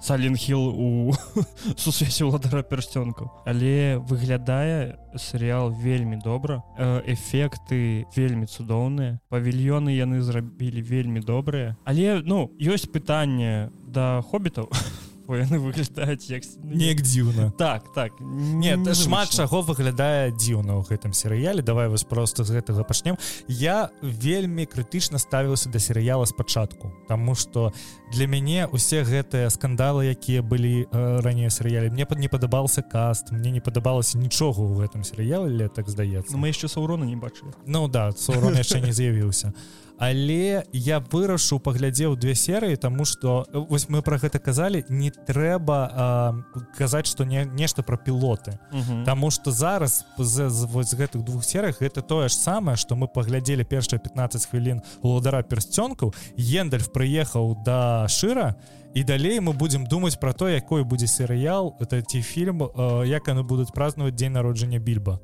саленхил 0.00 0.68
у 0.68 1.12
сусвеце 1.76 2.24
уладара 2.24 2.62
пярсцёнкаў 2.62 3.30
але 3.46 3.98
выглядае 3.98 4.98
серыял 5.16 5.70
вельмі 5.70 6.16
добра. 6.16 6.62
Эфекты 6.78 8.06
вельмі 8.14 8.46
цудоўныя. 8.46 9.20
Павільёны 9.32 9.90
яны 9.90 10.20
зрабілі 10.20 10.82
вельмі 10.82 11.20
добрыя. 11.20 11.76
Але 11.84 12.22
ну 12.24 12.52
ёсць 12.60 12.86
пытанне 12.86 13.70
да 13.86 14.22
хобітаў 14.22 14.68
бо 15.28 15.36
яны 15.36 15.60
выглядаюць 15.60 16.24
як 16.32 16.42
неяк 16.64 17.02
дзіўна 17.04 17.52
так. 17.60 17.84
Так 17.92 18.16
нет 18.20 18.80
шмат 18.96 19.28
чаго 19.36 19.60
выглядае 19.60 20.32
дзіўна 20.32 20.80
ў 20.80 20.88
гэтым 20.88 21.12
серыяле 21.12 21.60
давай 21.60 21.92
вось 21.92 22.08
просто 22.08 22.48
з 22.48 22.56
гэтага 22.56 22.80
пачнем 22.88 23.20
я 23.46 23.90
вельмі 24.00 24.64
крытычна 24.64 25.20
ставіўся 25.20 25.68
да 25.68 25.78
серыяла 25.78 26.24
спачатку 26.24 26.92
Таму 27.08 27.34
что 27.34 27.72
для 28.10 28.26
мяне 28.26 28.64
усе 28.72 29.04
гэтыя 29.04 29.52
скандалы 29.52 30.08
якія 30.16 30.40
былі 30.40 30.88
э, 30.88 31.20
раней 31.20 31.52
серыяле 31.52 31.92
мне 31.92 32.08
пад 32.08 32.18
не 32.18 32.32
падабаўся 32.32 32.80
каст 32.80 33.28
мне 33.30 33.52
не 33.52 33.60
падабалася 33.60 34.16
нічога 34.16 34.64
ў 34.64 34.80
гэтым 34.80 35.04
серыяле 35.04 35.68
так 35.68 35.92
здаецца 35.92 36.40
мы 36.40 36.56
яшчэ 36.56 36.72
саурона 36.72 37.04
не 37.04 37.20
бачылі 37.20 37.52
Ну 37.66 37.84
да 37.88 38.16
саурон 38.16 38.56
яшчэ 38.56 38.80
не 38.80 38.96
з'явіўся 38.96 39.52
але 39.98 40.64
я 40.72 41.00
вырашу 41.00 41.58
паглядзеў 41.58 42.16
две 42.16 42.34
серыі 42.34 42.76
тому 42.76 43.04
что 43.04 43.46
вось 43.52 43.88
мы 43.88 44.02
про 44.02 44.16
гэта 44.16 44.38
казалі 44.38 44.84
не 44.88 45.10
трэба 45.26 46.34
казаць 46.76 47.06
что 47.06 47.24
не 47.24 47.44
нешта 47.44 47.82
про 47.82 47.96
пілоты. 47.96 48.58
Таму 49.04 49.30
что 49.30 49.50
зараз 49.50 50.04
з, 50.18 50.48
з, 50.50 50.66
з 50.66 50.94
гэтых 50.94 51.24
двух 51.24 51.44
серых 51.44 51.80
гэта 51.80 52.02
тое 52.02 52.28
ж 52.28 52.36
самае 52.36 52.76
что 52.76 52.96
мы 52.96 53.08
паглядзелі 53.08 53.64
першыя 53.64 53.98
15 53.98 54.46
хвілін 54.46 54.82
уладара 55.02 55.42
персцёнкаў 55.42 56.14
ендальф 56.36 56.92
прыехаў 56.92 57.56
да 57.64 58.08
шыра 58.08 58.56
і 58.94 59.04
далей 59.04 59.40
мы 59.40 59.52
будемм 59.52 59.86
думаць 59.86 60.16
про 60.16 60.32
то 60.32 60.48
якой 60.48 60.84
будзе 60.84 61.06
серыял 61.06 61.76
это 61.80 62.02
ці 62.02 62.22
фільм 62.22 62.62
як 63.04 63.28
яны 63.28 63.42
будуць 63.42 63.72
празднаваць 63.74 64.14
дзень 64.14 64.32
народжання 64.32 64.78
більба. 64.78 65.20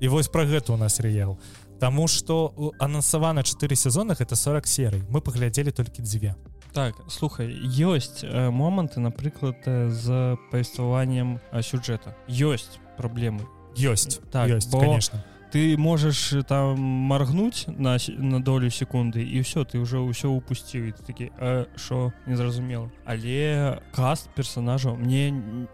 І 0.00 0.08
вось 0.08 0.28
про 0.28 0.44
гэта 0.44 0.72
у 0.72 0.76
нас 0.76 0.94
серыял. 1.00 1.38
Таму 1.80 2.08
что 2.08 2.72
анансавана 2.78 3.42
4 3.42 3.76
сезонах 3.76 4.20
это 4.20 4.36
40 4.36 4.66
серый. 4.66 5.02
Мы 5.10 5.20
паглядзелі 5.20 5.70
толькі 5.70 6.02
дзве 6.02 6.34
так 6.76 6.94
слухай 7.08 7.48
ёсць 7.64 8.20
э, 8.20 8.50
моманты 8.50 9.00
напрыклад 9.00 9.56
э, 9.64 9.88
з 9.88 10.36
павестваваннем 10.52 11.40
э, 11.50 11.62
сюжэта. 11.62 12.12
Ёсць 12.28 12.76
праблемы. 12.98 13.48
Ёсць 13.80 14.20
так 14.30 14.52
ёсць 14.52 14.68
бо... 14.68 14.80
конечно. 14.80 15.24
ты 15.50 15.78
можаш 15.78 16.44
там 16.46 16.76
маргнуць 16.76 17.64
на 17.66 17.96
на 18.18 18.42
долю 18.44 18.68
секунды 18.68 19.24
і 19.24 19.40
все 19.40 19.64
ты 19.64 19.80
уже 19.80 20.04
ўсё 20.04 20.28
упусціў 20.36 20.92
такі 21.00 21.32
що 21.80 22.12
незразумела 22.26 22.90
але 23.06 23.80
каст 23.96 24.28
персонажаў 24.36 25.00
мне 25.00 25.30
не 25.30 25.66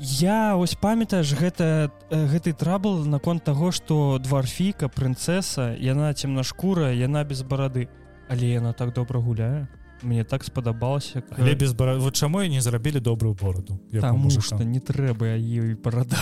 я 0.00 0.56
ось 0.56 0.74
памятаеш 0.74 1.36
гэта 1.36 1.92
гэты 2.10 2.54
трабл 2.56 3.04
наконт 3.04 3.44
таго 3.44 3.70
что 3.70 4.18
дварфіка 4.18 4.88
прынцеса 4.88 5.76
яна 5.78 6.12
цемнашкура 6.14 6.90
яна 6.90 7.22
без 7.22 7.42
барады 7.42 7.88
але 8.30 8.46
яна 8.46 8.72
так 8.72 8.94
добра 8.94 9.18
гуляе. 9.18 9.66
Мне 10.02 10.24
так 10.24 10.44
спадабалася 10.44 11.22
але 11.36 11.54
без 11.54 11.72
бара 11.72 11.98
вот 11.98 12.16
чаму 12.16 12.40
не 12.40 12.60
зрабілі 12.60 13.00
добрую 13.00 13.34
бороду 13.34 13.78
Таму 14.00 14.30
что 14.30 14.64
не 14.64 14.80
трэба 14.80 15.36
ёй 15.36 15.76
парада 15.76 16.16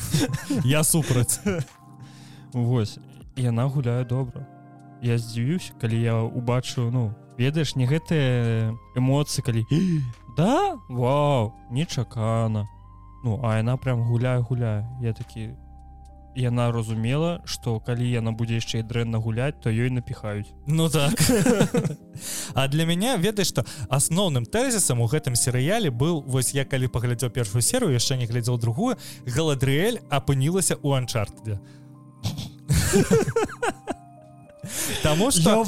я 0.64 0.82
супраць. 0.82 1.40
Вось. 2.52 2.98
Яна 3.36 3.66
гуляе 3.68 4.04
добра. 4.04 4.46
Я 5.02 5.18
здзівіўся 5.18 5.72
калі 5.80 6.00
я 6.00 6.16
убачу 6.16 6.90
ну 6.90 7.14
ведаеш 7.38 7.76
не 7.76 7.86
гэтыя 7.86 8.74
эмоцыі 8.96 9.44
калі 9.44 9.62
да? 10.36 10.80
Вау! 10.88 11.52
Нечакана! 11.70 12.66
Ну 13.24 13.38
а 13.44 13.56
яна 13.56 13.76
прям 13.76 14.02
гуляе 14.02 14.40
гуляе 14.40 14.88
я 15.00 15.12
такі 15.12 15.54
яна 16.34 16.72
разумела 16.72 17.40
что 17.44 17.80
калі 17.80 18.08
яна 18.08 18.32
будзе 18.32 18.60
яшчэ 18.60 18.80
і 18.80 18.88
дрэнна 18.88 19.18
гуляць 19.18 19.60
то 19.62 19.70
ёй 19.70 19.90
напіхаюць. 19.90 20.48
Ну 20.66 20.88
так. 20.88 21.12
А 22.54 22.68
для 22.68 22.84
мяне 22.84 23.16
ведаеш 23.16 23.48
что 23.48 23.64
асноўным 23.88 24.44
тэзісам 24.44 25.00
у 25.00 25.06
гэтым 25.06 25.34
серыяле 25.34 25.90
быў 25.90 26.22
вось 26.26 26.54
я 26.54 26.64
калі 26.64 26.88
паглядзеў 26.88 27.30
першую 27.30 27.62
серыю 27.62 27.92
яшчэ 27.92 28.16
не 28.16 28.26
глядзеў 28.26 28.58
другую 28.58 28.96
галадрыэль 29.26 30.00
апынілася 30.10 30.76
у 30.82 30.92
анчартде 30.92 31.60
Таму 35.02 35.30
что 35.30 35.64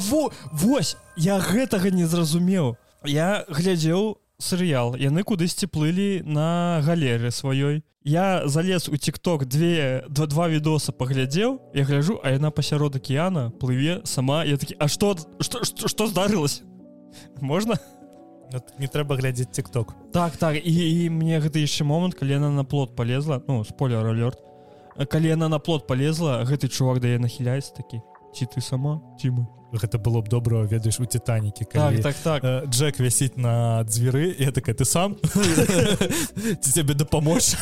Вось 0.51 0.97
я 1.15 1.39
гэтага 1.39 1.91
не 1.91 2.05
зразумеў. 2.05 2.77
Я 3.03 3.45
глядзеў 3.49 4.17
серыял 4.37 4.95
яны 4.95 5.23
кудысьці 5.23 5.67
плылі 5.71 6.21
на 6.25 6.81
галеры 6.83 7.31
сваёй 7.31 7.83
я 8.05 8.47
залез 8.47 8.87
у 8.87 8.97
тикток 8.97 9.45
две 9.45 10.05
два 10.09 10.27
два 10.27 10.47
відоса 10.47 10.93
паглядзеў 10.93 11.59
я 11.73 11.83
гляжу 11.83 12.21
а 12.23 12.29
яна 12.29 12.51
пасярод 12.51 12.95
акеана 12.95 13.49
плыве 13.49 14.05
сама. 14.05 14.45
Я 14.45 14.57
такі 14.57 14.75
А 14.79 14.87
что 14.87 15.17
что 15.39 15.65
что, 15.65 15.87
что 15.87 16.07
здарылася 16.07 16.63
можна 17.41 17.79
не 18.77 18.87
трэба 18.87 19.17
глядзець 19.17 19.49
тикток. 19.49 19.95
Так 20.13 20.37
так 20.37 20.55
і, 20.55 20.69
і 20.69 21.09
мне 21.09 21.41
гэта 21.41 21.57
яшчэ 21.57 21.83
момант 21.83 22.13
калі 22.13 22.37
яна 22.37 22.49
на 22.49 22.63
плот 22.63 22.95
полезла 22.95 23.41
ну 23.47 23.65
спойлер 23.65 24.05
алёрт. 24.05 24.37
Калі 25.09 25.27
яна 25.27 25.49
на 25.49 25.59
плот 25.59 25.87
полезла 25.87 26.45
гэты 26.45 26.69
чувак 26.69 27.01
да 27.01 27.07
я 27.07 27.19
нахіляецца 27.19 27.73
такі 27.73 28.05
ці 28.35 28.45
ты 28.45 28.61
сама 28.61 29.01
ці 29.17 29.33
мы 29.33 29.47
гэта 29.77 29.97
было 29.97 30.21
б 30.21 30.29
добра 30.29 30.63
ведаеш 30.63 30.99
у 30.99 31.05
титанікі 31.05 31.65
так, 31.65 32.01
так, 32.01 32.15
так. 32.23 32.43
Э, 32.43 32.65
Джек 32.67 32.99
вісіць 32.99 33.37
на 33.37 33.83
дзвяры 33.83 34.35
я 34.39 34.51
такая 34.51 34.75
ты 34.75 34.85
сам? 34.85 35.15
Ці 36.61 36.69
цябе 36.71 36.93
дапамож 36.93 37.55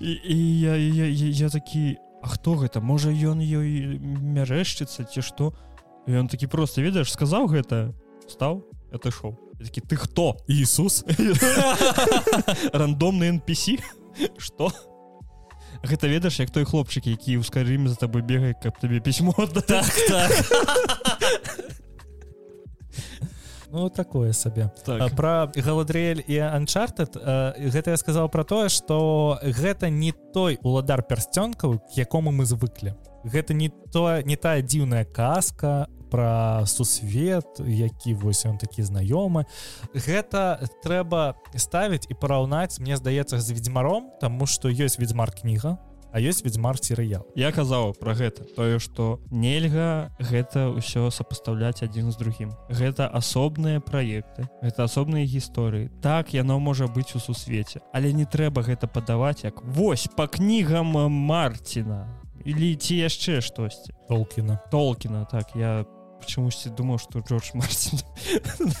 і, 0.00 0.12
і 0.12 0.60
я, 0.60 0.76
я, 0.76 1.06
я, 1.06 1.28
я 1.46 1.48
такі 1.48 1.96
А 2.22 2.28
хто 2.28 2.56
гэта 2.58 2.80
можа 2.80 3.12
ён 3.14 3.38
ёй 3.38 4.02
мярэшчыцца 4.02 5.04
ці 5.06 5.22
што 5.22 5.52
ён 6.10 6.26
такі 6.26 6.50
просто 6.50 6.82
ведаеш 6.82 7.12
сказаў 7.12 7.46
гэта 7.46 7.94
стаў 8.26 8.66
это 8.90 9.12
шоу 9.14 9.36
такі 9.62 9.80
ты 9.80 9.94
хто 9.94 10.34
Ісус 10.50 11.04
рандомны 12.72 13.38
NPC 13.38 13.78
что 14.38 14.72
гэта 15.82 16.08
ведаеш 16.08 16.40
як 16.40 16.50
той 16.50 16.64
хлопчык 16.64 17.06
які 17.06 17.38
ў 17.38 17.44
скарыме 17.44 17.88
за 17.88 17.96
табой 17.96 18.22
бегай 18.22 18.54
каб 18.54 18.78
табе 18.78 19.00
пісьмо 19.00 19.34
так, 19.66 19.86
так. 20.08 20.32
Ну 23.76 23.90
такое 23.90 24.32
сабе 24.32 24.70
так. 24.86 25.16
про 25.16 25.52
галадрель 25.54 26.22
і 26.26 26.38
анчартед 26.38 27.16
гэта 27.58 27.90
я 27.90 27.96
сказал 27.96 28.28
про 28.28 28.44
тое 28.44 28.68
что 28.68 29.38
гэта 29.42 29.90
не 29.90 30.12
той 30.12 30.58
уладар 30.62 31.02
пярсцёнкаў 31.02 31.78
к 31.78 31.92
якому 31.96 32.30
мы 32.30 32.46
звыклі 32.46 32.94
гэта 33.24 33.54
не 33.54 33.68
то 33.68 34.22
не 34.22 34.36
тая 34.36 34.62
дзіўная 34.62 35.04
казка 35.04 35.88
про 36.16 36.66
сусвет 36.66 37.44
які 37.60 38.14
вось 38.14 38.46
он 38.46 38.56
такі 38.56 38.80
знаёмы. 38.82 39.44
Гэта 39.92 40.64
трэба 40.80 41.36
ставіць 41.52 42.08
і 42.08 42.16
параўнаць 42.16 42.80
мне 42.80 42.96
здаецца 42.96 43.36
з 43.36 43.52
ведзьмаром 43.52 44.08
тому 44.20 44.46
что 44.48 44.72
ёсць 44.72 44.96
ведьмар 44.96 45.28
кніга 45.28 45.76
а 46.08 46.16
ёсць 46.16 46.40
ведьмар 46.40 46.80
серыял 46.80 47.28
я 47.36 47.52
казаў 47.52 47.92
про 48.00 48.16
гэта 48.16 48.48
тое 48.56 48.80
что 48.80 49.20
нельга 49.28 50.08
гэта 50.16 50.72
ўсё 50.72 51.12
сопоставляць 51.12 51.84
адзін 51.84 52.08
з 52.08 52.16
другім. 52.16 52.56
Гэта 52.72 53.12
асобныя 53.12 53.84
праекты 53.84 54.48
это 54.64 54.88
асобныя 54.88 55.28
гісторыі. 55.28 55.92
Так 56.00 56.32
яно 56.32 56.56
можа 56.56 56.88
быць 56.88 57.12
у 57.12 57.20
сусвеце 57.20 57.84
але 57.92 58.16
не 58.16 58.24
трэба 58.24 58.64
гэта 58.64 58.88
падаваць 58.88 59.44
як 59.44 59.60
вось 59.60 60.08
по 60.16 60.24
кнігам 60.24 60.96
марціна 61.12 62.08
или 62.46 62.72
ці 62.78 63.04
яшчэ 63.04 63.42
штосьці. 63.42 63.92
Толкіна. 64.08 64.58
Толкіна 64.70 65.26
так 65.26 65.52
я 65.58 65.84
по 66.16 66.22
почемусь 66.22 66.66
думал 66.76 66.98
что 66.98 67.20
Джордж 67.20 67.50
Мартин 67.54 67.98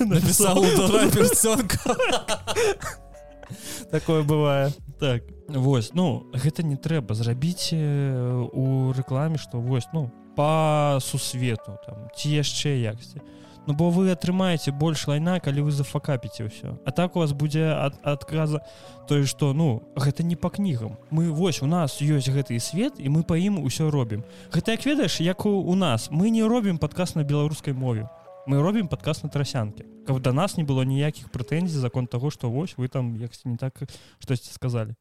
написал 0.00 0.62
такое 3.90 4.22
бывае 4.22 4.72
так 4.98 5.22
вось 5.48 5.92
ну 5.94 6.26
гэта 6.32 6.62
не 6.62 6.76
трэба 6.76 7.14
зрабіць 7.14 7.72
у 7.72 8.92
рэкламе 8.92 9.38
что 9.38 9.60
вось 9.60 9.86
ну 9.92 10.10
по 10.36 10.98
сусвету 11.00 11.78
там 11.86 12.08
ці 12.16 12.30
яшчэ 12.30 12.80
яксці 12.80 13.22
Ну 13.66 13.74
бо 13.74 13.90
вы 13.90 14.10
атрымаеце 14.14 14.70
больш 14.70 15.06
лайна 15.10 15.40
калі 15.42 15.66
вы 15.66 15.70
зафакапіце 15.74 16.46
ўсё 16.46 16.78
А 16.86 16.90
так 16.94 17.16
у 17.16 17.18
вас 17.18 17.32
будзе 17.34 17.66
ад 17.66 17.98
адказа 18.06 18.62
тое 19.10 19.26
што 19.26 19.52
ну 19.52 19.82
гэта 19.98 20.22
не 20.22 20.36
по 20.36 20.50
кнігам 20.50 20.98
мы 21.10 21.30
вось 21.30 21.62
у 21.62 21.66
нас 21.66 21.98
ёсць 22.00 22.30
гэты 22.30 22.58
свет 22.60 23.02
і 23.02 23.10
мы 23.10 23.22
па 23.26 23.34
ім 23.34 23.58
усё 23.58 23.90
робім. 23.90 24.22
Гэта 24.54 24.78
як 24.78 24.86
ведаеш 24.86 25.20
як 25.20 25.46
у, 25.46 25.50
у 25.50 25.74
нас. 25.74 26.10
Мы 26.10 26.30
не 26.30 26.44
робім 26.44 26.78
падказ 26.78 27.14
на 27.14 27.24
беларускай 27.24 27.74
мове. 27.74 28.08
Мы 28.46 28.62
робім 28.62 28.86
падказ 28.86 29.22
на 29.22 29.28
трасянке. 29.28 29.84
Каб 30.06 30.22
да 30.22 30.32
нас 30.32 30.56
не 30.56 30.62
было 30.62 30.86
ніякіх 30.86 31.30
прэтэнзій 31.34 31.82
закон 31.82 32.06
таго 32.06 32.30
што 32.30 32.50
вось 32.50 32.78
вы 32.78 32.88
там 32.88 33.16
як 33.16 33.32
не 33.44 33.56
так 33.56 33.74
штосьці 34.22 34.52
сказалі 34.54 34.94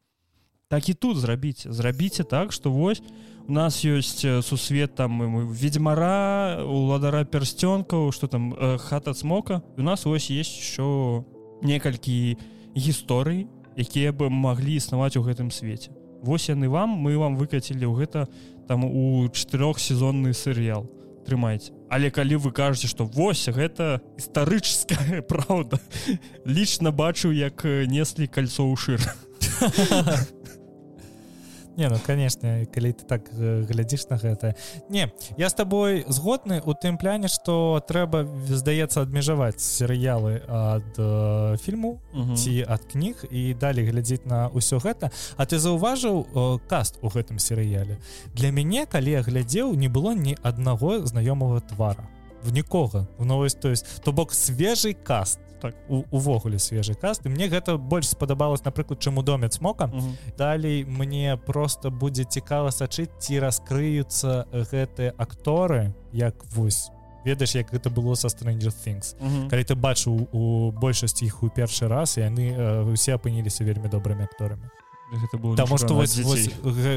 так 0.68 0.90
і 0.90 0.94
тут 0.94 1.18
зрабіць 1.18 1.68
зрабіце 1.70 2.24
так 2.24 2.52
что 2.52 2.72
вось 2.72 3.02
у 3.48 3.52
нас 3.52 3.86
ёсць 3.86 4.26
сусвет 4.42 4.96
там 4.96 5.52
ведьмара 5.52 6.64
уладара 6.66 7.24
пярсцёнкаў 7.24 8.12
что 8.12 8.28
там 8.28 8.54
э, 8.54 8.78
хата 8.78 9.14
цмока 9.14 9.62
у 9.78 9.82
нас 9.82 10.06
ось 10.08 10.30
есть 10.30 10.58
еще 10.58 11.26
некалькі 11.62 12.38
гісторый 12.76 13.48
якія 13.76 14.12
бы 14.12 14.30
маглі 14.30 14.76
існаваць 14.80 15.18
у 15.20 15.24
гэтым 15.24 15.52
свеце. 15.52 15.92
Вось 16.24 16.50
яны 16.50 16.70
вам 16.72 16.90
мы 16.90 17.18
вам 17.20 17.36
выкацілі 17.36 17.86
ў 17.86 17.94
гэта 18.00 18.28
там 18.68 18.86
у 18.86 19.28
чатырох 19.30 19.80
сезонны 19.80 20.34
серыял. 20.34 20.90
Трымайце. 21.26 21.74
Але 21.90 22.10
калі 22.10 22.38
вы 22.38 22.52
кажаце 22.52 22.88
что 22.88 23.06
вось 23.06 23.50
гэта 23.50 24.02
гістарычская 24.18 25.22
праўда 25.30 25.80
лічна 26.46 26.92
бачыў 26.92 27.34
як 27.34 27.66
неслі 27.66 28.28
кольцо 28.28 28.64
ў 28.64 28.76
шыр 28.78 29.02
Не 31.78 31.90
ну 31.90 31.98
конечно 32.06 32.66
калі 32.74 32.94
ты 32.94 33.04
так 33.04 33.28
глядзіш 33.34 34.08
на 34.10 34.18
гэта 34.18 34.56
не 34.90 35.12
я 35.38 35.50
с 35.50 35.54
тобой 35.54 36.06
згодны 36.08 36.62
у 36.66 36.74
тым 36.74 36.98
пляне 36.98 37.28
что 37.28 37.84
трэба 37.88 38.24
здаецца 38.48 39.02
абмежаваць 39.02 39.60
серыялы 39.60 40.42
ад 40.48 40.96
э, 40.98 41.58
фільму 41.60 42.00
ці 42.36 42.66
ад 42.68 42.86
кніг 42.92 43.26
і 43.30 43.54
далей 43.54 43.86
глядзець 43.86 44.26
на 44.26 44.48
ўсё 44.54 44.80
гэта. 44.80 45.12
А 45.38 45.46
ты 45.46 45.60
заўважыў 45.60 46.26
э, 46.26 46.60
каст 46.68 47.00
у 47.02 47.10
гэтым 47.10 47.40
серыяле? 47.40 48.00
Для 48.34 48.52
мяне 48.52 48.86
калі 48.86 49.20
я 49.20 49.22
глядзеў 49.22 49.76
не 49.76 49.88
было 49.88 50.16
ні 50.16 50.38
аднаго 50.44 51.06
знаёмага 51.06 51.62
твара. 51.62 52.08
В 52.44 52.54
нікога. 52.54 53.08
В 53.18 53.26
новость 53.26 53.60
то 53.60 53.70
есть 53.70 54.04
то 54.04 54.12
бок 54.12 54.34
свежий 54.34 54.94
каст 54.94 55.40
так 55.62 55.76
увогуле 55.90 56.60
свежы 56.60 56.94
каст. 56.94 57.26
І 57.26 57.30
мне 57.30 57.48
гэта 57.48 57.78
больш 57.78 58.08
спадабалось 58.14 58.64
напрыклад 58.66 59.00
чым 59.00 59.18
у 59.18 59.24
доме 59.24 59.52
смока 59.52 59.92
далей 60.38 60.84
мне 60.86 61.38
просто 61.38 61.90
будзе 61.90 62.24
цікава 62.24 62.72
сачыць 62.72 63.12
ці 63.20 63.40
раскрыюцца 63.40 64.46
гэтыя 64.52 65.14
акторы 65.18 65.94
як 66.12 66.36
вось 66.56 66.92
ведаеш 67.26 67.56
як 67.56 67.74
гэта 67.74 67.90
было 67.90 68.16
са 68.16 68.28
stranger 68.28 68.72
things 68.72 69.16
калі 69.50 69.64
ты 69.64 69.76
бачыў 69.76 70.30
у 70.32 70.72
большасці 70.72 71.26
іх 71.26 71.44
у 71.44 71.50
першы 71.50 71.88
раз 71.88 72.18
і 72.18 72.28
яны 72.28 72.54
усе 72.94 73.16
апыніліся 73.16 73.64
вельмі 73.64 73.90
добрымі 73.90 74.24
акторамі 74.24 74.70
гэта 75.12 75.38
было 75.38 75.56
Таму 75.56 75.78
што 75.78 75.94
вось, 75.94 76.18
вось, 76.20 76.50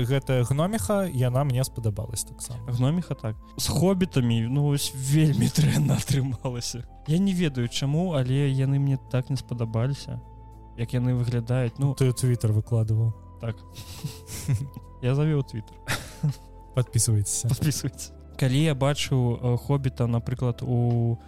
гэта 0.08 0.44
гноміха 0.48 1.04
яна 1.06 1.44
мне 1.44 1.64
спадабалась 1.64 2.24
таксама. 2.24 2.60
Гноміха 2.66 3.14
так. 3.14 3.36
З 3.56 3.68
хобітамі 3.68 4.40
ну 4.48 4.62
вось 4.62 4.92
вельмі 4.94 5.50
дрэнна 5.56 5.96
атрымалася. 5.96 6.84
Я 7.06 7.18
не 7.18 7.32
ведаю 7.32 7.68
чаму 7.68 8.14
але 8.14 8.48
яны 8.48 8.78
мне 8.78 8.98
так 9.10 9.30
не 9.30 9.36
спадабаліся 9.36 10.20
як 10.78 10.94
яны 10.94 11.14
выглядаюць. 11.14 11.78
Ну 11.78 11.94
ты 11.94 12.12
твиттер 12.12 12.52
выкладываў. 12.52 13.12
так. 13.40 13.56
Я 15.02 15.14
завёў 15.14 15.42
твиттер 15.46 15.76
подписывайтесь 16.74 17.42
подписывайтесь 17.48 18.12
калі 18.38 18.62
я 18.62 18.74
бачыў 18.74 19.58
хобіта 19.66 20.06
напрыклад 20.06 20.62
у 20.62 21.18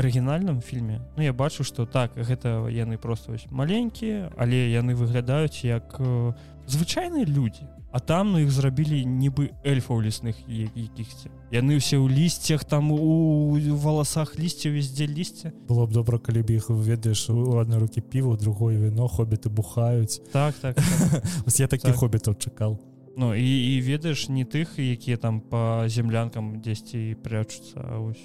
арыгінальным 0.00 0.60
фільме 0.64 1.00
Ну 1.16 1.22
я 1.22 1.32
бачу 1.32 1.64
что 1.64 1.86
так 1.86 2.16
гэта 2.16 2.66
яны 2.72 2.96
просто 2.96 3.32
вось 3.32 3.46
маленькія 3.50 4.32
але 4.36 4.72
яны 4.72 4.96
выглядаюць 4.96 5.64
як 5.64 5.96
э, 6.00 6.32
звычайныя 6.66 7.26
людзі. 7.26 7.68
А 7.92 7.98
там 7.98 8.32
ну 8.32 8.38
іх 8.38 8.50
зрабілі 8.50 9.02
нібы 9.04 9.50
эльфаў 9.66 10.00
лесных 10.00 10.38
якіхсьці 10.48 11.30
яны 11.50 11.76
ўсе 11.76 11.98
ў 11.98 12.06
лісцях 12.08 12.64
там 12.64 12.92
у 12.94 13.58
валасах 13.82 14.38
лісця 14.38 14.70
везде 14.70 15.06
лісце. 15.06 15.52
Было 15.68 15.86
б 15.86 15.92
добра 15.92 16.18
калі 16.18 16.42
б 16.42 16.56
іх 16.56 16.70
ведаеш 16.70 17.30
у 17.30 17.58
адной 17.58 17.82
рукі 17.82 18.00
піва 18.00 18.36
другое 18.36 18.78
віно 18.78 19.08
хобіты 19.08 19.50
бухаюць. 19.50 20.22
Так 20.32 20.54
так, 20.62 20.76
так. 20.76 21.22
я 21.58 21.66
так. 21.66 21.82
хобітаў 21.94 22.34
чакал 22.34 22.78
Ну 23.20 23.34
і, 23.34 23.76
і 23.76 23.80
ведаеш 23.84 24.28
не 24.32 24.48
тых 24.48 24.80
якія 24.80 25.20
там 25.20 25.44
по 25.44 25.84
землянкам 25.92 26.64
дзесьці 26.64 27.20
прячуцца 27.20 27.76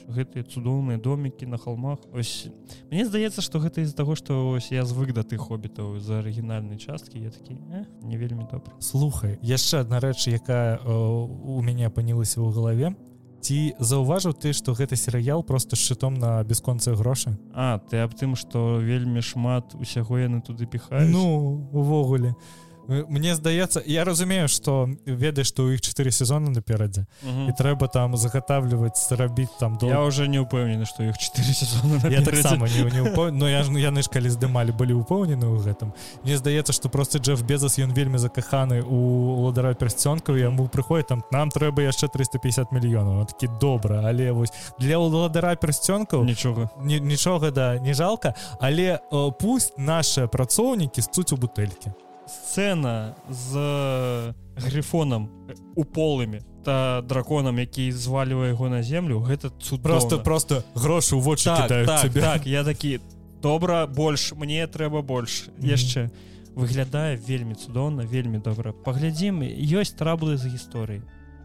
гэтыя 0.07 0.47
цудоўныя 0.47 0.95
домікі 0.95 1.51
на 1.51 1.59
холмах 1.59 1.99
ось 2.15 2.47
мне 2.87 3.03
здаецца 3.03 3.43
что 3.43 3.59
гэта 3.59 3.83
из-за 3.83 3.91
того 3.91 4.15
что 4.15 4.55
ось 4.55 4.71
я 4.71 4.87
звык 4.87 5.11
да 5.11 5.27
ты 5.27 5.35
хобітаў 5.35 5.99
за 5.99 6.23
арыгінальнай 6.23 6.79
часткі 6.79 7.19
я 7.19 7.27
такі 7.27 7.59
э, 7.75 7.83
не 8.07 8.15
вельмі 8.15 8.47
добра 8.47 8.71
слухай 8.79 9.35
яшчэ 9.43 9.83
одна 9.83 9.99
рэч 9.99 10.31
якая 10.31 10.79
у 10.79 11.59
мяне 11.59 11.91
апынілася 11.91 12.39
ў 12.39 12.55
галаве. 12.55 12.95
Ці 13.43 13.75
заўважыў 13.77 14.31
ты 14.31 14.55
что 14.55 14.71
гэты 14.73 14.95
серыял 14.95 15.43
просто 15.43 15.75
шчытом 15.75 16.15
на 16.15 16.39
бясконцы 16.47 16.95
грошы? 16.95 17.35
А 17.53 17.83
ты 17.83 17.99
аб 17.99 18.15
тым 18.15 18.39
что 18.39 18.79
вельмі 18.79 19.19
шмат 19.19 19.75
усяго 19.75 20.23
яны 20.23 20.39
туды 20.39 20.65
піхаюць? 20.65 21.11
Ну 21.11 21.67
увогуле. 21.75 22.31
а 22.31 22.65
Мне 22.87 23.35
здаецца 23.35 23.81
я 23.85 24.03
разумею 24.03 24.47
что 24.47 24.89
ведаеш 25.05 25.47
что 25.47 25.63
у 25.63 25.71
іх 25.71 25.81
чатыры 25.81 26.11
сезоны 26.11 26.51
наперадзе 26.51 27.05
і 27.23 27.51
трэба 27.57 27.87
там 27.87 28.17
загатавліваць 28.17 29.11
рабіць 29.11 29.53
там 29.59 29.77
до... 29.77 29.87
я 29.87 30.01
уже 30.01 30.27
не 30.27 30.39
упэўнены 30.39 30.85
что 30.85 31.03
іх 31.03 31.17
чатыры 31.17 31.53
сезоны 31.53 31.99
я 32.09 32.21
так 32.21 32.33
не, 32.35 32.91
не 32.91 33.01
упо... 33.01 33.31
но 33.31 33.49
я 33.49 33.63
ж 33.63 33.71
яны 33.73 34.01
ж 34.01 34.09
калі 34.09 34.29
здымалі 34.29 34.71
былі 34.71 34.93
упоўнены 34.93 35.45
ў 35.49 35.57
гэтым 35.65 35.93
Мне 36.23 36.37
здаецца 36.37 36.73
что 36.73 36.89
просто 36.89 37.17
Джефф 37.17 37.41
безас 37.43 37.79
ён 37.79 37.93
вельмі 37.93 38.17
закаханы 38.17 38.83
у 38.83 39.45
ладара 39.45 39.73
персцёнкаў 39.73 40.37
яму 40.37 40.67
прыходит 40.67 41.07
там 41.07 41.23
нам 41.31 41.49
трэба 41.49 41.81
яшчэ 41.81 42.07
350 42.07 42.71
мільёнаў 42.71 43.25
такі 43.25 43.49
добра 43.61 44.05
але 44.05 44.31
вось 44.31 44.53
для 44.79 44.99
уладара 44.99 45.55
персцёнкаў 45.55 46.23
нічога 46.23 46.69
нічога 46.81 47.51
да 47.51 47.79
не 47.79 47.93
жалко 47.93 48.33
але 48.59 48.99
пусть 49.39 49.77
наши 49.77 50.27
працоўнікі 50.27 51.01
сцуць 51.01 51.33
у 51.33 51.37
бутэлькі 51.37 51.91
сцена 52.35 53.15
з 53.29 54.33
грифонам 54.55 55.29
у 55.75 55.83
полымі 55.83 56.41
та 56.63 57.01
драконам 57.01 57.59
які 57.59 57.91
звалівае 57.91 58.49
яго 58.51 58.69
на 58.69 58.83
землю 58.83 59.23
гэта 59.23 59.51
цуд 59.61 59.81
просто 59.81 60.19
просто 60.19 60.63
грошы 60.75 61.15
ў 61.15 61.21
вочы 61.21 61.45
так, 61.45 61.69
так, 61.85 62.13
так, 62.13 62.47
я 62.47 62.63
такі 62.63 62.99
добра 63.41 63.87
больш 63.87 64.33
мне 64.33 64.67
трэба 64.67 65.01
больш 65.01 65.47
mm 65.47 65.63
-hmm. 65.63 65.71
яшчэ 65.75 66.09
выглядае 66.55 67.19
вельмі 67.27 67.53
цудоўна 67.53 68.05
вельмі 68.07 68.39
добра. 68.39 68.71
Паглядзім 68.71 69.43
ёсць 69.43 69.95
траблы 69.99 70.37
за 70.37 70.49
гісторыі 70.49 71.01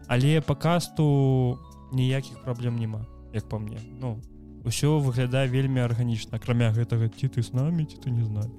але 0.07 0.41
па 0.41 0.55
касту 0.55 1.59
ніякіх 1.91 2.43
праблем 2.43 2.79
няма 2.79 3.05
як 3.33 3.47
по 3.49 3.59
мне. 3.59 3.77
Ну 3.99 4.19
ўсё 4.63 4.99
выглядае 4.99 5.47
вельмі 5.47 5.81
арганічна 5.81 6.37
акрамя 6.37 6.71
гэтага 6.71 7.11
ці 7.11 7.27
ты 7.27 7.43
з 7.43 7.53
намі 7.53 7.85
ці 7.85 7.97
ты 7.99 8.09
не 8.09 8.23
знаю 8.23 8.49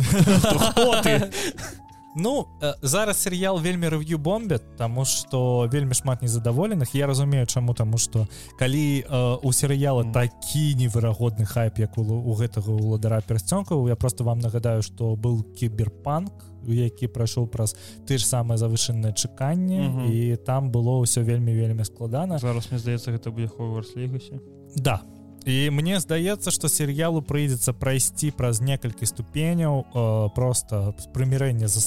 Ну 2.14 2.46
зараз 2.82 3.22
серыял 3.22 3.60
вельмі 3.62 3.86
рэв'ю 3.88 4.18
бомбят 4.18 4.62
тому 4.76 5.04
что 5.04 5.68
вельмі 5.72 5.94
шмат 5.94 6.22
незадаволеных 6.22 6.90
я 6.94 7.06
разумею 7.06 7.46
чаму 7.46 7.74
тому 7.74 7.98
что 7.98 8.26
калі 8.58 9.04
э, 9.06 9.38
у 9.42 9.52
серыяла 9.52 10.04
такі 10.12 10.74
неверагодны 10.74 11.46
хайп 11.46 11.78
як 11.78 11.98
у, 11.98 12.02
у 12.02 12.34
гэтага 12.34 12.74
уладара 12.74 13.20
персцёнкаў 13.22 13.88
я 13.88 13.94
просто 13.94 14.24
вам 14.24 14.38
нагадаю 14.40 14.82
что 14.82 15.14
был 15.14 15.44
кіберпанк 15.54 16.32
які 16.66 17.06
прайшоў 17.06 17.46
праз 17.46 17.76
ты 18.06 18.18
ж 18.18 18.26
самае 18.26 18.58
завышанае 18.58 19.14
чаканне 19.14 20.10
і 20.10 20.36
там 20.36 20.70
было 20.72 20.98
ўсё 20.98 21.22
вельмі 21.22 21.54
вельмі 21.54 21.84
складана. 21.84 22.38
Зараз 22.38 22.70
мне 22.70 22.78
здаецца 22.78 23.12
гэта 23.12 23.30
будзе 23.30 23.48
ховарслігусе 23.48 24.40
да 24.74 25.00
і 25.46 25.70
мне 25.70 26.00
здаецца 26.00 26.50
что 26.52 26.68
серыялу 26.68 27.22
прыйдзецца 27.24 27.72
прайсці 27.72 28.30
праз 28.36 28.60
некалькі 28.60 29.06
ступеняў 29.08 29.84
э, 29.88 30.28
просто 30.36 30.92
прымірэння 31.16 31.68
з 31.68 31.80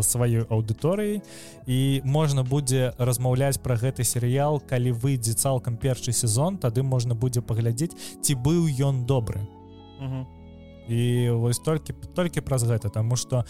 сваёй 0.00 0.48
аўдыторыяй 0.48 1.20
і 1.66 2.00
можна 2.04 2.44
будзе 2.44 2.94
размаўляць 2.96 3.60
пра 3.60 3.76
гэты 3.76 4.04
серыял 4.04 4.60
калі 4.60 4.96
выйдзе 4.96 5.36
цалкам 5.36 5.76
першы 5.76 6.12
сезон 6.12 6.56
тады 6.56 6.82
можна 6.82 7.14
будзе 7.14 7.44
паглядзець 7.44 7.92
ці 8.22 8.34
быў 8.34 8.72
ён 8.80 9.04
добры. 9.04 9.44
І 10.88 11.28
вось 11.36 11.60
толькі 11.60 11.92
толькі 12.16 12.40
праз 12.40 12.64
гэта 12.64 12.88
тому 12.88 13.16
что 13.16 13.44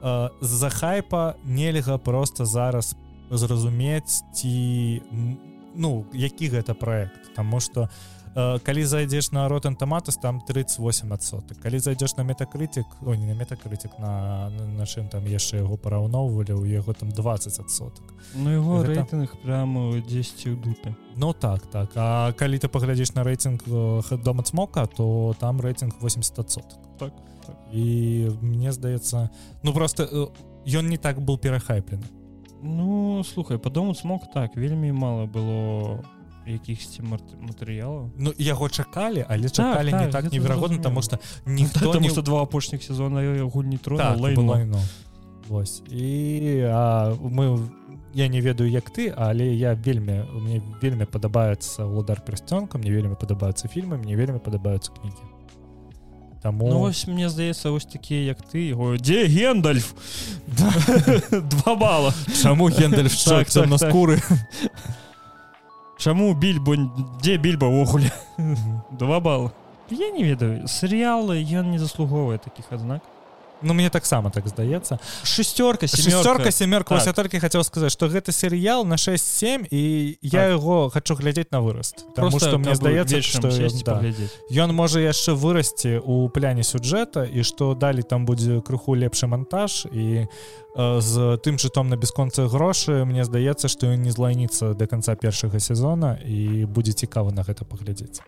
э, 0.00 0.28
з-за 0.40 0.70
хайпа 0.70 1.36
нельга 1.44 1.98
просто 1.98 2.46
зараз 2.46 2.96
зразумець 3.30 4.24
ці 4.32 5.02
ну 5.76 6.06
які 6.14 6.48
гэта 6.48 6.72
проект 6.72 7.36
тому 7.36 7.60
что 7.60 7.92
у 7.92 8.17
Э, 8.34 8.58
калі 8.58 8.84
зайдзеш 8.84 9.32
на 9.32 9.48
ротан 9.48 9.76
томатас 9.76 10.16
там 10.16 10.40
38 10.40 11.12
адсотак 11.12 11.58
калі 11.58 11.78
зайдзеш 11.78 12.16
на 12.16 12.22
метакрытик 12.22 12.86
о 13.02 13.14
не 13.14 13.26
на 13.26 13.34
метакрытик 13.34 13.98
на 13.98 14.50
нашым 14.76 15.08
там 15.08 15.24
яшчэ 15.24 15.58
яго 15.62 15.76
параўноўвалі 15.76 16.52
у 16.52 16.64
яго 16.64 16.92
там 16.92 17.10
20 17.10 17.60
адсотак 17.60 18.04
Ну 18.34 18.50
его 18.50 18.78
Гэта... 18.78 18.92
рэйтынг 18.92 19.42
прямо 19.42 20.00
10 20.00 20.46
у 20.46 20.56
дупе 20.56 20.96
Ну 21.16 21.32
так 21.32 21.66
так. 21.66 21.90
А 21.94 22.32
калі 22.32 22.58
ты 22.58 22.68
паглядзіш 22.68 23.14
на 23.14 23.24
рэйтынг 23.24 23.64
дома 24.22 24.44
смока 24.44 24.86
то 24.86 25.34
там 25.40 25.60
рэйтынг 25.60 26.00
80 26.00 26.38
адсотак 26.38 26.78
так, 26.98 27.12
так. 27.46 27.56
і 27.72 28.30
мне 28.42 28.72
здаецца 28.72 29.30
ну 29.62 29.72
просто 29.72 30.30
ён 30.66 30.88
не 30.88 30.98
так 30.98 31.20
был 31.20 31.38
перахайплены 31.38 32.04
Ну 32.62 33.22
слухай 33.24 33.58
по 33.58 33.70
дому 33.70 33.94
смог 33.94 34.30
так 34.34 34.56
вельмі 34.56 34.92
мало 34.92 35.26
было 35.26 36.04
якіхсьці 36.50 37.02
матэрыялаў 37.04 38.10
Ну 38.16 38.32
яго 38.38 38.68
чакалі 38.68 39.24
але 39.28 39.48
чакалі 39.48 39.90
так, 39.90 40.00
не 40.00 40.12
так, 40.12 40.24
так 40.24 40.32
неверагодна 40.32 40.78
тому 40.78 41.02
что 41.02 41.18
ніхто 41.46 42.00
не 42.00 42.08
что 42.08 42.22
два 42.22 42.42
апошніх 42.42 42.82
сезона 42.82 43.44
гульні 43.44 43.78
тру 43.78 43.96
так, 43.96 44.18
Вось 45.48 45.80
і 45.88 46.60
а, 46.68 47.16
мы 47.20 47.68
я 48.14 48.28
не 48.28 48.40
ведаю 48.40 48.70
як 48.70 48.90
ты 48.90 49.12
але 49.16 49.46
я 49.46 49.74
вельмі 49.74 50.24
мне 50.34 50.62
вельмі 50.82 51.04
падабаецца 51.04 51.84
удар 51.84 52.20
прасцёнка 52.20 52.78
мне 52.78 52.90
вельмі 52.90 53.16
падабаюцца 53.16 53.68
фільмы 53.68 53.96
мне 53.96 54.16
вельмі 54.16 54.38
падабаюцца 54.38 54.92
кнігі 54.92 55.38
Таму 56.42 56.68
ну, 56.70 56.82
ось 56.82 57.06
мне 57.06 57.28
здаецца 57.28 57.70
вось 57.70 57.84
такія 57.84 58.30
як 58.30 58.38
ты 58.46 58.70
его 58.70 58.96
дзе 58.96 59.26
гендальф? 59.26 59.92
Два 61.30 61.74
бала. 61.74 62.14
Чаму 62.42 62.68
гендальф 62.68 63.24
так, 63.24 63.50
так, 63.50 63.66
на 63.66 63.78
скуры 63.78 64.22
чаму 65.98 66.34
більбо 66.34 66.76
дзе 67.20 67.36
більба 67.36 67.68
ўвогуле? 67.68 68.10
Два 68.90 69.20
балла. 69.20 69.52
Я 69.90 70.10
не 70.10 70.22
ведаю. 70.22 70.68
Серыялы 70.68 71.42
ён 71.42 71.70
не 71.72 71.78
заслугоўвае 71.78 72.38
таких 72.38 72.70
адзнак 72.72 73.02
Ну 73.62 73.74
мне 73.74 73.90
таксама 73.90 74.30
так 74.30 74.46
здаецца 74.48 74.98
шестерка 75.24 75.86
шестерка 75.86 76.50
семерка. 76.50 76.94
Так. 76.94 77.04
так. 77.04 77.06
я 77.06 77.12
толькі 77.12 77.38
хацеў 77.42 77.64
сказаць 77.64 77.92
што 77.92 78.06
гэты 78.06 78.32
серыял 78.32 78.84
на 78.84 78.94
6-7 78.94 79.66
і 79.70 80.18
я 80.22 80.30
Так. 80.30 80.50
яго 80.50 80.90
хочу 80.90 81.14
глядзець 81.14 81.50
на 81.50 81.60
выраст 81.60 82.06
Таму 82.14 82.38
што 82.38 82.58
мне 82.58 82.74
здаецца 82.74 83.22
што 83.22 83.48
ён, 83.48 83.82
да, 83.84 84.02
ён 84.50 84.74
можа 84.74 85.00
яшчэ 85.00 85.34
вырасці 85.34 85.98
у 85.98 86.28
пляне 86.28 86.62
сюджэта 86.62 87.26
і 87.26 87.42
што 87.42 87.74
далі 87.74 88.02
там 88.02 88.26
будзе 88.26 88.60
крыху 88.62 88.94
лепшы 88.94 89.26
монтаж 89.26 89.86
і 89.90 90.26
э, 90.26 91.00
з 91.00 91.38
тым 91.42 91.58
чытом 91.58 91.90
на 91.90 91.96
бясконцы 91.96 92.46
грошы 92.46 93.04
мне 93.04 93.24
здаецца 93.24 93.66
што 93.66 93.90
ён 93.90 94.02
не 94.06 94.14
злайніцца 94.14 94.74
до 94.74 94.86
конца 94.86 95.18
першага 95.18 95.58
сезона 95.58 96.14
і 96.22 96.64
будзе 96.64 96.92
цікава 96.92 97.34
на 97.34 97.42
гэта 97.42 97.64
паглядзець. 97.64 98.22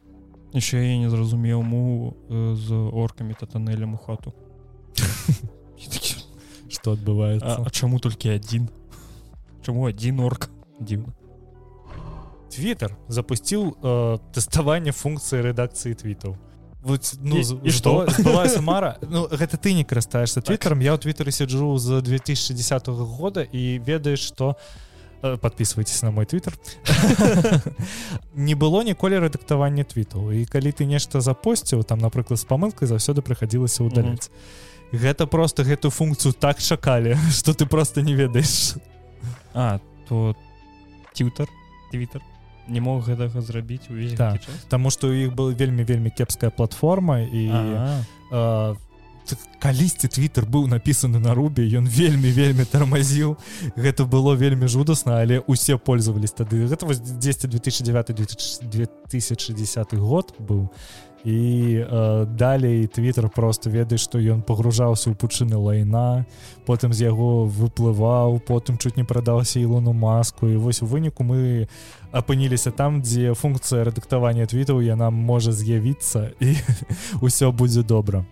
Еще 0.53 0.83
я 0.83 0.99
не 0.99 1.11
зразумеў 1.11 1.63
му 1.63 2.15
э, 2.29 2.57
з 2.59 2.75
оркамі 2.75 3.39
та 3.39 3.47
тоннелем 3.47 3.95
у 3.95 3.99
хату 3.99 4.35
Я 5.79 5.89
такі, 5.89 6.15
што 6.69 6.97
а, 6.97 7.71
чаму 7.71 7.99
толькі 7.99 8.31
адзін 8.35 8.69
чаму 9.63 9.87
адзін 9.89 10.21
орк? 10.21 10.51
Дзіўна 10.81 11.13
Твиттер 12.51 12.97
запусціў 13.09 13.77
э, 13.79 14.19
тэставанне 14.35 14.91
функцыі 14.91 15.43
рэдакцыі 15.51 15.95
твітаў 15.95 16.37
Вот, 16.83 17.13
ну, 17.21 17.37
І- 17.37 17.69
і 17.69 17.71
што? 17.71 18.07
збыла- 18.09 18.09
збылася 18.11 18.61
мара 18.61 18.97
ну 19.03 19.29
гэта 19.29 19.61
ты 19.61 19.75
не 19.75 19.85
карыстаешься 19.85 20.41
твиттером. 20.41 20.81
Я 20.81 20.95
ў 20.95 20.99
твиттере 20.99 21.31
сиджу 21.31 21.77
з 21.79 22.01
2010 22.01 22.89
года 22.89 23.43
і 23.43 23.79
ведаеш 23.79 24.21
что 24.21 24.57
подписывайтесь 25.21 26.03
на 26.03 26.11
мой 26.11 26.25
твиттер. 26.25 26.57
Не 28.35 28.55
было 28.55 28.83
ніколі 28.83 29.21
рэдактавання 29.29 29.85
твітаў 29.85 30.33
і 30.33 30.47
калі 30.49 30.73
ты 30.73 30.89
нешта 30.89 31.21
запосціў 31.21 31.85
там 31.85 31.99
напрыклад 32.01 32.41
з 32.41 32.45
памылкай 32.49 32.89
заўсёды 32.89 33.21
прыходзілася 33.21 33.85
удаляць 33.85 34.31
гэта 34.93 35.27
просто 35.27 35.63
гэту 35.65 35.91
функцию 35.91 36.33
так 36.33 36.59
чакалі 36.59 37.17
что 37.31 37.53
ты 37.59 37.67
просто 37.67 38.03
не 38.03 38.15
ведаеш. 38.15 38.75
А 39.55 39.81
то 40.09 40.35
тютер 41.15 41.49
твиттер 41.91 42.23
не 42.69 42.81
мог 42.81 43.03
гэтага 43.09 43.41
зрабіць 43.41 43.91
увесь 43.91 44.15
Так. 44.15 44.35
гэты 44.39 44.47
час? 44.47 44.55
Таму 44.69 44.91
што 44.91 45.09
ў 45.11 45.27
іх 45.27 45.35
была 45.35 45.51
вельмі 45.55 45.83
вельмі 45.83 46.11
кепская 46.11 46.51
платформа 46.51 47.21
і 47.21 47.49
А, 47.51 48.03
э, 48.31 48.77
т- 49.27 49.37
калісьці 49.59 50.07
твиттер 50.09 50.47
быў 50.47 50.67
напісаны 50.71 51.19
на 51.19 51.35
рубе 51.35 51.67
ён 51.67 51.87
вельмі 51.91 52.31
вельмі 52.31 52.65
тармазіў. 52.65 53.37
Гэта 53.77 54.07
было 54.07 54.35
вельмі 54.39 54.67
жудасна 54.71 55.19
але 55.19 55.41
усе 55.47 55.77
пользовались 55.79 56.31
тады. 56.33 56.67
Гэта 56.67 56.87
вось 56.87 57.01
10 57.01 57.51
2009 57.51 58.15
2010 58.71 59.95
год 59.95 60.35
быў. 60.39 60.69
і 60.69 61.10
э, 61.25 62.25
далей 62.27 62.87
твиттер 62.87 63.29
просто 63.29 63.71
ведаеш 63.71 64.01
што 64.01 64.19
ён 64.19 64.43
пагружаўся 64.43 65.11
ў 65.11 65.15
пучыны 65.15 65.57
лайна 65.57 66.25
потым 66.65 66.93
з 66.93 67.05
яго 67.05 67.45
выплываў 67.45 68.41
потым 68.41 68.79
чуть 68.79 68.97
не 68.97 69.05
прадаўся 69.05 69.61
ілону 69.61 69.93
маску. 69.93 70.49
І 70.49 70.57
вось 70.57 70.83
у 70.83 70.87
выніку 70.87 71.25
мы 71.25 71.69
апыніліся 72.13 72.71
там 72.71 73.03
дзе 73.03 73.35
функцыя 73.35 73.85
рэдактавання 73.85 74.47
твітаў 74.47 74.81
яна 74.81 75.11
можа 75.11 75.53
з'явіцца 75.53 76.33
і 76.41 76.57
ўсё 77.21 77.53
будзе 77.61 77.83
добра 77.83 78.25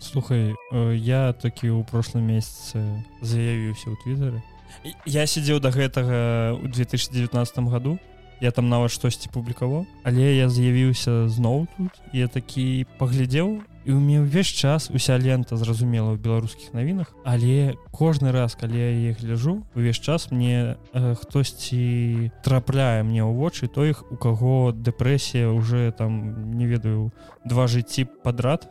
слухай 0.00 0.54
э, 0.72 0.94
я 0.96 1.32
такі 1.32 1.68
ў 1.76 1.84
прошлым 1.84 2.26
месяцы 2.30 3.04
заявіўся 3.20 3.92
ў 3.92 4.40
І 4.84 4.94
я 5.04 5.26
сидзеў 5.26 5.60
до 5.60 5.68
гэтага 5.70 6.56
ў 6.56 6.70
2019 6.72 7.68
году 7.68 7.98
я 8.40 8.50
там 8.50 8.68
нават 8.68 8.90
штосьці 8.90 9.28
публікаваў 9.32 9.86
але 10.04 10.36
я 10.36 10.48
з'явіўся 10.48 11.28
зноў 11.28 11.66
тут 11.76 11.92
я 12.12 12.28
такі 12.28 12.86
паглядзеў 12.98 13.60
і 13.84 13.92
у 13.92 14.00
мяне 14.00 14.24
ўвесь 14.24 14.52
час 14.52 14.90
уся 14.92 15.16
лента 15.16 15.56
зразумела 15.56 16.12
ў 16.12 16.20
беларускіх 16.20 16.72
навінах 16.76 17.12
але 17.24 17.76
кожны 17.92 18.32
раз 18.32 18.56
калі 18.56 18.76
я 18.76 18.90
іх 19.12 19.20
гляжу 19.24 19.64
увесь 19.74 20.00
час 20.00 20.30
мне 20.30 20.76
э, 20.92 21.14
хтосьці 21.16 22.32
трапляе 22.44 23.02
мне 23.02 23.24
ў 23.24 23.32
вочы 23.32 23.68
той 23.68 23.96
у 23.96 24.16
каго 24.16 24.72
дэпрэсія 24.72 25.48
уже 25.48 25.92
там 25.96 26.52
не 26.56 26.66
ведаю 26.66 27.12
два 27.44 27.66
жыцці 27.66 28.04
падрад. 28.24 28.68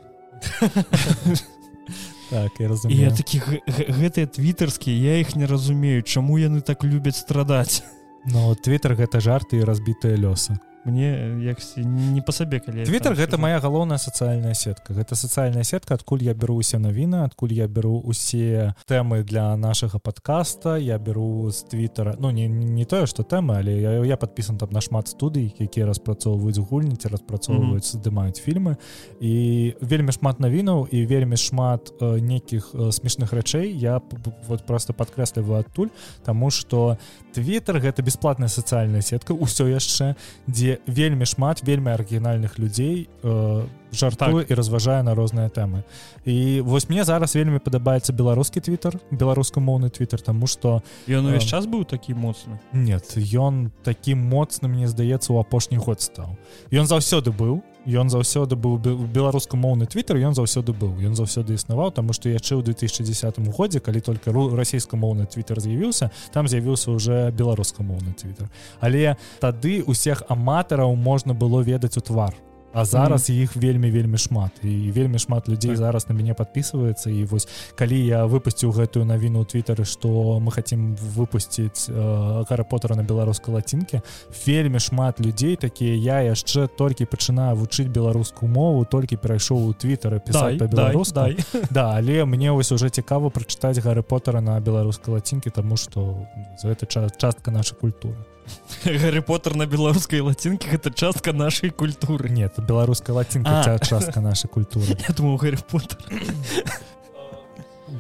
Так 2.29 2.53
я 2.59 2.67
разумею 2.69 3.01
я 3.01 3.09
такі 3.09 3.41
гэтыя 3.65 4.29
твітарскія 4.29 4.93
я 4.93 5.25
іх 5.25 5.33
не 5.33 5.49
разумею 5.49 6.05
чаму 6.05 6.37
яны 6.37 6.61
так 6.61 6.85
любяць 6.85 7.17
страдаць 7.17 7.81
но 8.25 8.55
твиттер 8.55 8.95
гэта 8.95 9.19
жарты 9.19 9.59
і 9.59 9.67
разбітыя 9.67 10.17
лёсы 10.17 10.59
мне 10.89 11.41
як 11.45 11.57
не 11.77 12.21
па 12.21 12.31
сабе 12.31 12.59
калі 12.59 12.85
там 12.99 13.13
гэта 13.13 13.37
сижу. 13.37 13.41
моя 13.41 13.59
галоўная 13.59 13.97
сацыяльная 13.97 14.53
сетка. 14.53 14.93
Гэта 14.93 15.15
сацыяльная 15.15 15.63
сетка 15.63 15.93
адкуль 15.95 16.23
я 16.23 16.33
беру 16.33 16.55
усе 16.55 16.77
навіны 16.77 17.23
адкуль 17.23 17.53
я 17.53 17.67
беру 17.67 18.01
усе 18.03 18.75
тэмы 18.87 19.23
для 19.23 19.55
нашага 19.57 19.99
подкаста. 19.99 20.77
Я 20.77 20.97
беру 20.97 21.49
з 21.51 21.63
твиттера 21.63 22.15
ну 22.19 22.31
не, 22.31 22.47
не 22.47 22.85
тое 22.85 23.05
что 23.05 23.23
тэмы 23.23 23.57
але 23.59 23.79
я, 23.81 23.91
я 24.05 24.17
подпісан 24.17 24.57
там 24.57 24.69
на 24.71 24.81
шмат 24.81 25.07
студый 25.07 25.53
якія 25.59 25.85
распрацоўваюць 25.85 26.59
гульні 26.59 26.95
ці 26.95 27.07
распрацоўваюць 27.09 27.95
здымаюць 27.95 28.41
фільмы 28.41 28.77
і 29.19 29.75
вельмі 29.81 30.11
шмат 30.11 30.39
навінаў 30.39 30.87
і 30.91 31.05
вельмі 31.05 31.37
шмат 31.37 31.93
э, 31.99 32.19
нейкіх 32.19 32.71
э, 32.73 32.91
смешных 32.91 33.33
рэчэй 33.33 33.71
я 33.71 34.01
вот 34.47 34.65
просто 34.65 34.93
подкрэсліваю 34.93 35.61
адтуль 35.61 35.89
тому 36.25 36.49
что 36.49 36.97
Твиттер 37.33 37.79
гэта 37.79 38.01
бесплатная 38.01 38.49
сацыяльная 38.49 39.01
сетка 39.01 39.33
ўсё 39.33 39.69
яшчэ 39.69 40.15
дзе 40.47 40.78
вельмі 40.87 41.25
шмат 41.25 41.63
вельмі 41.63 41.91
арыгінальных 41.91 42.59
людзей 42.59 43.09
э, 43.23 43.65
жартуе 43.91 44.43
так. 44.43 44.51
і 44.51 44.53
разважае 44.53 45.03
на 45.03 45.15
розныя 45.15 45.49
тэмы. 45.49 45.83
І 46.25 46.61
вось 46.61 46.89
мне 46.89 47.03
зараз 47.03 47.35
вельмі 47.35 47.59
падабаецца 47.59 48.13
беларускі 48.13 48.61
твиттер 48.61 48.99
беларускамоўны 49.11 49.89
твиттер 49.89 50.21
тому 50.21 50.47
что 50.47 50.81
ён 51.07 51.25
увесь 51.25 51.45
э, 51.45 51.49
час 51.49 51.65
быў 51.65 51.85
такі 51.85 52.13
моцны? 52.13 52.59
Нет 52.73 53.17
ён 53.17 53.71
таким 53.83 54.19
моцным 54.19 54.71
мне 54.71 54.87
здаецца 54.87 55.33
у 55.33 55.39
апошні 55.39 55.77
год 55.77 56.01
стаў. 56.01 56.37
Ён 56.71 56.85
заўсёды 56.85 57.31
быў 57.31 57.61
ён 57.89 58.09
заўсёды 58.09 58.55
быў 58.55 58.77
беларускамоўны 59.09 59.85
твиттер 59.89 60.17
ён 60.21 60.37
заўсёды 60.37 60.73
быў 60.73 60.99
ён 61.01 61.15
заўсёды 61.17 61.57
існаваў 61.57 61.91
тому 61.91 62.13
что 62.13 62.29
яшчэ 62.29 62.59
ў 62.59 62.63
2010 62.63 63.39
годзе 63.55 63.79
калі 63.79 64.01
только 64.01 64.31
ру 64.31 64.49
расійскамоўны 64.55 65.25
твиттер 65.25 65.59
з'явіўся 65.59 66.11
там 66.33 66.47
з'явіўся 66.47 66.91
уже 66.91 67.31
беларускамоўны 67.31 68.13
твиттер 68.13 68.49
але 68.79 69.17
тады 69.39 69.81
усіх 69.83 70.23
аматараў 70.29 70.95
можна 70.95 71.33
было 71.33 71.61
ведаць 71.61 71.97
у 71.97 72.01
твар 72.01 72.33
А 72.73 72.85
зараз 72.85 73.29
іх 73.29 73.55
вельмі 73.55 73.91
вельмі 73.91 74.17
шмат. 74.17 74.51
І 74.63 74.91
вельмі 74.91 75.19
шмат 75.19 75.49
людзей 75.49 75.71
Так. 75.71 75.77
зараз 75.77 76.09
на 76.09 76.15
мяне 76.15 76.33
подписывается 76.33 77.09
і 77.09 77.25
вось 77.25 77.47
калі 77.75 78.05
я 78.05 78.25
выпусціў 78.25 78.71
гэтую 78.71 79.05
навіну 79.05 79.41
ў 79.41 79.45
твиттары 79.49 79.85
что 79.85 80.39
мы 80.39 80.51
хотим 80.51 80.95
выпусціць 80.95 81.89
э, 81.89 82.43
Гарри 82.49 82.63
поттера 82.69 82.95
на 82.95 83.03
беларускай 83.03 83.53
лацінке 83.55 84.01
вельмі 84.45 84.79
шмат 84.79 85.19
людзей 85.19 85.55
такія 85.55 85.95
я 85.95 86.31
яшчэ 86.31 86.67
толькі 86.77 87.05
пачынаю 87.05 87.55
вучыць 87.55 87.87
беларускую 87.89 88.51
мову 88.51 88.85
толькі 88.85 89.17
перайшоў 89.17 89.69
у 89.69 89.73
твиттары 89.73 90.19
пісаць 90.19 90.59
по-беларуску 90.59 91.15
дай. 91.15 91.37
да 91.71 91.97
але 91.97 92.25
мне 92.25 92.51
вось 92.51 92.71
уже 92.71 92.89
цікава 92.89 93.29
прачытаць 93.29 93.81
Гарри 93.81 94.01
поттера 94.01 94.41
на 94.41 94.59
беларускай 94.59 95.13
лацінке 95.13 95.49
тому 95.49 95.77
что 95.77 96.27
гэта 96.63 96.85
ча- 96.85 97.09
частка 97.17 97.51
нашай 97.51 97.77
культуры 97.79 98.15
Гаррі 98.85 99.21
Поттер 99.21 99.55
на 99.55 99.65
беларускай 99.65 100.21
лацінкі 100.21 100.69
гэта 100.71 100.91
частка 100.91 101.33
нашай 101.33 101.69
культуры. 101.69 102.29
Нет 102.29 102.59
беларуская 102.59 103.15
лацінка 103.15 103.63
А. 103.65 103.79
частка 103.89 104.21
нашай 104.21 104.49
культуры. 104.49 104.97
Я 105.07 105.15
думаю 105.15 105.37
Гаррі 105.37 105.57
Поттер. 105.69 105.97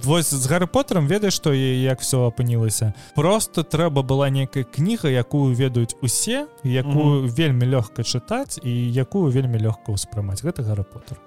Вось 0.03 0.29
з 0.29 0.45
Гарры 0.45 0.67
поттером 0.67 1.07
ведаеш 1.07 1.33
што 1.33 1.53
і 1.53 1.81
як 1.81 2.01
все 2.01 2.17
апынілася 2.29 2.93
просто 3.15 3.63
трэба 3.63 4.03
была 4.05 4.29
нейкая 4.29 4.63
кніга 4.63 5.09
якую 5.09 5.55
ведаюць 5.55 5.97
усе 6.01 6.45
якую 6.63 7.25
вельмі 7.25 7.65
лёгка 7.65 8.05
чытаць 8.05 8.61
і 8.61 8.69
якую 8.69 9.33
вельмі 9.33 9.57
лёгка 9.57 9.91
ўспрымаць. 9.91 10.45
Гэта 10.45 10.61
Гарры 10.63 10.83
поттер. 10.85 11.17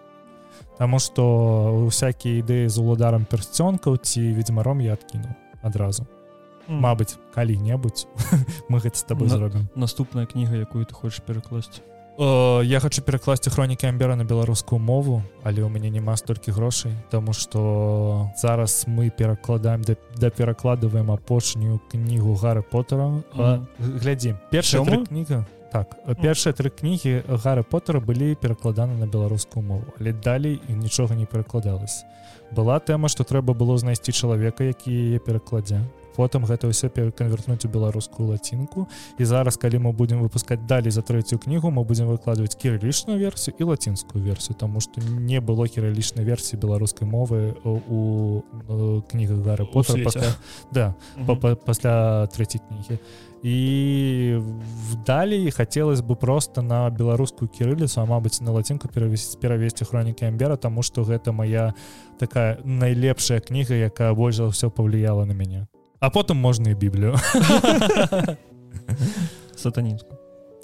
Таму 0.78 0.98
што 0.98 1.88
всякие 1.90 2.38
ідэі 2.38 2.68
з 2.68 2.78
уладарам 2.78 3.26
персцёнкаў 3.26 3.98
ці 3.98 4.22
ведзьмаром 4.32 4.80
я 4.80 4.94
адкінуў 4.94 5.34
адразу 5.62 6.06
Мабыць 6.68 7.16
калі-небудзь 7.34 8.06
мы 8.68 8.78
гэта 8.78 8.96
з 8.98 9.02
тобой 9.02 9.28
На- 9.28 9.34
зробім 9.36 9.68
наступная 9.74 10.26
кніга 10.26 10.56
якую 10.56 10.84
ты 10.86 10.94
хочаш 10.94 11.20
перакласці 11.26 11.80
я 12.62 12.78
хочу 12.80 13.02
перакласці 13.02 13.50
хронікі 13.50 13.86
амбера 13.88 14.16
на 14.16 14.24
беларускую 14.24 14.78
мову 14.78 15.22
але 15.42 15.64
ў 15.64 15.68
мяне 15.72 15.88
няма 15.90 16.16
столькі 16.16 16.52
грошай 16.52 16.92
тому 17.10 17.32
что 17.32 18.30
зараз 18.36 18.84
мы 18.86 19.08
перакладаем 19.10 19.82
да, 19.82 19.96
да 20.20 20.28
перакладываем 20.30 21.10
апошнюю 21.10 21.80
кнігу 21.90 22.34
гары 22.36 22.62
поттера 22.62 23.08
Мгм. 23.34 23.66
глядзі 23.78 24.36
першая 24.50 24.84
кніга 24.84 25.46
так 25.72 25.96
першыя 26.20 26.52
тры 26.52 26.68
кнігі 26.68 27.24
гары 27.42 27.64
поттера 27.64 27.98
былі 27.98 28.36
перакладаны 28.36 28.92
на 29.00 29.06
беларускую 29.08 29.64
мову 29.64 29.84
але 29.98 30.12
далей 30.12 30.60
і 30.68 30.72
нічога 30.76 31.16
не 31.16 31.24
перакладалось 31.24 32.04
была 32.52 32.76
тэма 32.78 33.08
што 33.08 33.24
трэба 33.24 33.56
было 33.56 33.78
знайсці 33.80 34.12
чалавека 34.12 34.64
які 34.68 34.92
яе 34.92 35.18
перакладзе 35.18 35.80
потым 36.16 36.44
гэта 36.44 36.68
ўсё 36.68 36.88
пераканвертнуць 36.88 37.64
у 37.64 37.68
беларускую 37.68 38.28
лацінку. 38.30 38.88
І 39.18 39.24
зараз 39.24 39.56
калі 39.56 39.78
мы 39.78 39.92
будемм 39.92 40.22
выпускаць 40.22 40.60
далей 40.66 40.90
за 40.90 41.02
трэцюю 41.02 41.38
кнігу 41.38 41.70
мы 41.70 41.84
будзем 41.84 42.08
выкладваць 42.08 42.56
кірылічную 42.56 43.18
версію 43.18 43.54
і 43.58 43.64
лацінскую 43.64 44.24
версію 44.24 44.56
тому 44.58 44.80
что 44.80 45.00
не 45.00 45.40
было 45.40 45.68
кірылічнай 45.68 46.24
версіі 46.24 46.60
беларускай 46.60 47.08
мовы 47.08 47.56
у 47.64 48.42
кнігах 49.10 49.38
гары 49.44 49.64
по 49.66 49.82
да 50.72 50.94
пасля 51.66 52.26
трэцяй 52.32 52.60
кнігі. 52.68 52.98
І 53.42 54.38
далей 55.04 55.50
хотелось 55.50 56.00
бы 56.00 56.14
просто 56.14 56.62
на 56.62 56.90
беларускую 56.90 57.48
кірыліцу 57.50 58.00
а 58.00 58.06
мабыць 58.06 58.40
на 58.40 58.52
лацінку 58.52 58.88
перавесці 58.88 59.38
перавесці 59.42 59.84
хронікі 59.84 60.30
амбера 60.30 60.56
тому 60.56 60.82
что 60.82 61.02
гэта 61.02 61.32
моя 61.32 61.74
такая 62.18 62.58
найлепшая 62.64 63.40
кніга 63.40 63.74
якая 63.74 64.14
больш 64.14 64.36
за 64.36 64.46
ўсё 64.46 64.70
павлияла 64.70 65.26
на 65.26 65.34
мяне 65.34 65.66
а 66.02 66.10
потым 66.10 66.34
можна 66.34 66.70
і 66.70 66.74
біблію 66.74 67.14
сатанінску 69.56 70.16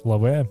лаве. 0.03 0.47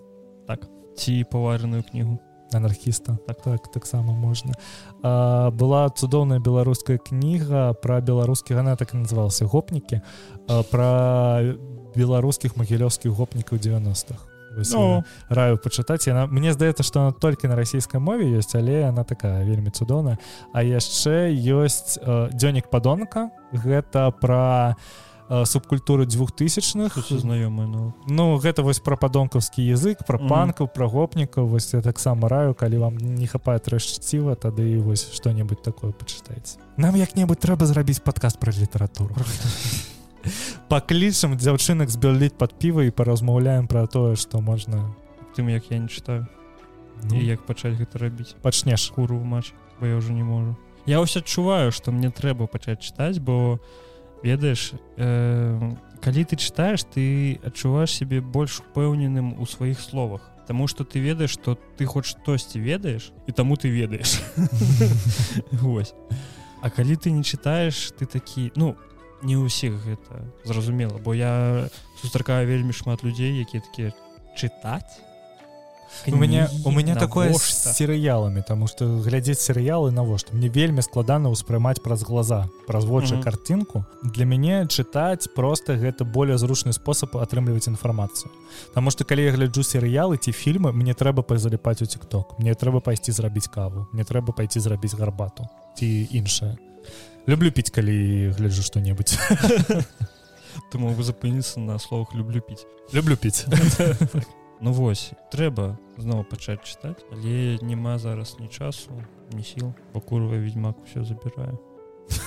Так. 0.47 0.68
Ці 0.97 1.24
паважаную 1.30 1.84
кнігу 1.91 2.18
анархіста. 2.53 3.18
Так. 3.26 3.43
Так 3.43 3.70
таксама 3.70 4.12
можна. 4.12 4.55
А, 5.03 5.51
была 5.51 5.93
цудоўная 5.93 6.41
беларуская 6.41 6.99
кніга 6.99 7.72
про 7.72 8.01
беларускі 8.01 8.55
гана 8.55 8.76
так 8.76 8.95
і 8.95 9.05
назывался 9.05 9.45
гопнікі 9.45 10.01
про 10.70 10.89
беларускіх 11.97 12.57
магілёўскіх 12.57 13.12
гопнікаў 13.12 13.59
90-х 13.59 14.38
ну. 14.72 15.04
раю 15.28 15.59
пачытаць 15.59 16.06
яна 16.09 16.26
мне 16.26 16.52
здаецца 16.52 16.82
што 16.82 17.11
толькі 17.12 17.48
на 17.48 17.56
расійскай 17.56 18.00
мове 18.00 18.26
ёсць 18.38 18.54
але 18.54 18.88
она 18.88 19.04
такая 19.04 19.44
вельмі 19.44 19.70
цудоўная 19.70 20.18
а 20.52 20.62
яшчэ 20.62 21.30
ёсць 21.32 21.98
э, 21.98 22.30
дзённік 22.32 22.70
падонка 22.70 23.30
гэта 23.52 24.11
про 24.11 24.76
э, 25.28 25.44
субкультуры 25.44 26.06
двухтысячных. 26.06 26.96
Знаёмы 26.96 27.66
ну. 27.66 27.94
Ну 28.06 28.38
гэта 28.38 28.62
вось 28.62 28.80
пра 28.80 28.96
падонкаўскі 28.96 29.62
язык 29.62 30.04
пра 30.06 30.18
панкаў 30.18 30.66
mm. 30.66 30.74
пра 30.74 30.86
гопнікаў 30.88 31.46
вось 31.46 31.74
я 31.74 31.82
таксама 31.82 32.28
раю 32.28 32.54
калі 32.54 32.78
вам 32.78 32.96
не 32.96 33.26
хапае 33.26 33.59
трэшціва 33.59 34.36
тады 34.36 34.80
вось 34.80 35.09
што-небудзь 35.12 35.62
такое 35.62 35.92
пачытаеце 35.92 36.59
нам 36.76 36.96
як-небудзь 36.96 37.44
трэба 37.44 37.66
зрабіць 37.66 38.00
падказ 38.00 38.36
пра 38.36 38.52
літаратуру 38.52 39.14
паклічам 40.68 41.37
дзяўчынак 41.37 41.91
зберліць 41.91 42.37
под 42.39 42.55
піва 42.59 42.85
і 42.85 42.91
паразмаўляем 42.91 43.66
про 43.66 43.87
тое 43.87 44.16
что 44.16 44.41
можна 44.41 44.95
тым 45.37 45.49
як 45.49 45.70
я 45.70 45.79
не 45.79 45.89
читаю. 45.89 46.26
Ну. 47.03 47.14
як 47.20 47.47
пачаць 47.47 47.79
гэта 47.79 47.99
рабіць 47.99 48.35
пачнеш 48.43 48.91
куру 48.91 49.22
матч 49.22 49.53
бо 49.81 49.87
я 49.87 49.97
уже 49.97 50.12
не 50.12 50.24
можу. 50.24 50.57
Я 50.87 51.01
ось 51.01 51.16
адчуваю 51.16 51.72
что 51.72 51.93
мне 51.93 52.11
трэба 52.11 52.47
пачаць 52.47 52.83
чытаць 52.83 53.20
бо 53.20 53.61
ведаеш 54.22 54.72
э, 54.97 55.76
калі 56.03 56.24
ты 56.24 56.37
читаешь 56.37 56.83
ты 56.83 57.39
адчуваеш 57.45 57.91
себе 57.91 58.20
больш 58.20 58.61
упэўненым 58.61 59.39
у 59.41 59.47
сваіх 59.47 59.81
словах. 59.81 60.22
Таму 60.47 60.66
что 60.66 60.85
ты 60.85 60.99
ведаеш 60.99 61.31
что 61.31 61.59
ты 61.76 61.87
хоць 61.87 62.07
штосьці 62.07 62.59
ведаеш 62.59 63.12
і 63.26 63.33
таму 63.33 63.57
ты 63.57 63.68
ведаеш 63.68 64.20
А 66.61 66.70
калі 66.70 66.97
ты 66.97 67.11
не 67.11 67.22
читаешь 67.22 67.93
ты 67.95 68.07
такі 68.07 68.51
ну 68.57 68.74
не 69.22 69.36
ўсіх 69.36 69.74
гэта 69.84 70.22
зразумела 70.44 70.98
бо 70.98 71.14
я 71.14 71.68
сустракаю 72.00 72.46
вельмі 72.46 72.72
шмат 72.72 73.02
людзей 73.02 73.38
якія 73.40 73.62
такія 73.62 73.90
чытаць? 74.38 75.08
У 76.06 76.16
мяне 76.16 76.48
у 76.64 76.70
мяне 76.70 76.94
такое 76.94 77.32
з 77.32 77.74
серыяламі 77.74 78.42
тому 78.46 78.68
что 78.68 78.84
глядзець 79.00 79.40
серыялы 79.40 79.90
навошта? 79.90 80.36
Мне 80.36 80.48
вельмі 80.48 80.82
складана 80.82 81.32
ўспрымаць 81.32 81.80
праз 81.82 82.04
глаза 82.04 82.46
праз 82.66 82.84
вочы 82.84 83.14
mm 83.14 83.18
-hmm. 83.18 83.24
картинку. 83.24 83.84
Для 84.02 84.24
мяне 84.24 84.66
чытаць 84.68 85.28
просто 85.34 85.72
гэта 85.72 86.04
более 86.04 86.36
зручны 86.36 86.72
спосаб 86.72 87.16
атрымліваць 87.16 87.68
інфармацыю. 87.68 88.30
Таму 88.74 88.90
что 88.90 89.04
калі 89.04 89.22
я 89.22 89.32
гляджу 89.32 89.62
серыялы 89.62 90.16
ці 90.18 90.30
фільмы 90.32 90.72
мне 90.72 90.92
трэба 90.92 91.22
пазаліпаць 91.22 91.82
у 91.82 91.86
тикток 91.86 92.38
мне 92.38 92.54
трэба 92.54 92.80
пайсці 92.80 93.12
зрабіць 93.12 93.48
каву 93.48 93.86
мне 93.92 94.04
трэба 94.04 94.32
пайти 94.32 94.60
зрабіць 94.60 94.94
гарбату 94.94 95.48
ці 95.76 96.08
іншае 96.12 96.56
люблю 97.29 97.53
піць 97.53 97.70
калі 97.70 98.33
гляджу 98.41 98.64
что-небудзь 98.64 99.20
ты 100.72 100.79
мог 100.81 100.97
бы 100.97 101.05
запыніцца 101.05 101.61
на 101.61 101.76
словах 101.79 102.16
люблю 102.16 102.41
піць 102.41 102.64
люблю 102.97 103.20
піць 103.20 103.45
ну 104.64 104.72
вось 104.72 105.12
трэба 105.29 105.76
зноў 106.01 106.24
пачаць 106.24 106.64
чытаць 106.64 107.05
але 107.12 107.61
няма 107.61 107.99
зараз 108.01 108.41
ні 108.41 108.49
часу 108.49 108.97
ні 109.37 109.45
сіл 109.45 109.76
пакурвае 109.93 110.41
ведьмак 110.41 110.81
все 110.89 111.05
забіраю 111.05 111.61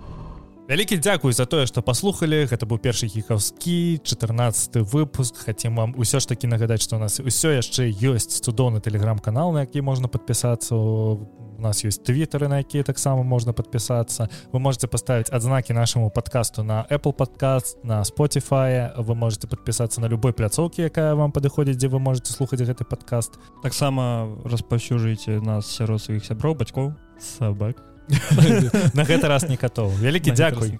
вялікі 0.67 0.97
дзякуй 0.97 1.33
за 1.33 1.45
тое 1.45 1.65
что 1.65 1.81
паслухали 1.81 2.43
гэта 2.43 2.67
быў 2.67 2.79
першы 2.83 3.07
хіхаўскі 3.07 4.03
14 4.03 4.75
выпуск. 4.91 5.35
Хотим 5.45 5.75
вам 5.75 5.95
усё 5.97 6.19
ж 6.19 6.27
таки 6.27 6.47
нагадаць 6.47 6.83
что 6.83 6.97
у 6.97 6.99
нас 6.99 7.19
усё 7.19 7.55
яшчэ 7.55 7.87
ёсць 7.87 8.43
цудоўны 8.43 8.81
телеграм-канал 8.81 9.53
на 9.53 9.61
які 9.63 9.81
можна 9.81 10.07
подпісацца 10.07 10.75
у 10.75 11.27
у 11.57 11.61
нас 11.61 11.83
есть 11.83 12.03
твиттеры 12.03 12.47
на 12.47 12.59
якія 12.59 12.83
таксама 12.83 13.23
можна 13.23 13.53
подпісацца 13.53 14.29
вы 14.51 14.59
можете 14.59 14.87
поставить 14.87 15.31
адзнаки 15.31 15.71
нашему 15.73 16.11
подкасту 16.11 16.63
на 16.63 16.85
apple 16.91 17.13
подкаст 17.13 17.83
на 17.83 18.01
spotify. 18.01 18.91
Вы 18.97 19.15
можете 19.15 19.47
подпісацца 19.47 20.01
на 20.01 20.07
любой 20.07 20.33
пляцоўке 20.33 20.83
якая 20.83 21.15
вам 21.15 21.31
падыходзіць 21.31 21.77
дзе 21.77 21.87
вы 21.87 21.99
можете 21.99 22.33
слухаць 22.33 22.61
гэты 22.61 22.83
подкаст 22.83 23.39
таксама 23.63 24.35
распаўсюджаеце 24.43 25.39
нас 25.39 25.71
сярод 25.71 26.01
сваіх 26.01 26.25
сяброў 26.25 26.55
бацькоў 26.55 26.93
сабак 27.19 27.96
на 28.07 29.03
гэты 29.03 29.27
раз 29.27 29.47
не 29.49 29.57
катоў 29.57 29.91
вялікі 29.99 30.31
дзякуй 30.31 30.77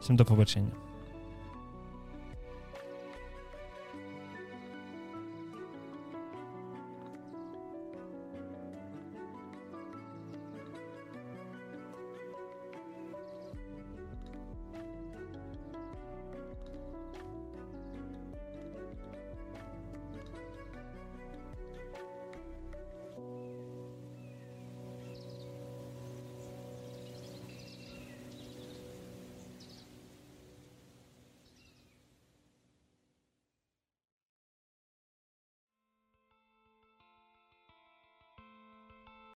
всем 0.00 0.16
да 0.16 0.24
пабачэння 0.24 0.83